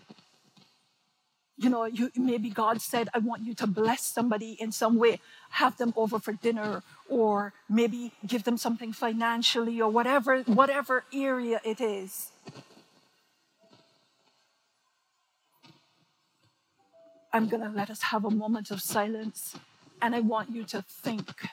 You 1.63 1.71
know, 1.71 1.85
you, 1.85 2.11
maybe 2.17 2.51
God 2.51 2.83
said, 2.83 3.09
I 3.15 3.19
want 3.19 3.43
you 3.45 3.55
to 3.55 3.69
bless 3.69 4.03
somebody 4.03 4.57
in 4.59 4.73
some 4.73 4.99
way, 4.99 5.21
have 5.51 5.79
them 5.79 5.93
over 5.97 6.19
for 6.19 6.33
dinner, 6.33 6.83
or 7.09 7.53
maybe 7.69 8.11
give 8.27 8.43
them 8.43 8.57
something 8.57 8.93
financially, 8.93 9.81
or 9.81 9.89
whatever, 9.89 10.41
whatever 10.43 11.05
area 11.15 11.61
it 11.65 11.81
is. 11.81 12.33
I'm 17.33 17.47
going 17.47 17.63
to 17.63 17.69
let 17.69 17.91
us 17.91 18.03
have 18.11 18.25
a 18.25 18.31
moment 18.31 18.73
of 18.73 18.83
silence, 18.83 19.55
and 20.03 20.17
I 20.17 20.21
want 20.21 20.51
you 20.51 20.65
to 20.65 20.83
think 20.83 21.47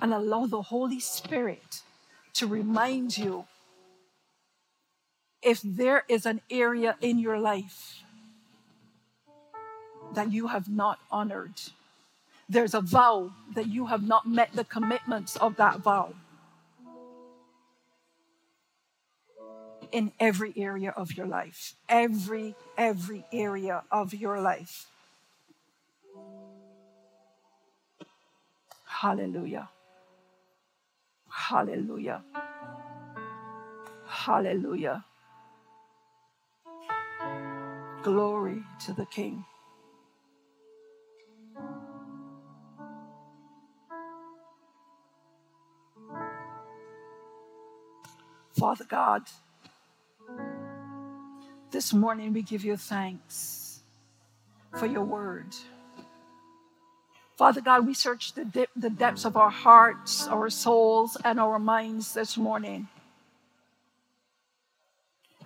and 0.00 0.14
allow 0.14 0.46
the 0.46 0.62
Holy 0.62 1.00
Spirit 1.00 1.82
to 2.34 2.46
remind 2.46 3.18
you 3.18 3.46
if 5.42 5.60
there 5.64 6.04
is 6.08 6.26
an 6.26 6.42
area 6.48 6.94
in 7.00 7.18
your 7.18 7.40
life 7.40 8.04
that 10.14 10.32
you 10.32 10.48
have 10.48 10.68
not 10.68 10.98
honored, 11.10 11.54
there's 12.48 12.74
a 12.74 12.80
vow 12.80 13.30
that 13.54 13.68
you 13.68 13.86
have 13.86 14.02
not 14.02 14.26
met 14.26 14.52
the 14.52 14.64
commitments 14.64 15.36
of 15.36 15.56
that 15.56 15.80
vow. 15.80 16.14
In 19.92 20.12
every 20.20 20.52
area 20.56 20.90
of 20.96 21.16
your 21.16 21.26
life, 21.26 21.74
every, 21.88 22.54
every 22.76 23.24
area 23.32 23.82
of 23.90 24.14
your 24.14 24.40
life. 24.40 24.86
Hallelujah. 28.84 29.68
Hallelujah. 31.28 32.22
Hallelujah. 34.06 35.04
Glory 38.02 38.62
to 38.84 38.92
the 38.92 39.06
King. 39.06 39.44
Father 48.60 48.84
God, 48.84 49.22
this 51.70 51.94
morning 51.94 52.34
we 52.34 52.42
give 52.42 52.62
you 52.62 52.76
thanks 52.76 53.80
for 54.76 54.84
your 54.84 55.02
word. 55.02 55.46
Father 57.38 57.62
God, 57.62 57.86
we 57.86 57.94
search 57.94 58.34
the, 58.34 58.44
dip, 58.44 58.68
the 58.76 58.90
depths 58.90 59.24
of 59.24 59.38
our 59.38 59.48
hearts, 59.48 60.28
our 60.28 60.50
souls, 60.50 61.16
and 61.24 61.40
our 61.40 61.58
minds 61.58 62.12
this 62.12 62.36
morning. 62.36 62.88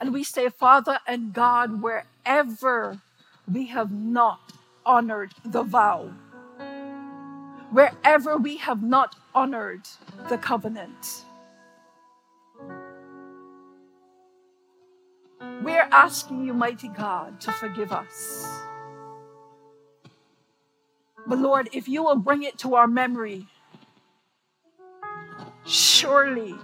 And 0.01 0.13
we 0.13 0.25
say, 0.25 0.49
Father 0.49 0.99
and 1.07 1.33
God, 1.33 1.83
wherever 1.83 3.01
we 3.47 3.67
have 3.69 3.93
not 3.93 4.41
honored 4.85 5.31
the 5.45 5.63
vow, 5.63 6.11
wherever 7.71 8.37
we 8.37 8.57
have 8.57 8.83
not 8.83 9.15
honored 9.33 9.83
the 10.29 10.37
covenant, 10.37 11.25
we're 15.63 15.89
asking 15.91 16.45
you, 16.45 16.55
mighty 16.55 16.89
God, 16.89 17.41
to 17.41 17.53
forgive 17.53 17.93
us. 17.93 18.63
But 21.27 21.39
Lord, 21.39 21.69
if 21.73 21.89
you 21.89 22.03
will 22.03 22.17
bring 22.17 22.43
it 22.43 22.59
to 22.59 22.75
our 22.75 22.87
memory, 22.87 23.47
surely 25.65 26.55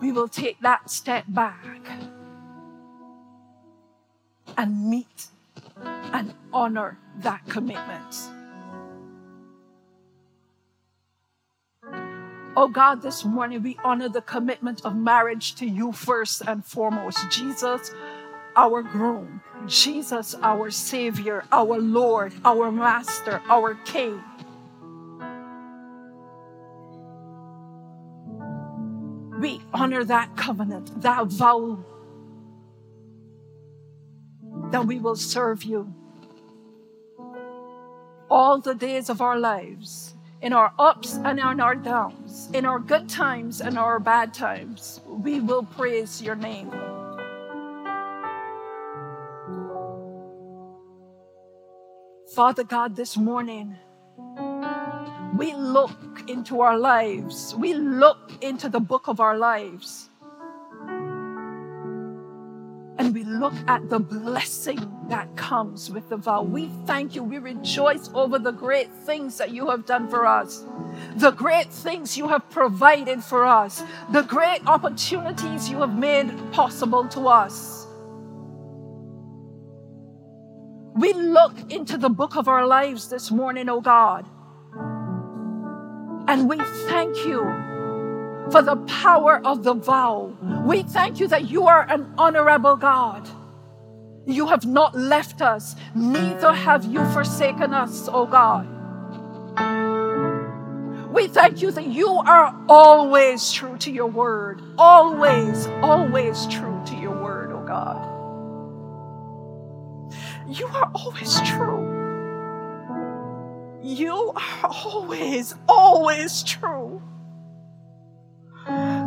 we 0.00 0.12
will 0.12 0.28
take 0.28 0.60
that 0.60 0.90
step 0.90 1.24
back 1.28 1.86
and 4.56 4.88
meet 4.88 5.26
and 5.84 6.34
honor 6.52 6.98
that 7.18 7.46
commitment. 7.46 8.30
Oh 12.60 12.66
God, 12.66 13.02
this 13.02 13.24
morning 13.24 13.62
we 13.62 13.78
honor 13.84 14.08
the 14.08 14.20
commitment 14.20 14.84
of 14.84 14.96
marriage 14.96 15.54
to 15.54 15.64
you 15.64 15.92
first 15.92 16.42
and 16.44 16.64
foremost. 16.64 17.30
Jesus, 17.30 17.92
our 18.56 18.82
groom, 18.82 19.40
Jesus, 19.68 20.34
our 20.42 20.68
Savior, 20.68 21.44
our 21.52 21.78
Lord, 21.78 22.34
our 22.44 22.72
Master, 22.72 23.40
our 23.48 23.76
King. 23.84 24.20
we 29.38 29.60
honor 29.72 30.02
that 30.02 30.36
covenant, 30.36 31.00
that 31.00 31.26
vow 31.28 31.78
that 34.72 34.84
we 34.84 34.98
will 34.98 35.14
serve 35.14 35.62
you 35.62 35.94
all 38.28 38.58
the 38.58 38.74
days 38.74 39.08
of 39.08 39.20
our 39.20 39.38
lives, 39.38 40.16
in 40.40 40.52
our 40.52 40.72
ups 40.78 41.18
and 41.24 41.38
in 41.38 41.60
our 41.60 41.74
downs, 41.74 42.48
in 42.54 42.64
our 42.64 42.78
good 42.78 43.08
times 43.08 43.60
and 43.60 43.76
our 43.78 43.98
bad 43.98 44.32
times. 44.32 45.00
We 45.06 45.40
will 45.40 45.64
praise 45.64 46.22
your 46.22 46.36
name. 46.36 46.70
Father 52.34 52.62
God, 52.62 52.94
this 52.94 53.16
morning, 53.16 53.76
we 55.36 55.54
look 55.54 56.28
into 56.28 56.60
our 56.60 56.78
lives, 56.78 57.54
we 57.56 57.74
look 57.74 58.18
into 58.40 58.68
the 58.68 58.80
book 58.80 59.08
of 59.08 59.18
our 59.18 59.36
lives, 59.36 60.08
look 63.38 63.54
at 63.66 63.88
the 63.88 63.98
blessing 63.98 64.90
that 65.08 65.36
comes 65.36 65.90
with 65.90 66.08
the 66.08 66.16
vow. 66.16 66.42
We 66.42 66.70
thank 66.86 67.14
you. 67.14 67.22
We 67.22 67.38
rejoice 67.38 68.10
over 68.14 68.38
the 68.38 68.52
great 68.52 68.90
things 69.04 69.38
that 69.38 69.50
you 69.50 69.68
have 69.70 69.86
done 69.86 70.08
for 70.08 70.26
us, 70.26 70.64
the 71.16 71.30
great 71.30 71.70
things 71.70 72.16
you 72.16 72.28
have 72.28 72.48
provided 72.50 73.22
for 73.22 73.46
us, 73.46 73.82
the 74.12 74.22
great 74.22 74.66
opportunities 74.66 75.70
you 75.70 75.78
have 75.80 75.96
made 75.96 76.30
possible 76.52 77.06
to 77.08 77.28
us. 77.28 77.86
We 80.94 81.12
look 81.12 81.54
into 81.70 81.96
the 81.96 82.08
book 82.10 82.36
of 82.36 82.48
our 82.48 82.66
lives 82.66 83.08
this 83.08 83.30
morning, 83.30 83.68
oh 83.68 83.80
God 83.80 84.26
and 86.28 86.46
we 86.46 86.58
thank 86.86 87.16
you 87.24 87.40
for 88.50 88.62
the 88.62 88.76
power 88.86 89.40
of 89.44 89.62
the 89.62 89.74
vow. 89.74 90.36
We 90.64 90.82
thank 90.82 91.20
you 91.20 91.28
that 91.28 91.50
you 91.50 91.66
are 91.66 91.82
an 91.88 92.12
honorable 92.16 92.76
God. 92.76 93.28
You 94.26 94.46
have 94.46 94.66
not 94.66 94.94
left 94.94 95.40
us, 95.40 95.74
neither 95.94 96.52
have 96.52 96.84
you 96.84 97.04
forsaken 97.12 97.72
us, 97.72 98.08
O 98.08 98.26
God. 98.26 98.66
We 101.12 101.28
thank 101.28 101.62
you 101.62 101.70
that 101.70 101.86
you 101.86 102.08
are 102.08 102.54
always 102.68 103.50
true 103.50 103.78
to 103.78 103.90
your 103.90 104.08
word, 104.08 104.60
always, 104.76 105.66
always 105.82 106.46
true 106.46 106.82
to 106.86 106.94
your 106.96 107.22
word, 107.22 107.50
O 107.52 107.64
God. 107.66 108.04
You 110.48 110.66
are 110.66 110.90
always 110.94 111.40
true. 111.40 111.96
You 113.82 114.32
are 114.36 114.70
always, 114.70 115.54
always 115.66 116.42
true. 116.42 117.02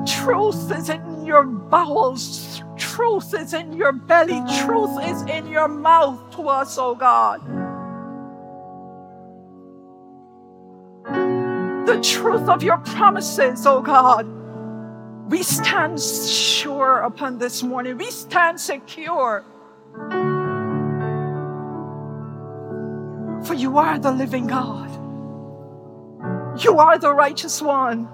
Truth 0.05 0.71
is 0.77 0.89
in 0.89 1.25
your 1.25 1.43
bowels. 1.43 2.63
Truth 2.77 3.33
is 3.33 3.53
in 3.53 3.73
your 3.73 3.91
belly. 3.91 4.41
Truth 4.63 5.03
is 5.03 5.21
in 5.23 5.47
your 5.47 5.67
mouth 5.67 6.35
to 6.35 6.49
us, 6.49 6.77
oh 6.77 6.95
God. 6.95 7.41
The 11.85 11.99
truth 12.01 12.47
of 12.49 12.63
your 12.63 12.77
promises, 12.79 13.65
oh 13.65 13.81
God. 13.81 14.27
We 15.29 15.43
stand 15.43 15.99
sure 16.01 16.99
upon 16.99 17.37
this 17.37 17.63
morning. 17.63 17.97
We 17.97 18.11
stand 18.11 18.59
secure 18.59 19.45
For 23.45 23.55
you 23.55 23.77
are 23.79 23.97
the 23.97 24.11
living 24.11 24.47
God. 24.47 24.89
You 26.63 26.77
are 26.77 26.97
the 26.97 27.13
righteous 27.13 27.61
one. 27.61 28.07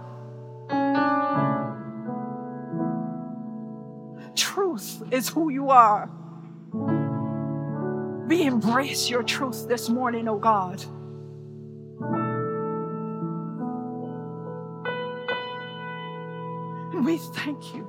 Truth 4.78 5.12
is 5.12 5.30
who 5.30 5.50
you 5.50 5.72
are. 5.72 6.08
We 8.28 8.44
embrace 8.44 9.10
your 9.10 9.24
truth 9.24 9.68
this 9.68 9.90
morning, 9.90 10.28
oh 10.28 10.38
God. 10.38 10.84
And 16.94 17.04
we 17.04 17.18
thank 17.18 17.74
you. 17.74 17.88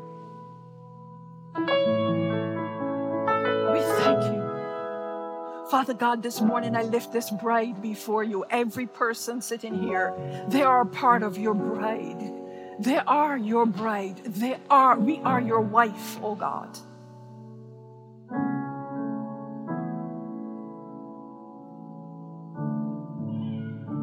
We 3.75 3.81
thank 4.01 4.23
you. 4.25 5.69
Father 5.71 5.93
God, 5.93 6.23
this 6.23 6.41
morning 6.41 6.75
I 6.75 6.85
lift 6.85 7.13
this 7.13 7.31
bride 7.31 7.83
before 7.83 8.25
you. 8.25 8.47
Every 8.49 8.87
person 8.87 9.43
sitting 9.43 9.79
here, 9.79 10.15
they 10.49 10.63
are 10.63 10.87
part 10.87 11.23
of 11.23 11.37
your 11.37 11.53
bride. 11.53 12.48
They 12.79 12.99
are 12.99 13.37
your 13.37 13.67
bride. 13.67 14.19
They 14.25 14.57
are, 14.71 14.99
we 14.99 15.19
are 15.19 15.41
your 15.41 15.61
wife, 15.61 16.19
oh 16.23 16.37
God. 16.37 16.79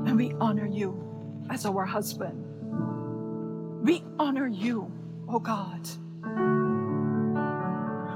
And 0.07 0.17
we 0.17 0.33
honor 0.41 0.65
you 0.65 1.01
as 1.49 1.65
our 1.65 1.85
husband. 1.85 2.43
We 3.81 4.03
honor 4.19 4.47
you, 4.47 4.91
oh 5.29 5.39
God. 5.39 5.87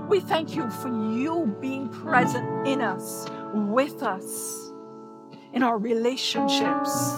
We 0.10 0.20
thank 0.20 0.56
you 0.56 0.70
for 0.70 0.90
you 0.90 1.56
being 1.62 1.88
present 1.88 2.68
in 2.68 2.82
us, 2.82 3.28
with 3.54 4.04
us, 4.04 4.72
in 5.54 5.64
our 5.64 5.78
relationships. 5.78 7.14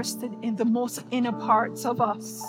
Interested 0.00 0.34
in 0.42 0.56
the 0.56 0.64
most 0.64 1.04
inner 1.10 1.32
parts 1.32 1.84
of 1.84 2.00
us. 2.00 2.42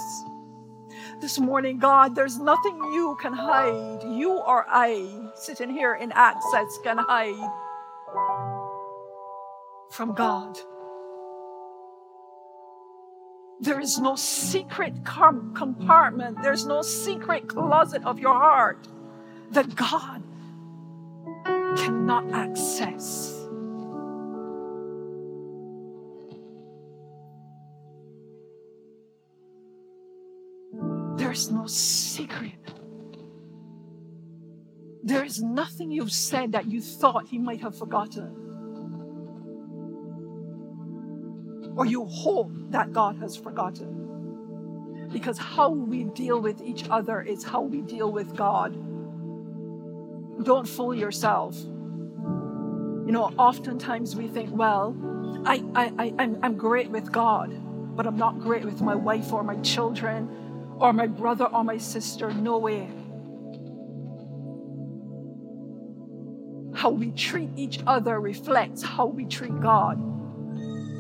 This 1.19 1.37
morning, 1.37 1.79
God, 1.79 2.15
there's 2.15 2.39
nothing 2.39 2.77
you 2.93 3.17
can 3.19 3.33
hide. 3.33 4.01
You 4.03 4.31
or 4.31 4.65
I, 4.69 5.29
sitting 5.35 5.69
here 5.69 5.95
in 5.95 6.13
access, 6.13 6.79
can 6.81 6.97
hide 6.97 7.51
from 9.91 10.13
God. 10.13 10.57
There 13.59 13.81
is 13.81 13.99
no 13.99 14.15
secret 14.15 15.03
com- 15.03 15.53
compartment, 15.53 16.37
there's 16.41 16.65
no 16.65 16.81
secret 16.81 17.49
closet 17.49 18.05
of 18.05 18.17
your 18.17 18.33
heart 18.33 18.87
that 19.51 19.75
God 19.75 20.23
cannot 21.75 22.31
access. 22.31 23.40
There's 31.41 31.51
no 31.51 31.65
secret. 31.65 32.53
There 35.01 35.23
is 35.23 35.41
nothing 35.41 35.89
you've 35.89 36.11
said 36.11 36.51
that 36.51 36.67
you 36.67 36.79
thought 36.79 37.29
he 37.29 37.39
might 37.39 37.61
have 37.61 37.75
forgotten. 37.75 38.29
Or 41.75 41.87
you 41.87 42.05
hope 42.05 42.51
that 42.69 42.93
God 42.93 43.17
has 43.17 43.35
forgotten. 43.35 45.09
Because 45.11 45.39
how 45.39 45.69
we 45.71 46.03
deal 46.03 46.39
with 46.39 46.61
each 46.61 46.87
other 46.91 47.23
is 47.23 47.43
how 47.43 47.61
we 47.61 47.81
deal 47.81 48.11
with 48.11 48.35
God. 48.35 48.73
Don't 50.43 50.67
fool 50.67 50.93
yourself. 50.93 51.57
You 51.57 53.11
know, 53.11 53.33
oftentimes 53.39 54.15
we 54.15 54.27
think, 54.27 54.51
well, 54.53 54.95
I, 55.43 55.63
I, 55.73 55.91
I, 55.97 56.13
I'm, 56.19 56.37
I'm 56.43 56.55
great 56.55 56.91
with 56.91 57.11
God, 57.11 57.51
but 57.95 58.05
I'm 58.05 58.17
not 58.17 58.39
great 58.39 58.63
with 58.63 58.79
my 58.81 58.93
wife 58.93 59.33
or 59.33 59.41
my 59.41 59.55
children 59.61 60.29
or 60.81 60.91
my 60.91 61.05
brother 61.05 61.45
or 61.45 61.63
my 61.63 61.77
sister. 61.77 62.33
No 62.33 62.57
way. 62.57 62.89
How 66.73 66.89
we 66.89 67.11
treat 67.11 67.51
each 67.55 67.79
other 67.85 68.19
reflects 68.19 68.81
how 68.81 69.05
we 69.05 69.25
treat 69.25 69.61
God 69.61 69.99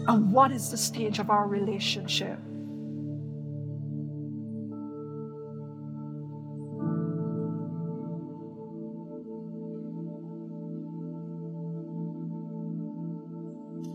and 0.07 0.31
what 0.31 0.51
is 0.51 0.69
the 0.69 0.77
stage 0.77 1.17
of 1.17 1.31
our 1.31 1.47
relationship. 1.47 2.37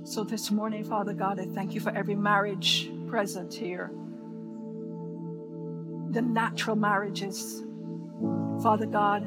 So, 0.04 0.24
this 0.24 0.50
morning, 0.50 0.84
Father 0.84 1.12
God, 1.12 1.38
I 1.38 1.44
thank 1.44 1.74
you 1.74 1.80
for 1.80 1.90
every 1.90 2.14
marriage 2.14 2.90
present 3.06 3.52
here. 3.52 3.90
The 6.16 6.22
natural 6.22 6.76
marriages. 6.76 7.62
Father 8.62 8.86
God, 8.86 9.22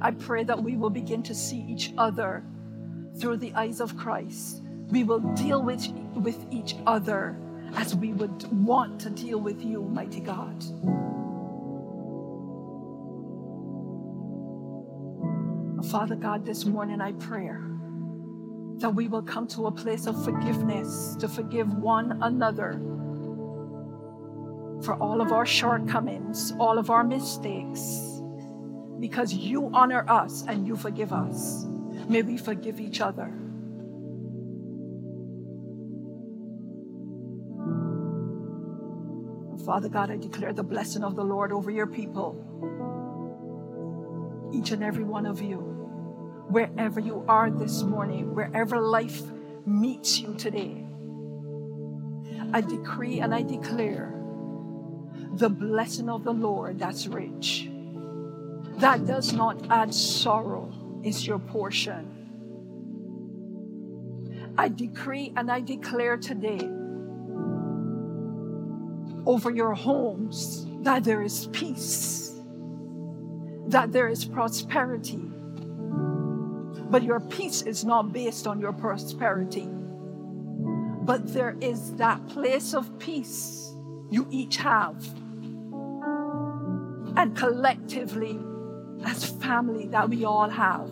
I 0.00 0.12
pray 0.12 0.44
that 0.44 0.62
we 0.62 0.76
will 0.76 0.88
begin 0.88 1.20
to 1.24 1.34
see 1.34 1.58
each 1.68 1.92
other 1.98 2.44
through 3.18 3.38
the 3.38 3.52
eyes 3.54 3.80
of 3.80 3.96
Christ. 3.96 4.62
We 4.90 5.02
will 5.02 5.18
deal 5.34 5.64
with, 5.64 5.88
with 6.14 6.46
each 6.52 6.76
other 6.86 7.36
as 7.74 7.96
we 7.96 8.12
would 8.12 8.44
want 8.64 9.00
to 9.00 9.10
deal 9.10 9.40
with 9.40 9.60
you, 9.64 9.82
mighty 9.82 10.20
God. 10.20 10.62
Father 15.90 16.14
God, 16.14 16.44
this 16.44 16.64
morning 16.66 17.00
I 17.00 17.14
pray 17.14 17.50
that 18.76 18.94
we 18.94 19.08
will 19.08 19.22
come 19.22 19.48
to 19.48 19.66
a 19.66 19.72
place 19.72 20.06
of 20.06 20.24
forgiveness 20.24 21.16
to 21.18 21.26
forgive 21.26 21.76
one 21.78 22.20
another 22.22 22.80
for 24.82 24.94
all 24.94 25.20
of 25.20 25.32
our 25.32 25.46
shortcomings, 25.46 26.52
all 26.58 26.78
of 26.78 26.90
our 26.90 27.04
mistakes, 27.04 28.20
because 29.00 29.32
you 29.32 29.70
honor 29.72 30.04
us 30.08 30.44
and 30.46 30.66
you 30.66 30.76
forgive 30.76 31.12
us. 31.12 31.64
May 32.08 32.22
we 32.22 32.36
forgive 32.36 32.80
each 32.80 33.00
other. 33.00 33.32
Father 39.64 39.88
God, 39.88 40.12
I 40.12 40.16
declare 40.16 40.52
the 40.52 40.62
blessing 40.62 41.02
of 41.02 41.16
the 41.16 41.24
Lord 41.24 41.50
over 41.50 41.72
your 41.72 41.88
people, 41.88 42.36
each 44.54 44.70
and 44.70 44.84
every 44.84 45.02
one 45.02 45.26
of 45.26 45.42
you, 45.42 45.58
wherever 46.48 47.00
you 47.00 47.24
are 47.26 47.50
this 47.50 47.82
morning, 47.82 48.32
wherever 48.32 48.78
life 48.78 49.22
meets 49.66 50.20
you 50.20 50.34
today. 50.34 50.86
I 52.52 52.60
decree 52.60 53.18
and 53.18 53.34
I 53.34 53.42
declare 53.42 54.15
the 55.38 55.50
blessing 55.50 56.08
of 56.08 56.24
the 56.24 56.32
Lord 56.32 56.78
that's 56.78 57.06
rich, 57.06 57.68
that 58.78 59.06
does 59.06 59.34
not 59.34 59.70
add 59.70 59.92
sorrow, 59.92 60.72
is 61.04 61.26
your 61.26 61.38
portion. 61.38 62.12
I 64.56 64.68
decree 64.68 65.34
and 65.36 65.50
I 65.50 65.60
declare 65.60 66.16
today 66.16 66.66
over 69.26 69.50
your 69.50 69.74
homes 69.74 70.66
that 70.80 71.04
there 71.04 71.20
is 71.20 71.48
peace, 71.52 72.32
that 73.66 73.92
there 73.92 74.08
is 74.08 74.24
prosperity. 74.24 75.20
But 76.88 77.02
your 77.02 77.20
peace 77.20 77.60
is 77.62 77.84
not 77.84 78.12
based 78.12 78.46
on 78.46 78.58
your 78.58 78.72
prosperity, 78.72 79.68
but 79.68 81.34
there 81.34 81.56
is 81.60 81.92
that 81.96 82.26
place 82.28 82.72
of 82.72 82.98
peace 82.98 83.74
you 84.10 84.26
each 84.30 84.56
have. 84.56 85.04
And 87.16 87.36
collectively, 87.36 88.38
as 89.04 89.30
family, 89.30 89.86
that 89.88 90.10
we 90.10 90.24
all 90.24 90.50
have. 90.50 90.90